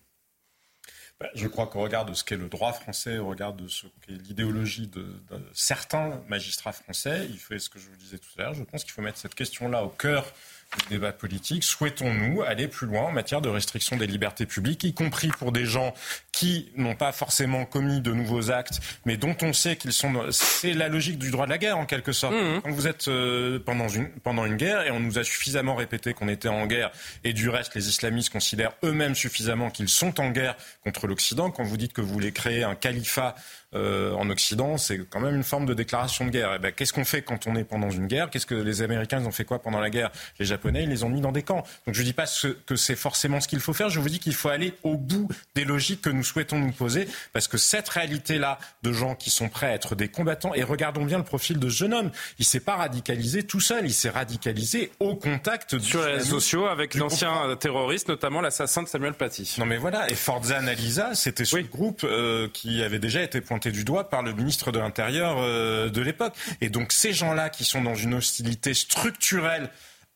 [1.35, 4.13] Je crois qu'au regard de ce qu'est le droit français, au regard de ce qu'est
[4.13, 5.05] l'idéologie de,
[5.53, 8.85] certains magistrats français, il fait ce que je vous disais tout à l'heure, je pense
[8.85, 10.33] qu'il faut mettre cette question-là au cœur
[10.77, 11.65] du débat politique.
[11.65, 15.65] Souhaitons-nous aller plus loin en matière de restriction des libertés publiques, y compris pour des
[15.65, 15.95] gens
[16.33, 20.27] qui n'ont pas forcément commis de nouveaux actes, mais dont on sait qu'ils sont.
[20.31, 22.35] C'est la logique du droit de la guerre en quelque sorte.
[22.35, 22.61] Mmh.
[22.63, 26.13] Quand vous êtes euh, pendant une pendant une guerre et on nous a suffisamment répété
[26.13, 26.91] qu'on était en guerre
[27.25, 31.51] et du reste les islamistes considèrent eux-mêmes suffisamment qu'ils sont en guerre contre l'Occident.
[31.51, 33.35] Quand vous dites que vous voulez créer un califat
[33.75, 36.55] euh, en Occident, c'est quand même une forme de déclaration de guerre.
[36.57, 38.31] Eh ben, qu'est-ce qu'on fait quand on est pendant une guerre?
[38.31, 40.11] Qu'est-ce que les Américains ont fait quoi pendant la guerre?
[40.39, 41.63] Les Japonais, ils les ont mis dans des camps.
[41.87, 42.25] Donc je ne dis pas
[42.67, 43.91] que c'est forcément ce qu'il faut faire.
[43.91, 47.09] Je vous dis qu'il faut aller au bout des logiques que nous souhaitons nous poser,
[47.35, 51.05] parce que cette réalité-là de gens qui sont prêts à être des combattants, et regardons
[51.05, 54.09] bien le profil de ce jeune homme, il s'est pas radicalisé tout seul, il s'est
[54.09, 59.57] radicalisé au contact sur les réseaux sociaux avec l'ancien terroriste, notamment l'assassin de Samuel Paty.
[59.59, 63.58] Non mais voilà, et Forza Analisa, c'était ce groupe euh, qui avait déjà été pointé
[63.67, 66.35] du doigt par le ministre de l'Intérieur euh, de l'époque.
[66.61, 69.71] Et donc ces gens-là qui sont dans une hostilité structurelle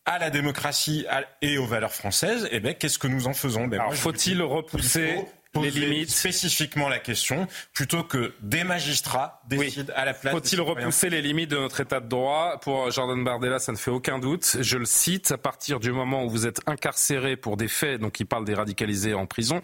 [0.05, 1.05] à la démocratie
[1.41, 3.67] et aux valeurs françaises, eh ben, qu'est-ce que nous en faisons?
[3.67, 5.17] Ben, faut-il repousser
[5.61, 6.09] les limites.
[6.09, 10.33] spécifiquement la question, plutôt que des magistrats décident à la place.
[10.33, 12.59] Faut-il repousser les limites de notre État de droit?
[12.61, 14.57] Pour Jordan Bardella, ça ne fait aucun doute.
[14.59, 18.19] Je le cite, à partir du moment où vous êtes incarcéré pour des faits, donc
[18.19, 19.61] il parle des radicalisés en prison,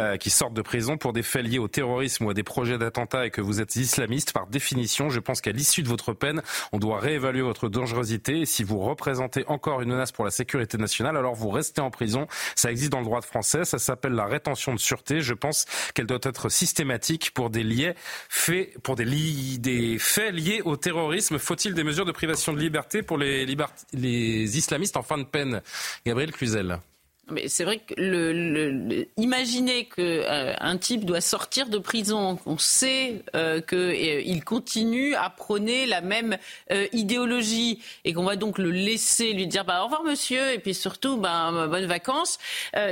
[0.00, 2.78] euh, qui sortent de prison pour des faits liés au terrorisme ou à des projets
[2.78, 6.42] d'attentat et que vous êtes islamiste, par définition, je pense qu'à l'issue de votre peine,
[6.72, 8.40] on doit réévaluer votre dangerosité.
[8.40, 11.90] Et si vous représentez encore une menace pour la sécurité nationale, alors vous restez en
[11.90, 12.26] prison.
[12.54, 16.06] Ça existe dans le droit français, ça s'appelle la rétention de sûreté je pense qu'elle
[16.06, 17.94] doit être systématique pour des liés
[18.28, 19.04] faits, pour des,
[19.58, 21.38] des faits liés au terrorisme.
[21.38, 23.46] Faut-il des mesures de privation de liberté pour les,
[23.92, 25.62] les islamistes en fin de peine?
[26.04, 26.80] Gabriel Cluzel.
[27.30, 32.58] Mais c'est vrai que le, imaginer que euh, un type doit sortir de prison, on
[32.58, 36.36] sait euh, qu'il euh, continue à prôner la même
[36.92, 40.74] idéologie et qu'on va donc le laisser lui dire bah, au revoir monsieur et puis
[40.74, 42.38] surtout bah, bonnes vacances.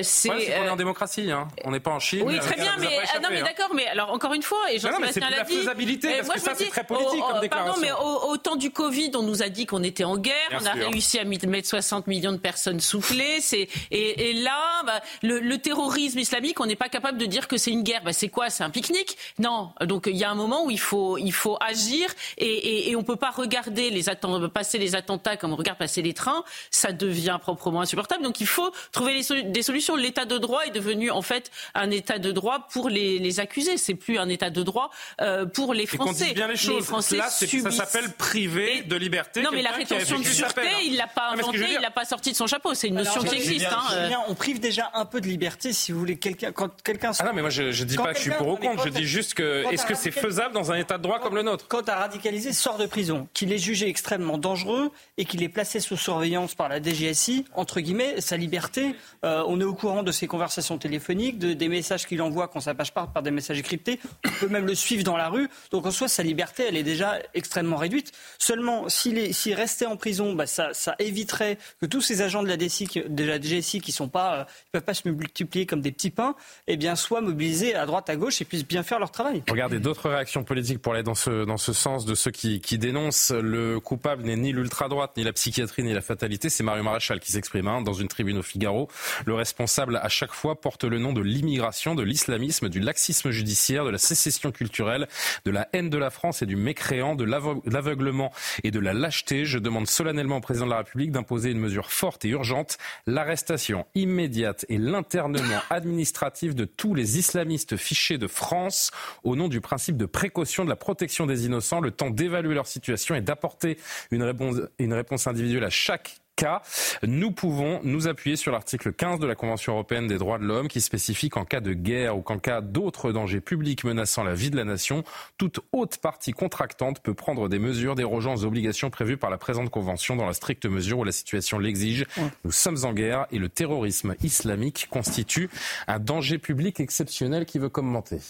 [0.03, 1.49] c'est ouais, est en démocratie, hein.
[1.65, 2.23] on n'est pas en Chine.
[2.25, 2.87] Oui, très bien, mais
[3.23, 3.45] non, mais hein.
[3.45, 5.57] d'accord, mais alors encore une fois, et Jean-Sébastien l'a dit.
[5.57, 7.81] faisabilité, parce que ça c'est très politique comme déclaration.
[7.81, 10.67] Pardon, mais au, temps du Covid, on nous a dit qu'on était en guerre, on
[10.67, 15.57] a réussi à mettre 60 millions de personnes soufflées, c'est et et là, bah, le,
[15.57, 18.03] terrorisme islamique, on n'est pas capable de dire que c'est une guerre.
[18.05, 18.51] Bah, c'est quoi?
[18.51, 19.17] C'est un pique-nique?
[19.39, 19.71] Non.
[19.83, 22.09] Donc il y a un moment où il faut, il faut agir
[22.39, 24.05] et, et, on ne peut pas regarder les
[24.53, 26.45] passer les attentats comme on regarde passer les trains.
[26.71, 28.23] Ça devient proprement insupportable.
[28.23, 29.97] Donc il faut trouver des solutions.
[29.97, 33.77] L'état de droit est devenu en fait un état de droit pour les, les accusés.
[33.77, 34.91] C'est plus un état de droit
[35.21, 36.33] euh, pour les Français.
[36.33, 36.85] bien les choses.
[36.85, 39.43] Français Là, ça s'appelle privé de liberté.
[39.43, 42.37] Non, mais la rétention de sûreté, il l'a pas inventé, il l'a pas sorti de
[42.37, 42.75] son chapeau.
[42.75, 43.67] C'est une notion qui existe.
[43.67, 47.13] Hein, on prive déjà un peu de liberté, si vous voulez, quelqu'un, quand quelqu'un.
[47.19, 48.91] Ah non, mais moi je, je dis pas que je suis pour ou contre, je
[48.91, 51.67] dis juste que est-ce que c'est faisable dans un état de droit comme le nôtre?
[51.69, 55.81] Quand un radicalisé sort de prison, qu'il est jugé extrêmement dangereux et qu'il est placé
[55.81, 58.95] sous surveillance par la DGSI, entre guillemets, sa liberté,
[59.25, 62.61] euh, on est au courant de ses conversations téléphoniques, de, des messages qu'il envoie quand
[62.61, 65.49] ça passe pas par des messages cryptés, on peut même le suivre dans la rue,
[65.71, 68.13] donc en soi sa liberté elle est déjà extrêmement réduite.
[68.39, 72.57] Seulement, s'il, restait en prison, bah, ça, ça éviterait que tous ces agents de la,
[72.57, 76.11] DSI, de la DGSI qui sont pas, euh, peuvent pas se multiplier comme des petits
[76.11, 76.35] pains,
[76.67, 79.43] eh bien, soient mobilisés à droite, à gauche et puissent bien faire leur travail.
[79.49, 82.79] Regardez, d'autres réactions politiques pour aller dans ce, dans ce sens de ceux qui, qui
[82.79, 86.49] dénoncent le coupable n'est ni l'ultra-droite, ni la psychiatrie, ni la fatalité.
[86.49, 88.89] C'est Mario Maréchal qui s'exprime hein, dans une tribune au Figaro.
[89.25, 93.85] Le responsable, à chaque fois, porte le nom de l'immigration, de l'islamisme, du laxisme judiciaire,
[93.85, 95.09] de la sécession culturelle,
[95.45, 98.33] de la haine de la France et du mécréant, de l'aveuglement
[98.65, 99.45] et de la lâcheté.
[99.45, 103.87] Je demande solennellement au président de la République d'imposer une mesure forte et urgente, l'arrestation
[103.97, 108.93] immédiate et l'internement administratif de tous les islamistes fichés de France
[109.25, 112.67] au nom du principe de précaution de la protection des innocents, le temps d'évaluer leur
[112.67, 113.79] situation et d'apporter
[114.11, 116.63] une réponse, une réponse individuelle à chaque cas,
[117.03, 120.69] nous pouvons nous appuyer sur l'article 15 de la Convention européenne des droits de l'homme
[120.69, 124.51] qui spécifie qu'en cas de guerre ou qu'en cas d'autres dangers publics menaçant la vie
[124.51, 125.03] de la nation,
[125.39, 129.71] toute haute partie contractante peut prendre des mesures dérogeant aux obligations prévues par la présente
[129.71, 132.07] Convention dans la stricte mesure où la situation l'exige.
[132.45, 135.49] Nous sommes en guerre et le terrorisme islamique constitue
[135.89, 138.21] un danger public exceptionnel qui veut commenter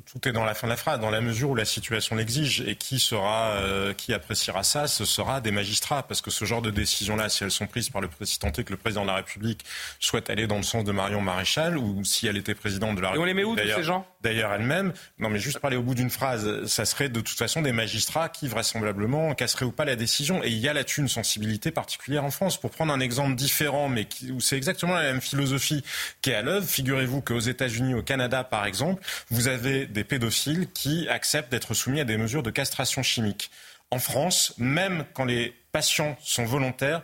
[0.00, 2.62] tout est dans la fin de la phrase, dans la mesure où la situation l'exige.
[2.66, 6.62] Et qui sera, euh, qui appréciera ça, ce sera des magistrats, parce que ce genre
[6.62, 9.64] de décisions-là, si elles sont prises par le président, que le président de la République
[9.98, 13.10] souhaite aller dans le sens de Marion Maréchal, ou si elle était présidente de la
[13.10, 13.20] République.
[13.20, 14.06] Et on les met où tous ces gens?
[14.22, 14.92] d'ailleurs elle-même.
[15.18, 18.28] Non, mais juste parler au bout d'une phrase, ça serait de toute façon des magistrats
[18.28, 20.42] qui vraisemblablement casseraient ou pas la décision.
[20.42, 22.58] Et il y a là-dessus une sensibilité particulière en France.
[22.58, 25.84] Pour prendre un exemple différent, mais qui, où c'est exactement la même philosophie
[26.22, 30.68] qui est à l'œuvre, figurez-vous qu'aux États-Unis, au Canada par exemple, vous avez des pédophiles
[30.72, 33.50] qui acceptent d'être soumis à des mesures de castration chimique.
[33.90, 37.02] En France, même quand les patients sont volontaires,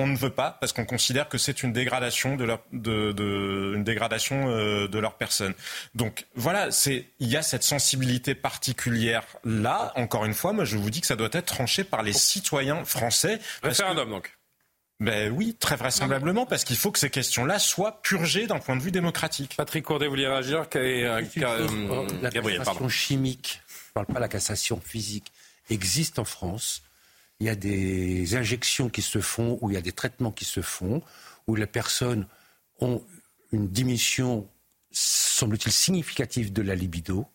[0.00, 3.84] on ne veut pas parce qu'on considère que c'est une dégradation de leur, de, une
[3.84, 5.52] dégradation euh, de leur personne.
[5.94, 9.92] Donc voilà, c'est il y a cette sensibilité particulière là.
[9.96, 12.84] Encore une fois, moi je vous dis que ça doit être tranché par les citoyens
[12.86, 13.40] français.
[13.62, 14.39] Référendum donc.
[15.00, 18.82] Ben oui, très vraisemblablement, parce qu'il faut que ces questions-là soient purgées d'un point de
[18.82, 19.54] vue démocratique.
[19.56, 21.22] Patrick Courdet, vous vouliez réagir euh,
[22.22, 25.32] La cassation chimique, je ne parle pas de la cassation physique,
[25.70, 26.82] existe en France
[27.40, 30.44] il y a des injections qui se font, ou il y a des traitements qui
[30.44, 31.02] se font,
[31.46, 32.26] où les personnes
[32.80, 33.02] ont
[33.52, 34.48] une diminution,
[34.90, 37.26] semble-t-il, significative de la libido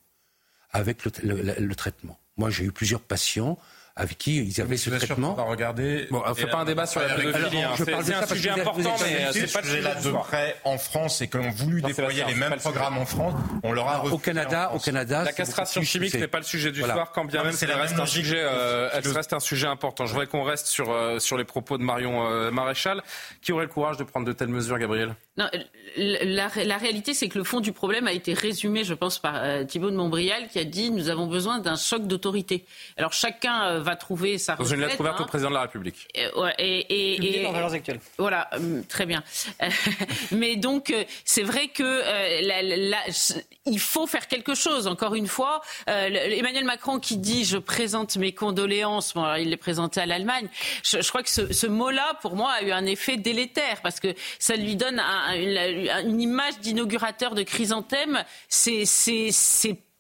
[0.72, 2.20] avec le, traitement.
[2.38, 3.58] Moi, j'ai eu plusieurs patients
[3.98, 5.32] avec qui ils avaient ce traitement.
[5.32, 6.08] On va regarder.
[6.12, 7.62] Bon, on fait pas un débat sur la pédophilie.
[7.62, 7.72] Hein.
[7.78, 11.28] C'est un sujet important, mais c'est pas le sujet là de près en France et
[11.28, 13.34] qu'on voulu déployer les mêmes programmes en France.
[13.64, 15.24] On leur a au Canada, au Canada.
[15.24, 18.06] La castration chimique n'est pas le sujet du soir, quand bien même c'est reste un
[18.06, 20.06] sujet, euh, elle reste un sujet important.
[20.06, 23.02] Je voudrais qu'on reste sur euh, sur les propos de Marion euh, Maréchal.
[23.42, 25.16] Qui aurait le courage de prendre de telles mesures, Gabriel?
[25.38, 25.50] Non,
[25.98, 29.36] la, la, réalité, c'est que le fond du problème a été résumé, je pense, par
[29.36, 32.66] euh, Thibault de Montbrial, qui a dit nous avons besoin d'un choc d'autorité.
[32.96, 35.28] Alors chacun euh, va trouver sa Dans une lettre ouverte au hein.
[35.28, 36.08] président de la République.
[36.18, 38.00] Euh, et, et, et, dans Valeurs Actuelles.
[38.18, 39.24] Voilà, hum, très bien.
[40.32, 40.94] Mais donc,
[41.24, 41.84] c'est vrai que
[42.42, 42.98] la,
[43.66, 44.88] il faut faire quelque chose.
[44.88, 50.02] Encore une fois, Emmanuel Macron qui dit je présente mes condoléances, bon, il les présenté
[50.02, 50.48] à l'Allemagne.
[50.84, 54.00] Je, je, crois que ce, ce mot-là, pour moi, a eu un effet délétère parce
[54.00, 58.86] que ça lui donne un une, une image d'inaugurateur de chrysanthème, c'est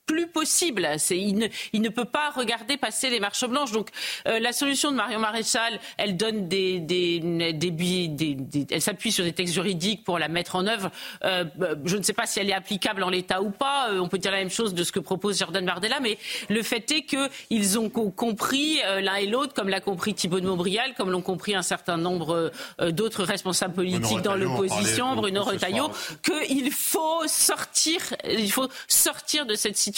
[0.05, 0.87] plus possible.
[1.09, 3.71] Il ne, il, ne, peut pas regarder passer les marches blanches.
[3.71, 3.89] Donc
[4.27, 9.23] euh, la solution de Marion Maréchal, elle donne des, des, des, des elle s'appuie sur
[9.23, 10.91] des textes juridiques pour la mettre en œuvre.
[11.23, 11.45] Euh,
[11.85, 13.89] je ne sais pas si elle est applicable en l'état ou pas.
[13.89, 16.17] Euh, on peut dire la même chose de ce que propose Jordan Bardella, mais
[16.49, 20.93] le fait est qu'ils ont compris l'un et l'autre, comme l'a compris Thibault de Montbrial,
[20.95, 22.51] comme l'ont compris un certain nombre
[22.89, 25.89] d'autres responsables politiques dans l'opposition, Bruno Retailleau,
[26.23, 29.94] qu'il faut sortir, il faut sortir de cette situation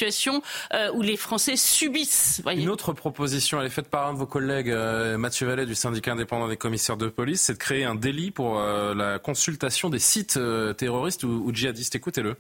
[2.45, 2.61] euh.
[2.61, 5.76] Une autre proposition, elle est faite par un de vos collègues, euh, Mathieu Vallet, du
[5.76, 9.90] syndicat indépendant des commissaires de police, c'est de créer un délit pour euh, la consultation
[9.90, 10.40] des sites
[10.78, 11.95] terroristes ou djihadistes.
[11.95, 12.36] Écoutez-le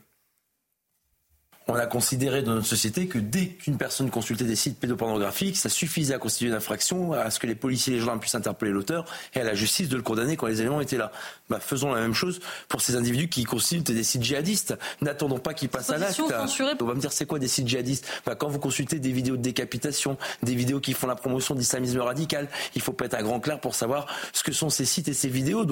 [1.67, 5.69] on a considéré dans notre société que dès qu'une personne consultait des sites pédopornographiques, ça
[5.69, 8.71] suffisait à constituer une infraction, à ce que les policiers et les gendarmes puissent interpeller
[8.71, 11.11] l'auteur et à la justice de le condamner quand les éléments étaient là.
[11.49, 12.39] Bah, faisons la même chose
[12.69, 14.77] pour ces individus qui consultent des sites djihadistes.
[15.01, 16.21] N'attendons pas qu'ils passent à l'acte.
[16.21, 18.07] On va me dire c'est quoi des sites djihadistes?
[18.25, 21.99] Bah, Quand vous consultez des vidéos de décapitation, des vidéos qui font la promotion d'islamisme
[21.99, 25.07] radical, il faut pas être à grand clair pour savoir ce que sont ces sites
[25.07, 25.65] et ces vidéos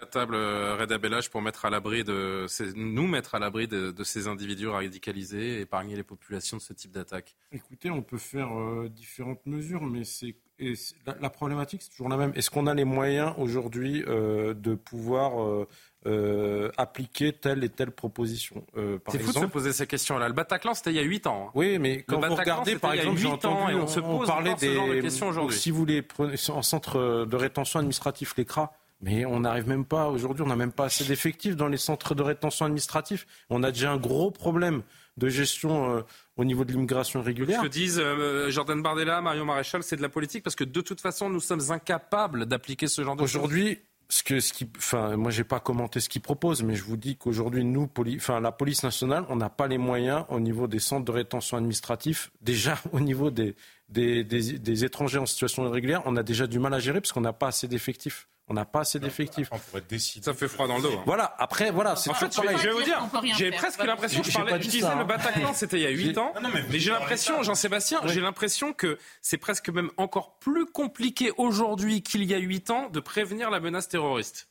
[0.00, 2.46] la table euh, Reda Bellage pour mettre à l'abri de
[2.76, 6.92] nous mettre à l'abri de, ces individus radicalisés et épargner les populations de ce type
[6.92, 10.36] d'attaque Écoutez, on peut faire euh, différentes mesures, mais c'est
[11.06, 12.32] la, problématique c'est toujours la même.
[12.34, 15.66] Est-ce qu'on a les moyens aujourd'hui euh, de pouvoir
[16.76, 18.64] appliquer telle et telle proposition
[19.08, 20.26] C'est fou de se poser ces questions-là.
[20.26, 21.46] Le Bataclan, c'était il y a 8 ans.
[21.48, 21.52] Hein.
[21.54, 24.88] Oui, mais quand vous regardez, par exemple, j'ai entendu, on, se pose parler des, genre
[24.88, 25.56] de questions aujourd'hui.
[25.56, 26.06] Si vous voulez,
[26.48, 30.72] en centre de rétention administratif, l'ECRA, mais on n'arrive même pas, aujourd'hui, on n'a même
[30.72, 33.26] pas assez d'effectifs dans les centres de rétention administratif.
[33.48, 34.82] On a déjà un gros problème
[35.16, 36.02] de gestion euh,
[36.36, 37.60] au niveau de l'immigration régulière.
[37.60, 40.80] Ce que disent euh, Jordan Bardella, Marion Maréchal, c'est de la politique parce que de
[40.80, 45.16] toute façon, nous sommes incapables d'appliquer ce genre de Aujourd'hui, ce que, ce qui, enfin,
[45.16, 48.52] moi, j'ai pas commenté ce qu'ils proposent, mais je vous dis qu'aujourd'hui, nous, enfin, la
[48.52, 52.78] police nationale, on n'a pas les moyens au niveau des centres de rétention administratif, déjà
[52.92, 53.54] au niveau des,
[53.88, 57.20] des, des étrangers en situation irrégulière, on a déjà du mal à gérer parce qu'on
[57.20, 58.28] n'a pas assez d'effectifs.
[58.50, 59.50] On n'a pas assez d'effectifs.
[60.22, 60.92] Ça fait froid dans le dos.
[60.92, 61.02] Hein.
[61.04, 63.06] Voilà, après, voilà, c'est en fait, je, vais vous dire,
[63.36, 66.32] j'ai presque l'impression, je, parlais, je disais le Bataclan, c'était il y a 8 ans,
[66.70, 72.24] mais, j'ai l'impression, Jean-Sébastien, j'ai l'impression que c'est presque même encore plus compliqué aujourd'hui qu'il
[72.24, 74.48] y a 8 ans de prévenir la menace terroriste.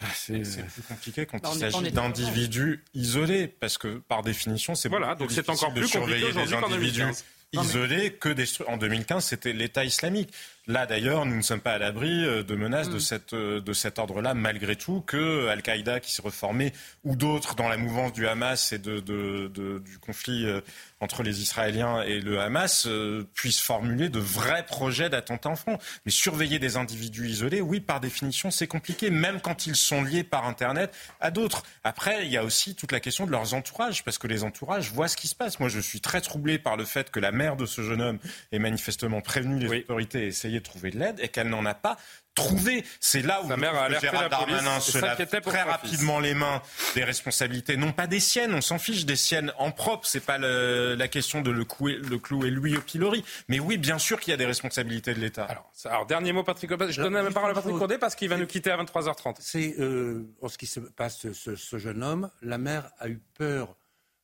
[0.00, 4.88] Ah, c'est plus compliqué quand bah, il s'agit d'individus isolés, parce que par définition, c'est
[4.88, 9.52] voilà, donc c'est encore plus compliqué aujourd'hui qu'en 2015 isolés que des En 2015, c'était
[9.52, 10.32] l'État islamique.
[10.68, 13.00] Là, d'ailleurs, nous ne sommes pas à l'abri euh, de menaces de, mm.
[13.00, 16.72] cette, euh, de cet ordre-là, malgré tout, que Al-Qaïda qui s'est reformé,
[17.02, 20.60] ou d'autres dans la mouvance du Hamas et de, du conflit euh,
[21.02, 25.78] entre les Israéliens et le Hamas euh, puissent formuler de vrais projets d'attentat en front.
[26.06, 30.22] Mais surveiller des individus isolés, oui, par définition, c'est compliqué, même quand ils sont liés
[30.22, 31.64] par Internet à d'autres.
[31.82, 34.92] Après, il y a aussi toute la question de leurs entourages, parce que les entourages
[34.92, 35.58] voient ce qui se passe.
[35.58, 38.18] Moi, je suis très troublé par le fait que la mère de ce jeune homme
[38.52, 41.74] ait manifestement prévenu les autorités et essayé de trouver de l'aide et qu'elle n'en a
[41.74, 41.96] pas
[42.34, 42.82] trouver.
[42.98, 46.62] C'est là où Sa mère a Gérald Darmanin se lave très rapidement les mains
[46.94, 50.38] des responsabilités, non pas des siennes, on s'en fiche des siennes en propre, c'est pas
[50.38, 53.22] le- la question de le, couer, le clouer lui au pilori.
[53.48, 55.44] Mais oui, bien sûr qu'il y a des responsabilités de l'État.
[55.44, 56.70] Alors, alors, dernier mot, Patrick.
[56.90, 59.36] Je donne la parole à Patrick Courdet parce qu'il va nous quitter à 23h30.
[59.40, 63.20] C'est euh, en ce qui se passe, ce, ce jeune homme, la mère a eu
[63.36, 63.76] peur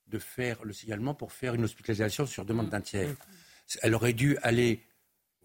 [0.07, 3.11] de faire le signalement pour faire une hospitalisation sur demande d'un tiers.
[3.83, 4.83] Elle aurait dû aller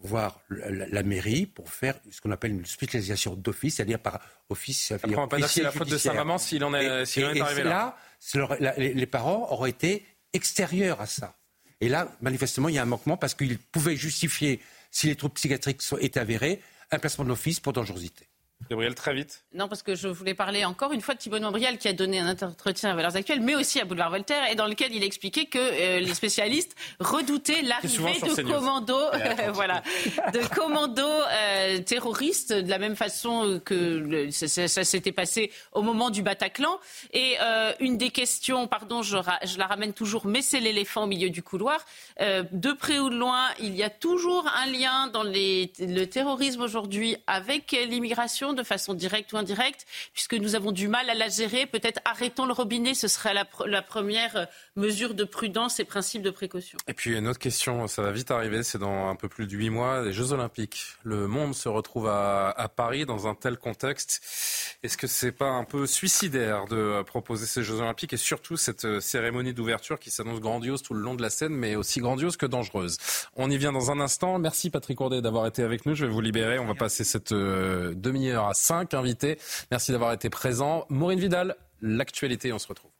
[0.03, 4.19] voir la, la- mairie pour faire ce qu'on appelle une hospitalisation d'office, c'est-à-dire par
[4.49, 4.91] office.
[4.91, 7.23] Après, on va pas dire c'est la faute de sa maman s'il en est, s'il
[7.41, 7.97] arrivé là.
[8.35, 11.35] leur- la- les, les parents auraient été extérieurs à ça.
[11.81, 14.61] Et là, manifestement, il y a un manquement parce qu'ils pouvaient justifier,
[14.91, 16.61] si les troubles psychiatriques sont, étaient avérés,
[16.91, 18.27] un placement de l'office pour dangerosité.
[18.69, 19.43] Gabriel, très vite.
[19.53, 22.19] Non, parce que je voulais parler encore une fois de Thibault Montbrial qui a donné
[22.19, 25.45] un entretien à Valeurs Actuelles, mais aussi à Boulevard Voltaire, et dans lequel il expliquait
[25.45, 29.11] que euh, les spécialistes redoutaient l'arrivée de commandos,
[29.53, 29.83] voilà,
[30.33, 35.51] de commandos euh, terroristes, de la même façon que le- ça, ça- ça s'était passé
[35.73, 36.79] au moment du Bataclan.
[37.11, 41.03] Et euh, une des questions, pardon, je, ra- je la ramène toujours, mais c'est l'éléphant
[41.03, 41.85] au milieu du couloir.
[42.19, 46.61] De près ou de loin, il y a toujours un lien dans les- le terrorisme
[46.61, 51.29] aujourd'hui avec l'immigration, de façon directe ou indirecte, puisque nous avons du mal à la
[51.29, 51.65] gérer.
[51.65, 55.85] Peut-être arrêtons le robinet, ce serait la, pr- la première euh, mesure de prudence et
[55.85, 56.77] principe de précaution.
[56.87, 59.55] Et puis une autre question, ça va vite arriver, c'est dans un peu plus de
[59.55, 60.85] huit mois, les Jeux Olympiques.
[61.03, 64.21] Le monde se retrouve à, à Paris dans un tel contexte.
[64.83, 68.57] Est-ce que c'est pas un peu suicidaire de euh, proposer ces Jeux Olympiques et surtout
[68.57, 71.99] cette euh, cérémonie d'ouverture qui s'annonce grandiose tout le long de la scène, mais aussi
[71.99, 72.97] grandiose que dangereuse?
[73.35, 74.39] On y vient dans un instant.
[74.39, 75.95] Merci Patrick Courdet d'avoir été avec nous.
[75.95, 76.59] Je vais vous libérer.
[76.59, 77.93] On va passer cette euh,
[78.33, 79.37] demi-heure à cinq invités.
[79.71, 80.85] Merci d'avoir été présent.
[80.89, 82.92] Maureen Vidal, l'actualité, on se retrouve.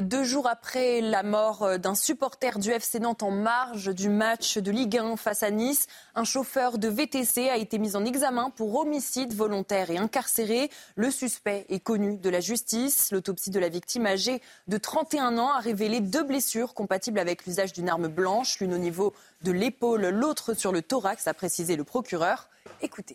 [0.00, 4.72] Deux jours après la mort d'un supporter du FC Nantes en marge du match de
[4.72, 8.74] Ligue 1 face à Nice, un chauffeur de VTC a été mis en examen pour
[8.74, 10.68] homicide volontaire et incarcéré.
[10.96, 13.12] Le suspect est connu de la justice.
[13.12, 17.72] L'autopsie de la victime âgée de 31 ans a révélé deux blessures compatibles avec l'usage
[17.72, 21.84] d'une arme blanche, l'une au niveau de l'épaule, l'autre sur le thorax, a précisé le
[21.84, 22.48] procureur.
[22.82, 23.14] Écoutez.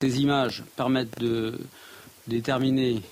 [0.00, 1.60] Ces images permettent de
[2.26, 3.02] déterminer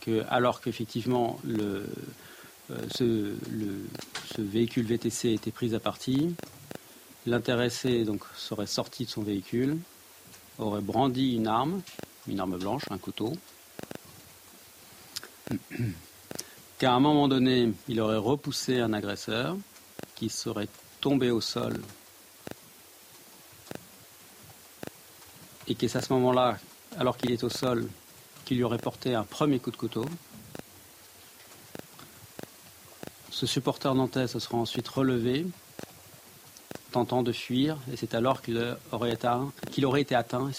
[0.00, 1.86] que, alors qu'effectivement euh,
[2.94, 3.04] ce,
[3.50, 3.86] le-
[4.34, 6.34] ce véhicule VTC été pris à partie,
[7.26, 9.78] l'intéressé donc serait sorti de son véhicule,
[10.58, 11.80] aurait brandi une arme,
[12.26, 13.32] une arme blanche, un couteau,
[16.78, 19.56] qu'à un moment donné, il aurait repoussé un agresseur
[20.14, 20.68] qui serait
[21.00, 21.80] tombé au sol
[25.66, 26.58] et que c'est à ce moment-là,
[26.98, 27.88] alors qu'il est au sol,
[28.48, 30.06] qu'il lui aurait porté un premier coup de couteau.
[33.30, 35.46] Ce supporter nantais se sera ensuite relevé,
[36.90, 38.56] tentant de fuir, et c'est alors qu'il
[38.90, 39.18] aurait,
[39.82, 40.50] aurait été atteint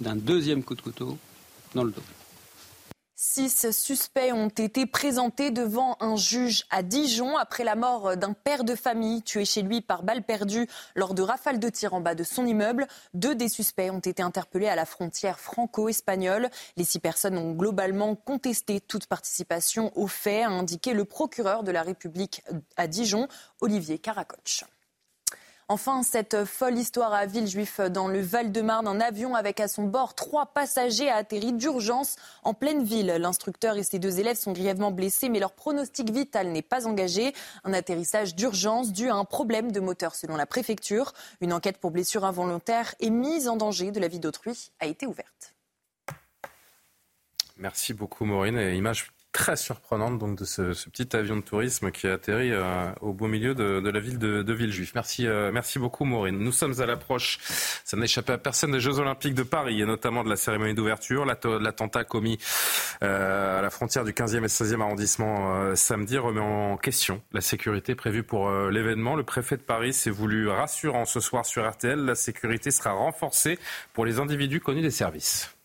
[0.00, 1.18] d'un deuxième coup de couteau
[1.74, 2.02] dans le dos.
[3.18, 8.62] Six suspects ont été présentés devant un juge à Dijon après la mort d'un père
[8.62, 12.14] de famille tué chez lui par balle perdue lors de rafales de tir en bas
[12.14, 12.86] de son immeuble.
[13.14, 16.50] Deux des suspects ont été interpellés à la frontière franco-espagnole.
[16.76, 21.70] Les six personnes ont globalement contesté toute participation aux faits, a indiqué le procureur de
[21.70, 22.42] la République
[22.76, 23.28] à Dijon,
[23.62, 24.64] Olivier Caracoche.
[25.68, 28.86] Enfin, cette folle histoire à Villejuif dans le Val-de-Marne.
[28.86, 32.14] Un avion avec à son bord trois passagers a atterri d'urgence
[32.44, 33.08] en pleine ville.
[33.18, 37.34] L'instructeur et ses deux élèves sont grièvement blessés, mais leur pronostic vital n'est pas engagé.
[37.64, 41.12] Un atterrissage d'urgence dû à un problème de moteur selon la préfecture.
[41.40, 45.04] Une enquête pour blessure involontaire et mise en danger de la vie d'autrui a été
[45.04, 45.54] ouverte.
[47.56, 48.56] Merci beaucoup Maureen.
[48.56, 48.80] Et
[49.36, 53.12] très surprenante donc de ce, ce petit avion de tourisme qui a atterri euh, au
[53.12, 54.92] beau milieu de, de la ville de, de Villejuif.
[54.94, 56.38] Merci, euh, merci beaucoup Maureen.
[56.38, 57.38] Nous sommes à l'approche,
[57.84, 60.72] ça n'a échappé à personne, des Jeux Olympiques de Paris et notamment de la cérémonie
[60.72, 61.26] d'ouverture.
[61.26, 62.38] L'atte- L'attentat commis
[63.02, 67.42] euh, à la frontière du 15e et 16e arrondissement euh, samedi remet en question la
[67.42, 69.16] sécurité prévue pour euh, l'événement.
[69.16, 71.98] Le préfet de Paris s'est voulu rassurant ce soir sur RTL.
[72.06, 73.58] La sécurité sera renforcée
[73.92, 75.55] pour les individus connus des services.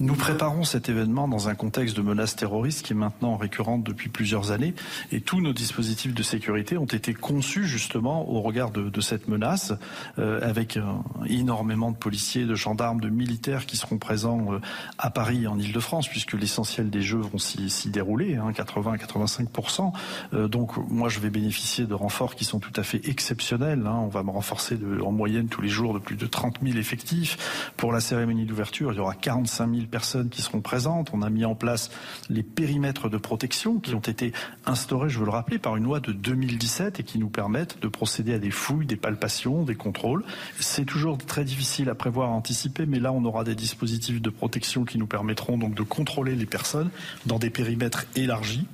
[0.00, 4.08] Nous préparons cet événement dans un contexte de menace terroriste qui est maintenant récurrente depuis
[4.08, 4.72] plusieurs années
[5.12, 9.28] et tous nos dispositifs de sécurité ont été conçus justement au regard de, de cette
[9.28, 9.74] menace
[10.18, 10.84] euh, avec euh,
[11.26, 14.60] énormément de policiers, de gendarmes, de militaires qui seront présents euh,
[14.96, 18.96] à Paris et en Ile-de-France puisque l'essentiel des jeux vont s'y dérouler, hein, 80 à
[18.96, 19.92] 85%
[20.32, 23.82] euh, Donc moi je vais bénéficier de renforts qui sont tout à fait exceptionnels.
[23.86, 23.98] Hein.
[23.98, 26.78] On va me renforcer de, en moyenne tous les jours de plus de 30 000
[26.78, 27.72] effectifs.
[27.76, 31.10] Pour la cérémonie d'ouverture, il y aura 45 000 personnes qui seront présentes.
[31.12, 31.90] On a mis en place
[32.28, 34.32] les périmètres de protection qui ont été
[34.66, 37.88] instaurés, je veux le rappeler, par une loi de 2017 et qui nous permettent de
[37.88, 40.24] procéder à des fouilles, des palpations, des contrôles.
[40.58, 44.30] C'est toujours très difficile à prévoir, à anticiper, mais là, on aura des dispositifs de
[44.30, 46.90] protection qui nous permettront donc de contrôler les personnes
[47.26, 48.66] dans des périmètres élargis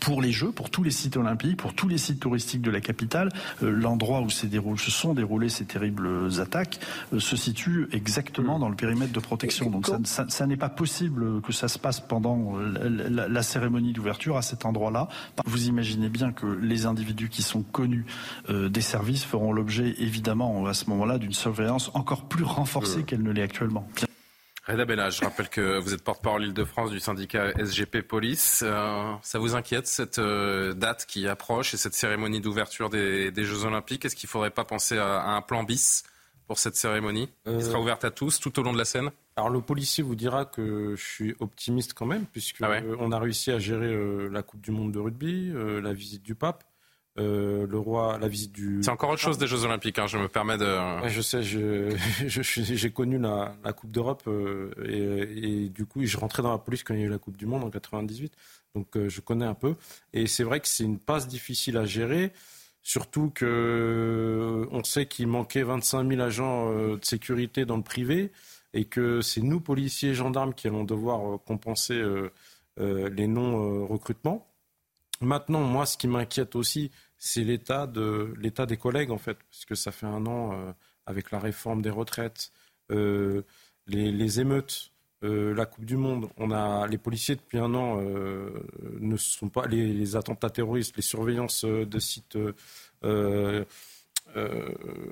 [0.00, 2.80] pour les Jeux, pour tous les sites olympiques, pour tous les sites touristiques de la
[2.80, 3.28] capitale.
[3.62, 6.08] Euh, l'endroit où se sont déroulées ces terribles
[6.40, 6.80] attaques
[7.12, 9.70] euh, se situe exactement dans le périmètre de protection.
[9.70, 13.92] Donc ça, ça, n'est pas possible que ça se passe pendant euh, la, la, cérémonie
[13.92, 15.08] d'ouverture à cet endroit-là.
[15.44, 18.06] Vous imaginez bien que les individus qui sont connus
[18.48, 23.30] des services feront l'objet évidemment à ce moment-là d'une surveillance encore plus renforcée qu'elle ne
[23.30, 23.86] l'est actuellement.
[24.70, 28.62] Reda Bella, je rappelle que vous êtes porte-parole Île-de-France du syndicat SGP Police.
[28.64, 33.64] Euh, ça vous inquiète cette euh, date qui approche et cette cérémonie d'ouverture des, Jeux
[33.64, 34.04] Olympiques?
[34.04, 36.04] Est-ce qu'il ne faudrait pas penser à, un plan bis
[36.46, 39.10] pour cette cérémonie qui sera euh, ouverte à tous tout au long de la scène?
[39.34, 43.18] Alors le policier vous dira que je suis optimiste quand même puisque ah on a
[43.18, 46.62] réussi à gérer la Coupe du Monde de rugby, la visite du pape.
[47.20, 48.80] Euh, le roi, la visite du.
[48.82, 49.98] C'est encore autre chose des Jeux Olympiques.
[49.98, 51.08] Hein, je me permets de.
[51.08, 51.42] je sais,
[52.26, 56.94] j'ai connu la, Coupe d'Europe euh, et, du coup, je rentrais dans la police quand
[56.94, 58.32] il y a eu la Coupe du Monde en 98.
[58.74, 59.74] Donc, euh, je connais un peu.
[60.12, 62.32] Et c'est vrai que c'est une passe difficile à gérer.
[62.82, 68.32] Surtout que on sait qu'il manquait 25 000 agents de sécurité dans le privé
[68.72, 72.02] et que c'est nous, policiers et gendarmes, qui allons devoir compenser
[72.78, 74.50] les non-recrutements.
[75.20, 76.90] Maintenant, moi, ce qui m'inquiète aussi,
[77.20, 80.72] c'est l'état de l'état des collègues en fait, parce que ça fait un an euh,
[81.06, 82.50] avec la réforme des retraites,
[82.90, 83.42] euh,
[83.86, 84.92] les, émeutes,
[85.22, 86.30] euh, la Coupe du Monde.
[86.38, 91.64] On a les policiers depuis un an ne sont pas les, attentats terroristes, les surveillances
[91.64, 92.38] de sites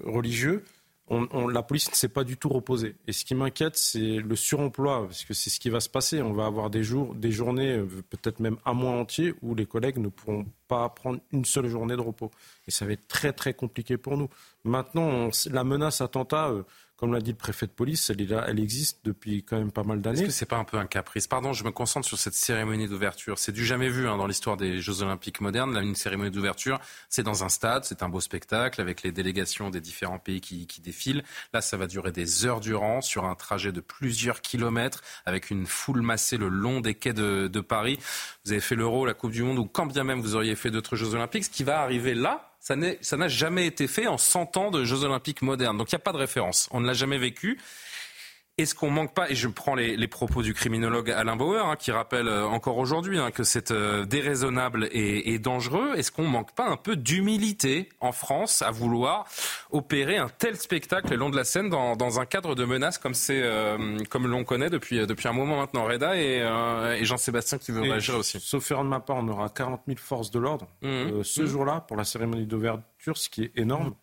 [0.04, 0.64] religieux
[1.10, 2.96] la police ne s'est pas du tout reposée.
[3.06, 6.20] Et ce qui m'inquiète, c'est le suremploi, parce que c'est ce qui va se passer.
[6.20, 9.66] On va avoir des jours, des journées, euh, peut-être même un mois entier, où les
[9.66, 12.30] collègues ne pourront pas prendre une seule journée de repos.
[12.66, 14.28] Et ça va être très très compliqué pour nous.
[14.64, 16.62] Maintenant, la menace attentat, euh,
[16.98, 19.70] comme l'a dit le préfet de police, elle, est là, elle existe depuis quand même
[19.70, 20.18] pas mal d'années.
[20.18, 21.28] Est-ce que c'est pas un peu un caprice?
[21.28, 23.38] Pardon, je me concentre sur cette cérémonie d'ouverture.
[23.38, 25.72] C'est du jamais vu hein, dans l'histoire des Jeux Olympiques modernes.
[25.72, 29.70] Là, une cérémonie d'ouverture, c'est dans un stade, c'est un beau spectacle avec les délégations
[29.70, 31.22] des différents pays qui, qui défilent.
[31.52, 35.66] Là, ça va durer des heures durant sur un trajet de plusieurs kilomètres avec une
[35.66, 38.00] foule massée le long des quais de, de Paris.
[38.44, 40.72] Vous avez fait l'Euro, la Coupe du Monde ou quand bien même vous auriez fait
[40.72, 41.44] d'autres Jeux Olympiques.
[41.44, 42.48] Ce qui va arriver là,
[43.00, 45.78] ça n'a jamais été fait en 100 ans de Jeux Olympiques modernes.
[45.78, 46.68] Donc il n'y a pas de référence.
[46.70, 47.58] On ne l'a jamais vécu.
[48.58, 51.92] Est-ce qu'on manque pas, et je prends les, propos du criminologue Alain Bauer, hein, qui
[51.92, 56.66] rappelle euh, encore aujourd'hui hein, que c'est euh, déraisonnable et, dangereux, est-ce qu'on manque pas
[56.68, 59.26] un peu d'humilité en France à vouloir
[59.70, 63.14] opérer un tel spectacle le long de la scène dans, un cadre de menace comme
[63.14, 65.84] c'est euh, comme l'on connaît depuis, depuis un moment maintenant?
[65.84, 66.42] Reda et,
[67.04, 68.40] Jean-Sébastien qui veut réagir aussi.
[68.40, 71.22] Sauf erreur de ma part, on aura 40 000 forces de l'ordre mmh.
[71.22, 71.46] ce mmh.
[71.46, 73.90] jour-là pour la cérémonie d'ouverture, ce qui est énorme.
[73.90, 73.94] Mmh.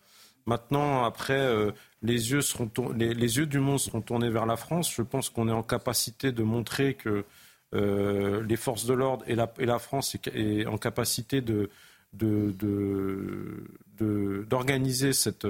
[0.47, 1.71] Maintenant, après, euh,
[2.05, 4.93] les, yeux seront les, yeux du monde seront tournés vers la France.
[4.93, 7.25] Je pense qu'on est en capacité de montrer que
[7.73, 11.41] euh, les forces de l'ordre et la, France est, en capacité
[12.13, 15.47] d'organiser cette,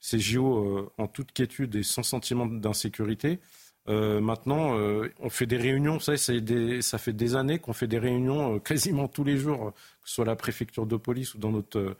[0.00, 3.38] ces JO euh, en toute quiétude et sans sentiment d'insécurité.
[3.86, 4.76] maintenant,
[5.20, 9.24] on fait des réunions, ça, ça fait des années qu'on fait des réunions quasiment tous
[9.24, 9.72] les jours,
[10.02, 11.96] que ce soit à la préfecture de police ou dans notre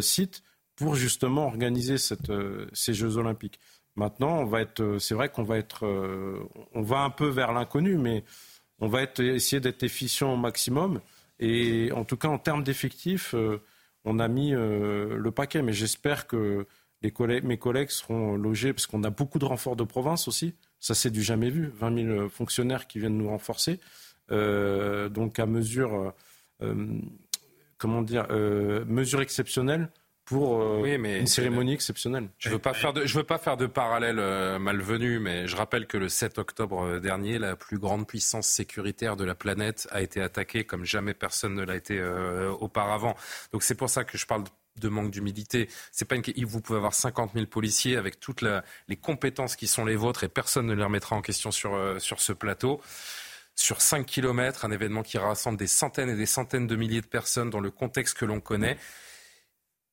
[0.00, 0.42] site
[0.76, 1.96] pour justement organiser
[2.28, 3.58] euh, ces Jeux Olympiques.
[3.96, 6.44] Maintenant, on va être, euh, c'est vrai qu'on va être, euh,
[6.74, 8.24] on va un peu vers l'inconnu, mais
[8.78, 11.00] on va être, essayer d'être efficient au maximum.
[11.40, 13.34] Et en tout cas, en termes d'effectifs,
[14.04, 15.60] on a mis le paquet.
[15.60, 16.66] Mais j'espère que
[17.02, 20.54] mes collègues seront logés, parce qu'on a beaucoup de renforts de province aussi.
[20.80, 21.72] Ça, c'est du jamais vu.
[21.78, 23.80] 20 000 fonctionnaires qui viennent nous renforcer.
[24.30, 26.14] donc, à mesure,
[27.76, 28.26] comment dire,
[28.86, 29.90] mesure exceptionnelle
[30.26, 32.28] pour euh, une cérémonie exceptionnelle.
[32.38, 35.56] Je veux pas faire de, je veux pas faire de parallèle euh, malvenu, mais je
[35.56, 39.88] rappelle que le 7 octobre euh, dernier, la plus grande puissance sécuritaire de la planète
[39.90, 42.02] a été attaquée comme jamais personne ne l'a été
[42.60, 43.16] auparavant.
[43.52, 44.44] Donc c'est pour ça que je parle
[44.78, 45.68] de manque d'humilité.
[45.92, 46.22] C'est pas une...
[46.44, 50.28] Vous pouvez avoir 50 000 policiers avec toutes les compétences qui sont les vôtres et
[50.28, 52.80] personne ne les remettra en question sur, euh, sur ce plateau.
[53.54, 57.06] Sur 5 kilomètres, un événement qui rassemble des centaines et des centaines de milliers de
[57.06, 58.76] personnes dans le contexte que l'on connaît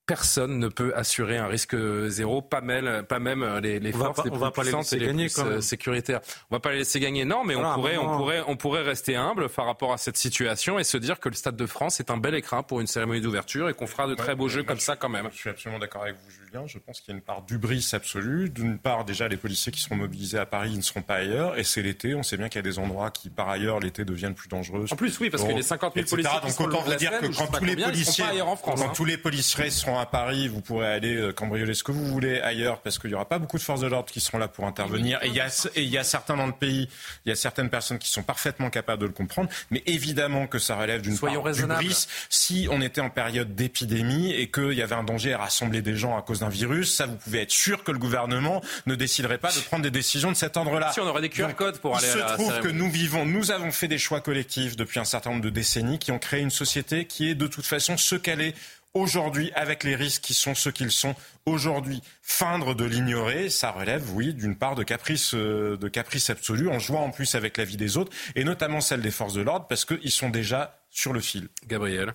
[0.05, 1.75] personne ne peut assurer un risque
[2.07, 5.27] zéro, pas même, pas même les, les forces pas, les plus puissantes et les gagner,
[5.27, 6.19] plus euh, sécuritaires.
[6.49, 9.15] On va pas les laisser gagner, non, mais on pourrait, on pourrait, on pourrait rester
[9.15, 12.11] humble par rapport à cette situation et se dire que le Stade de France est
[12.11, 14.79] un bel écrin pour une cérémonie d'ouverture et qu'on fera de très beaux jeux comme
[14.79, 15.29] ça quand même.
[15.31, 16.67] Je suis absolument d'accord avec vous, Julien.
[16.67, 18.49] Je pense qu'il y a une part d'ubris absolue.
[18.49, 21.63] D'une part, déjà, les policiers qui seront mobilisés à Paris ne seront pas ailleurs, et
[21.63, 22.15] c'est l'été.
[22.15, 24.85] On sait bien qu'il y a des endroits qui, par ailleurs, l'été deviennent plus dangereux.
[24.91, 27.27] En plus, oui, parce que les 50 000 policiers qui donc autant vous dire que
[27.27, 28.25] quand tous les policiers,
[28.63, 28.91] quand hein.
[28.93, 32.39] tous les policiers seront à Paris, vous pourrez aller euh, cambrioler ce que vous voulez
[32.41, 34.65] ailleurs parce qu'il n'y aura pas beaucoup de forces de l'ordre qui seront là pour
[34.65, 35.19] intervenir.
[35.23, 36.87] Et il y, a, et il y a certains dans le pays,
[37.25, 39.49] il y a certaines personnes qui sont parfaitement capables de le comprendre.
[39.71, 42.07] Mais évidemment que ça relève d'une part bris.
[42.29, 45.95] Si on était en période d'épidémie et qu'il y avait un danger à rassembler des
[45.95, 49.37] gens à cause d'un virus, ça vous pouvez être sûr que le gouvernement ne déciderait
[49.37, 50.91] pas de prendre des décisions de cet ordre-là.
[50.91, 53.25] Si on aurait des QR codes pour aller il à se trouve que nous vivons,
[53.25, 56.41] nous avons fait des choix collectifs depuis un certain nombre de décennies qui ont créé
[56.41, 58.55] une société qui est de toute façon ce qu'elle est
[58.93, 61.15] aujourd'hui, avec les risques qui sont ceux qu'ils sont
[61.45, 66.69] aujourd'hui, feindre de l'ignorer, ça relève, oui, d'une part de caprice, euh, de caprice absolu,
[66.69, 69.41] en jouant en plus avec la vie des autres, et notamment celle des forces de
[69.41, 71.49] l'ordre, parce qu'ils sont déjà sur le fil.
[71.67, 72.13] Gabriel.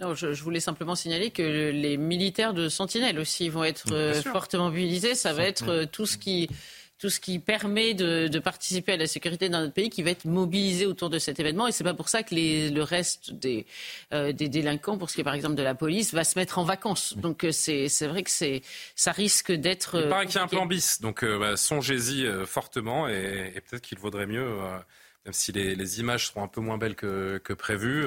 [0.00, 4.70] Non, je, voulais simplement signaler que les militaires de Sentinelle aussi vont être euh, fortement
[4.70, 5.14] mobilisés.
[5.14, 6.48] Ça va être euh, tout ce qui
[6.98, 10.26] tout ce qui permet de, participer à la sécurité dans notre pays qui va être
[10.26, 11.66] mobilisé autour de cet événement.
[11.66, 13.64] Et c'est pas pour ça que le reste des,
[14.12, 16.58] euh, des délinquants, pour ce qui est par exemple de la police, va se mettre
[16.58, 17.16] en vacances.
[17.16, 18.60] Donc c'est vrai que c'est
[18.94, 19.98] ça risque d'être.
[19.98, 23.82] Il paraît qu'il y a un plan bis, donc euh, bah, songez-y fortement et, peut-être
[23.82, 24.46] qu'il vaudrait mieux,
[25.24, 28.04] même si les, images seront un peu moins belles que, que prévu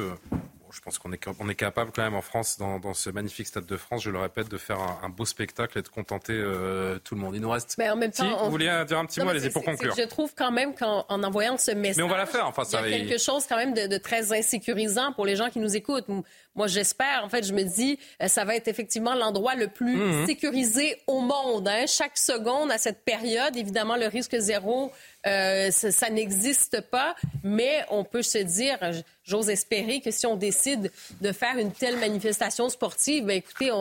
[0.74, 3.66] je pense qu'on est, on est capable quand même en France, dans, ce magnifique Stade
[3.66, 7.16] de France, je le répète, de faire un, beau spectacle et de contenter euh, tout
[7.16, 7.36] le monde.
[7.36, 7.76] Il nous reste.
[7.78, 9.94] Mais en même temps, vous vouliez dire un petit mot, allez-y pour conclure.
[9.96, 12.48] Je trouve quand même qu'en envoyant ce message, mais on va la faire.
[12.48, 15.50] Enfin, ça il y a quelque chose quand même de, très insécurisant pour les gens
[15.50, 16.08] qui nous écoutent.
[16.56, 17.24] Moi, j'espère.
[17.24, 20.26] En fait, je me dis, euh, ça va être effectivement l'endroit le plus mhm.
[20.26, 21.68] sécurisé au monde.
[21.68, 21.86] Hein.
[21.88, 24.92] Chaque seconde à cette période, évidemment, le risque zéro
[25.26, 28.78] euh, ça, n'existe pas, mais on peut se dire,
[29.24, 33.72] j'ose espérer que si on décide de faire une telle manifestation sportive, ben écoutez,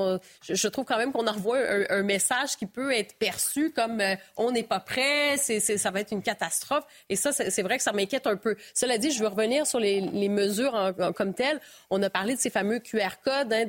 [0.48, 4.14] je, trouve quand même qu'on envoie un, un, message qui peut être perçu comme euh,
[4.36, 6.84] on n'est pas prêt, c'est, ça va être une catastrophe.
[7.08, 8.56] Et ça, c'est, vrai que ça m'inquiète un peu.
[8.72, 11.60] Cela dit, je veux revenir sur les, mesures comme telles.
[11.90, 13.66] On a parlé de ces fameux QR codes hein,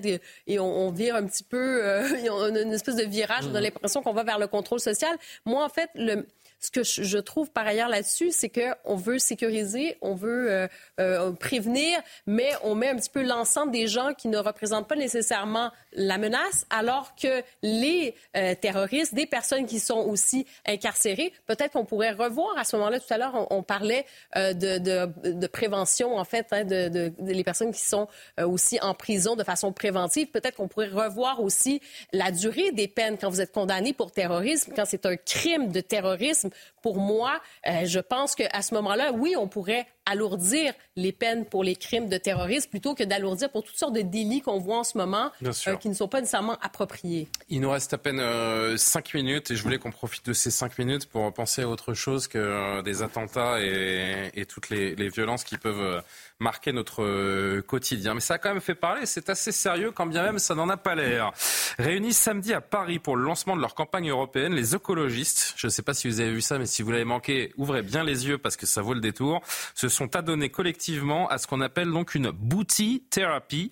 [0.48, 3.45] et on, vire un petit peu, euh, on a une espèce de virage.
[3.45, 3.64] On a mmh.
[3.64, 5.15] l'impression qu'on va vers le contrôle social.
[5.45, 6.26] Moi, en fait, le,
[6.64, 10.68] ce que je trouve par ailleurs là-dessus, c'est qu'on veut sécuriser, on veut euh,
[11.02, 14.95] euh, prévenir, mais on met un petit peu l'ensemble des gens qui ne représentent pas
[14.95, 21.73] nécessairement la menace, alors que les euh, terroristes, des personnes qui sont aussi incarcérées, peut-être
[21.73, 23.02] qu'on pourrait revoir à ce moment-là.
[23.02, 28.07] Tout à l'heure, on, parlait de, prévention, en fait, hein, de, les personnes qui sont
[28.41, 30.27] aussi en prison de façon préventive.
[30.27, 31.81] Peut-être qu'on pourrait revoir aussi
[32.14, 35.81] la durée des peines quand vous êtes condamné pour terrorisme, quand c'est un crime de
[35.81, 36.49] terrorisme
[36.81, 41.63] pour moi, euh, je pense qu'à ce moment-là, oui, on pourrait alourdir les peines pour
[41.63, 44.84] les crimes de terrorisme plutôt que d'alourdir pour toutes sortes de délits qu'on voit en
[44.84, 47.30] ce moment euh, qui ne sont pas nécessairement appropriés.
[47.47, 50.51] Il nous reste à peine euh, cinq minutes et je voulais qu'on profite de ces
[50.51, 55.57] cinq minutes pour penser à autre chose que des attentats et, toutes les, violences qui
[55.57, 56.03] peuvent
[56.44, 58.14] marquer notre quotidien.
[58.14, 60.70] Mais ça a quand même fait parler, c'est assez sérieux quand bien même ça n'en
[60.70, 61.32] a pas l'air.
[61.80, 65.72] Réunis samedi à Paris pour le lancement de leur campagne européenne, les écologistes, je ne
[65.72, 68.28] sais pas si vous avez vu ça, mais si vous l'avez manqué, ouvrez bien les
[68.28, 69.41] yeux parce que ça vaut le détour,
[69.74, 73.72] se sont adonnés collectivement à ce qu'on appelle donc une booty therapy,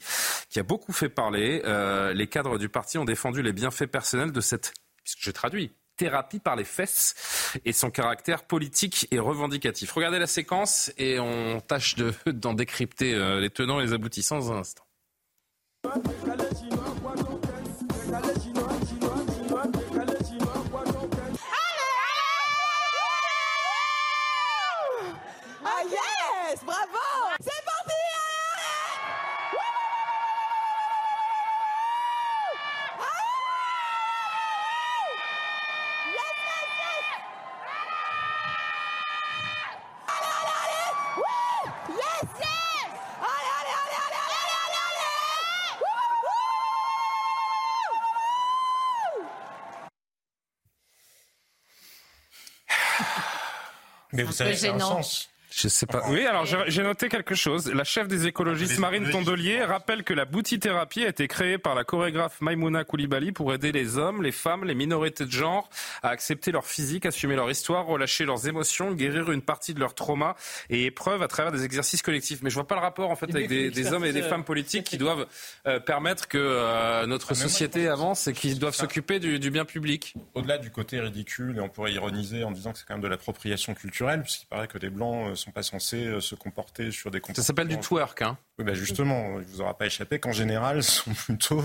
[0.50, 1.62] qui a beaucoup fait parler.
[1.66, 4.74] Euh, les cadres du parti ont défendu les bienfaits personnels de cette,
[5.06, 7.14] je traduis, thérapie par les fesses
[7.64, 9.92] et son caractère politique et revendicatif.
[9.92, 11.96] Regardez la séquence et on tâche
[12.26, 14.84] d'en décrypter euh, les tenants et les aboutissants dans un instant.
[54.22, 55.31] Mais vous savez, c'est un sens.
[55.52, 56.04] Je sais pas.
[56.10, 57.72] Oui, alors j'ai noté quelque chose.
[57.74, 61.84] La chef des écologistes, Marine Tondelier, rappelle que la boutithérapie a été créée par la
[61.84, 65.70] chorégraphe Maimouna Koulibaly pour aider les hommes, les femmes, les minorités de genre
[66.04, 69.94] à accepter leur physique, assumer leur histoire, relâcher leurs émotions, guérir une partie de leur
[69.94, 70.36] trauma
[70.70, 72.42] et épreuves à travers des exercices collectifs.
[72.44, 74.86] Mais je vois pas le rapport en fait avec des, hommes et des femmes politiques
[74.86, 75.28] qui doivent
[75.68, 79.66] euh, permettre que euh, notre ah, société avance et qui doivent s'occuper du, du, bien
[79.66, 80.14] public.
[80.34, 83.08] Au-delà du côté ridicule, et on pourrait ironiser en disant que c'est quand même de
[83.08, 87.12] l'appropriation culturelle, puisqu'il paraît que les blancs euh, sont pas censés euh, se comporter sur
[87.12, 90.32] des Ça s'appelle du twerk, hein Oui, bah justement, il vous aura pas échappé qu'en
[90.32, 91.64] général, ce sont plutôt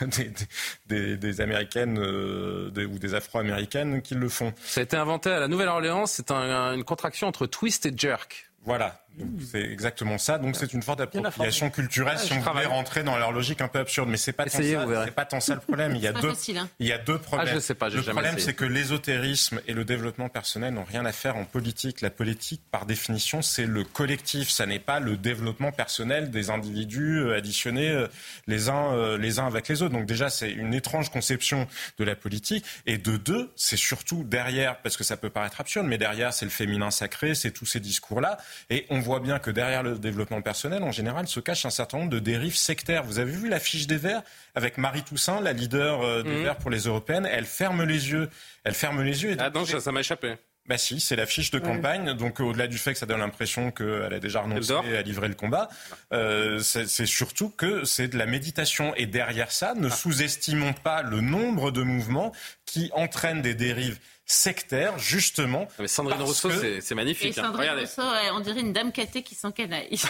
[0.86, 4.52] des, des, Américaines euh, ou des Afro-Américaines qui le font.
[4.64, 8.50] Ça a été inventé à la Nouvelle-Orléans, c'est une contraction entre twist et jerk.
[8.64, 9.03] Voilà.
[9.50, 10.38] C'est exactement ça.
[10.38, 13.78] Donc c'est une forte appropriation culturelle si on voulait rentrer dans leur logique un peu
[13.78, 14.08] absurde.
[14.08, 15.94] Mais c'est pas, tant ça, pas tant ça le problème.
[15.94, 16.68] Il y a deux, hein.
[16.78, 17.48] il y a deux problèmes.
[17.50, 21.04] Ah, je sais pas, le problème, c'est que l'ésotérisme et le développement personnel n'ont rien
[21.04, 22.00] à faire en politique.
[22.00, 24.50] La politique, par définition, c'est le collectif.
[24.50, 28.08] Ça n'est pas le développement personnel des individus euh, additionnés euh,
[28.46, 29.92] les uns, euh, les uns avec les autres.
[29.92, 31.66] Donc déjà, c'est une étrange conception
[31.98, 32.64] de la politique.
[32.86, 36.44] Et de deux, c'est surtout derrière, parce que ça peut paraître absurde, mais derrière, c'est
[36.44, 38.38] le féminin sacré, c'est tous ces discours-là.
[38.70, 41.98] Et on voit bien que derrière le développement personnel, en général, se cache un certain
[41.98, 43.04] nombre de dérives sectaires.
[43.04, 44.22] Vous avez vu l'affiche des Verts
[44.54, 46.42] avec Marie Toussaint, la leader euh, des mmh.
[46.42, 47.28] Verts pour les européennes.
[47.30, 48.28] Elle ferme les yeux.
[48.64, 49.32] Elle ferme les yeux.
[49.32, 50.36] Et ah non, ça m'a échappé.
[50.66, 52.14] Bah si, c'est l'affiche de campagne.
[52.14, 55.34] Donc au-delà du fait que ça donne l'impression qu'elle a déjà renoncé à livrer le
[55.34, 55.68] combat,
[56.12, 58.94] euh, c'est surtout que c'est de la méditation.
[58.96, 59.90] Et derrière ça, ne ah.
[59.90, 62.32] sous-estimons pas le nombre de mouvements
[62.64, 65.68] qui entraînent des dérives sectaire, justement.
[65.78, 67.36] Mais Sandrine Rousseau, c'est magnifique.
[67.36, 67.44] Et hein.
[67.44, 68.02] Sandrine Rousseau,
[68.34, 69.90] on dirait une dame catée qui s'encanaille.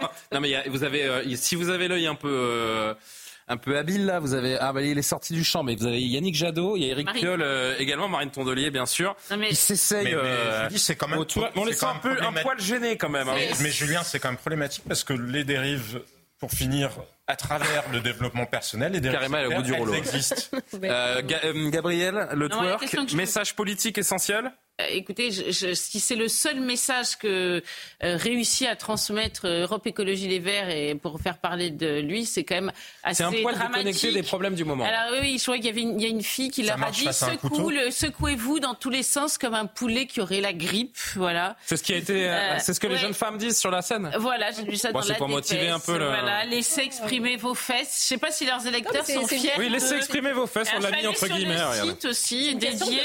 [0.32, 2.30] non, mais vous avez, euh, si vous avez l'œil un peu.
[2.30, 2.94] Euh,
[3.48, 4.20] un peu habile là.
[4.20, 6.84] Vous avez ah bah, il est sorti du champ, mais vous avez Yannick Jadot, il
[6.84, 9.16] y a Eric Piolle euh, également, Marine Tondelier bien sûr.
[9.28, 9.48] Non, mais...
[9.50, 10.16] Il s'essaye.
[10.76, 11.24] c'est quand même.
[11.56, 13.28] on les sent un peu un poil gêné quand même.
[13.28, 13.34] Hein.
[13.60, 16.00] Mais Julien, c'est quand même problématique parce que les dérives
[16.40, 16.90] pour finir,
[17.26, 19.92] à travers le développement personnel, les Carrément, au bout du rouleau.
[19.94, 20.56] existent.
[20.82, 24.50] euh, Gabriel, le twerk, message politique essentiel
[24.80, 27.62] euh, écoutez, si c'est le seul message que
[28.02, 32.24] euh, réussit à transmettre euh, Europe Écologie Les Verts et pour faire parler de lui,
[32.26, 33.46] c'est quand même assez dramatique.
[33.46, 34.84] C'est un point déconnecté des problèmes du moment.
[34.84, 36.90] Alors oui, je crois qu'il y avait une, y a une fille qui leur a
[36.90, 37.08] dit
[37.90, 41.56] secouez-vous dans tous les sens comme un poulet qui aurait la grippe, voilà.
[41.66, 44.10] C'est ce qui a été, c'est ce que les jeunes femmes disent sur la scène.
[44.18, 46.06] Voilà, j'ai lu ça dans la pour motiver un peu le...
[46.06, 48.00] Voilà, laissez exprimer vos fesses.
[48.02, 49.52] Je sais pas si leurs électeurs sont fiers.
[49.58, 50.68] Oui, laissez exprimer vos fesses.
[50.76, 51.58] On l'a mis entre guillemets.
[51.82, 53.00] Site aussi dédié.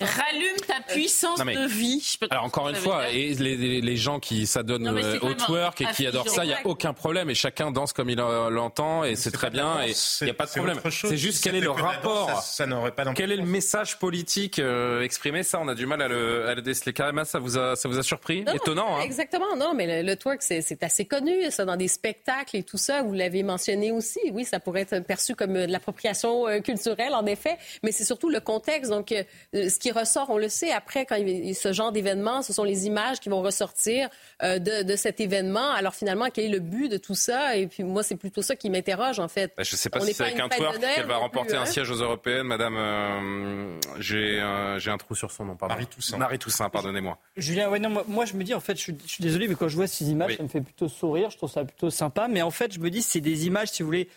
[0.00, 2.18] Rallume ta puissance de vie.
[2.30, 6.28] Alors encore une fois, et les, gens qui s'adonnent euh, au twerk et qui adorent
[6.28, 9.50] ça, il n'y a aucun problème et chacun danse comme il l'entend et c'est très
[9.50, 10.80] bien et il n'y a pas de problème.
[10.90, 15.02] C'est juste quel est le rapport, ça, n'aurait pas quel est le message politique euh,
[15.02, 16.92] exprimé, ça on a du mal à le, à le déceler.
[16.92, 18.44] Carrément, ça vous a, ça vous a surpris?
[18.54, 18.96] Étonnant.
[18.96, 22.78] Hein exactement, non, mais le, twerk c'est assez connu, ça dans des spectacles et tout
[22.78, 23.02] ça.
[23.02, 24.20] Vous l'avez mentionné aussi.
[24.32, 28.30] Oui, ça pourrait être perçu comme de l'appropriation euh, culturelle en effet, mais c'est surtout
[28.30, 28.90] le contexte.
[28.90, 29.14] Donc,
[29.52, 32.52] ce qui ressort, on le sait après quand il y a ce genre d'événement, ce
[32.52, 34.08] sont les images qui vont ressortir
[34.42, 35.70] euh, de, cet événement.
[35.72, 37.56] Alors finalement, quel est le but de tout ça?
[37.56, 39.52] Et puis moi, c'est plutôt ça qui m'interroge en fait.
[39.56, 41.66] Ben, je ne sais pas si c'est avec un twerk qu'elle va remporter un hein.
[41.66, 42.76] siège aux européennes, Madame.
[42.76, 45.74] Euh, j'ai un trou sur son nom, pardon.
[45.74, 46.18] Marie Toussaint.
[46.18, 47.18] Marie Toussaint, pardonnez-moi.
[47.36, 49.76] Julien, ouais, non, moi, je me dis en fait, je suis, désolé, mais quand je
[49.76, 51.30] vois ces images, ça me fait plutôt sourire.
[51.30, 52.28] Je trouve ça plutôt sympa.
[52.28, 54.08] Mais en fait, je me dis, c'est des images, si vous voulez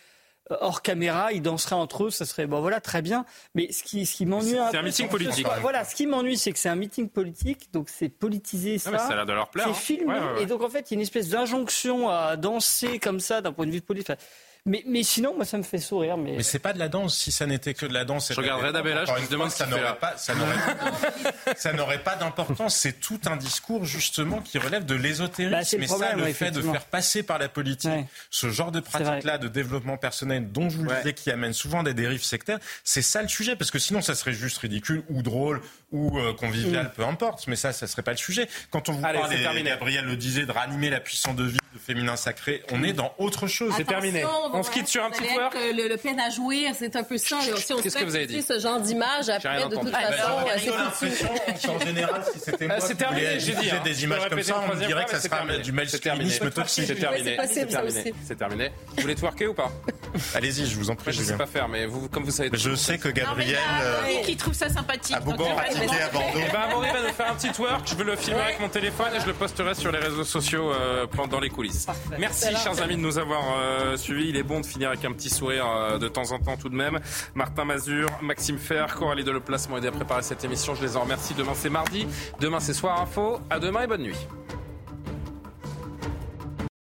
[0.50, 3.24] hors caméra, ils danseraient entre eux, ça serait bon voilà très bien.
[3.54, 5.46] Mais ce qui, ce qui m'ennuie, c'est un, meeting politique.
[5.60, 8.96] voilà, ce qui m'ennuie, c'est que c'est un meeting politique, donc c'est politisé ça.
[8.98, 9.66] ça a l'air de leur plaire.
[9.66, 9.74] C'est hein.
[9.74, 13.40] filmé, et donc en fait, il y a une espèce d'injonction à danser comme ça
[13.40, 14.12] d'un point de vue politique.
[14.66, 16.16] Mais, mais sinon, moi, ça me fait sourire.
[16.16, 17.16] Mais, mais c'est pas de la danse.
[17.16, 19.96] Si ça n'était que de la danse, je regarderais Dabella, je me demande ça n'aurait
[19.96, 20.56] pas, ça n'aurait,
[21.56, 22.74] ça n'aurait pas d'importance.
[22.74, 25.52] C'est tout un discours justement qui relève de l'ésotérisme.
[25.52, 27.90] Bah, mais ça, le fait de faire passer par la politique
[28.30, 31.84] ce genre de pratique-là de développement personnel, dont je vous le disais, qui amène souvent
[31.84, 33.54] des dérives sectaires, c'est ça le sujet.
[33.54, 35.62] Parce que sinon, ça serait juste ridicule ou drôle
[35.92, 36.92] ou euh, convivial, mm.
[36.96, 37.46] peu importe.
[37.46, 38.48] Mais ça, ça serait pas le sujet.
[38.70, 41.78] Quand on vous parle, et Gabriel le disait, de ranimer la puissance de vie, de
[41.78, 43.72] féminin sacré, on est dans autre chose.
[43.76, 44.24] C'est terminé
[44.55, 45.50] on se quitte sur un petit joueur.
[45.54, 47.38] Le, le peine à jouer, c'est un peu ça.
[47.40, 48.42] Si on Qu'est-ce que vous avez dit?
[48.42, 50.32] ce genre d'image, après, de toute façon,
[51.58, 53.70] c'est En général, si c'était moi, c'est terminé, j'ai dit.
[53.84, 56.84] des images comme ça, on dirait que ça sera du masculinisme toxique.
[56.86, 57.36] C'est terminé.
[57.52, 58.14] C'est terminé.
[58.24, 58.70] C'est terminé.
[58.96, 59.70] Vous voulez twerker ou pas?
[60.34, 61.12] Allez-y, je vous en prie.
[61.12, 62.50] Je ne sais pas faire, mais vous, comme vous savez.
[62.52, 63.58] Je sais que Gabriel.
[64.24, 65.16] Qui trouve ça sympathique.
[65.16, 66.28] À pratiqué à Bordeaux.
[66.36, 67.86] Eh ben, Amaury va nous faire un petit twerk.
[67.88, 70.72] Je veux le filmer avec mon téléphone et je le posterai sur les réseaux sociaux
[71.30, 71.86] dans les coulisses.
[72.18, 73.42] Merci, chers amis, de nous avoir
[73.96, 74.32] suivis.
[74.46, 77.00] Bon de finir avec un petit sourire euh, de temps en temps tout de même.
[77.34, 80.74] Martin Mazur, Maxime Fer, Coralie Deloplace m'ont aidé à préparer cette émission.
[80.74, 81.34] Je les en remercie.
[81.34, 82.06] Demain c'est mardi,
[82.38, 83.40] demain c'est Soir Info.
[83.50, 84.26] À demain et bonne nuit.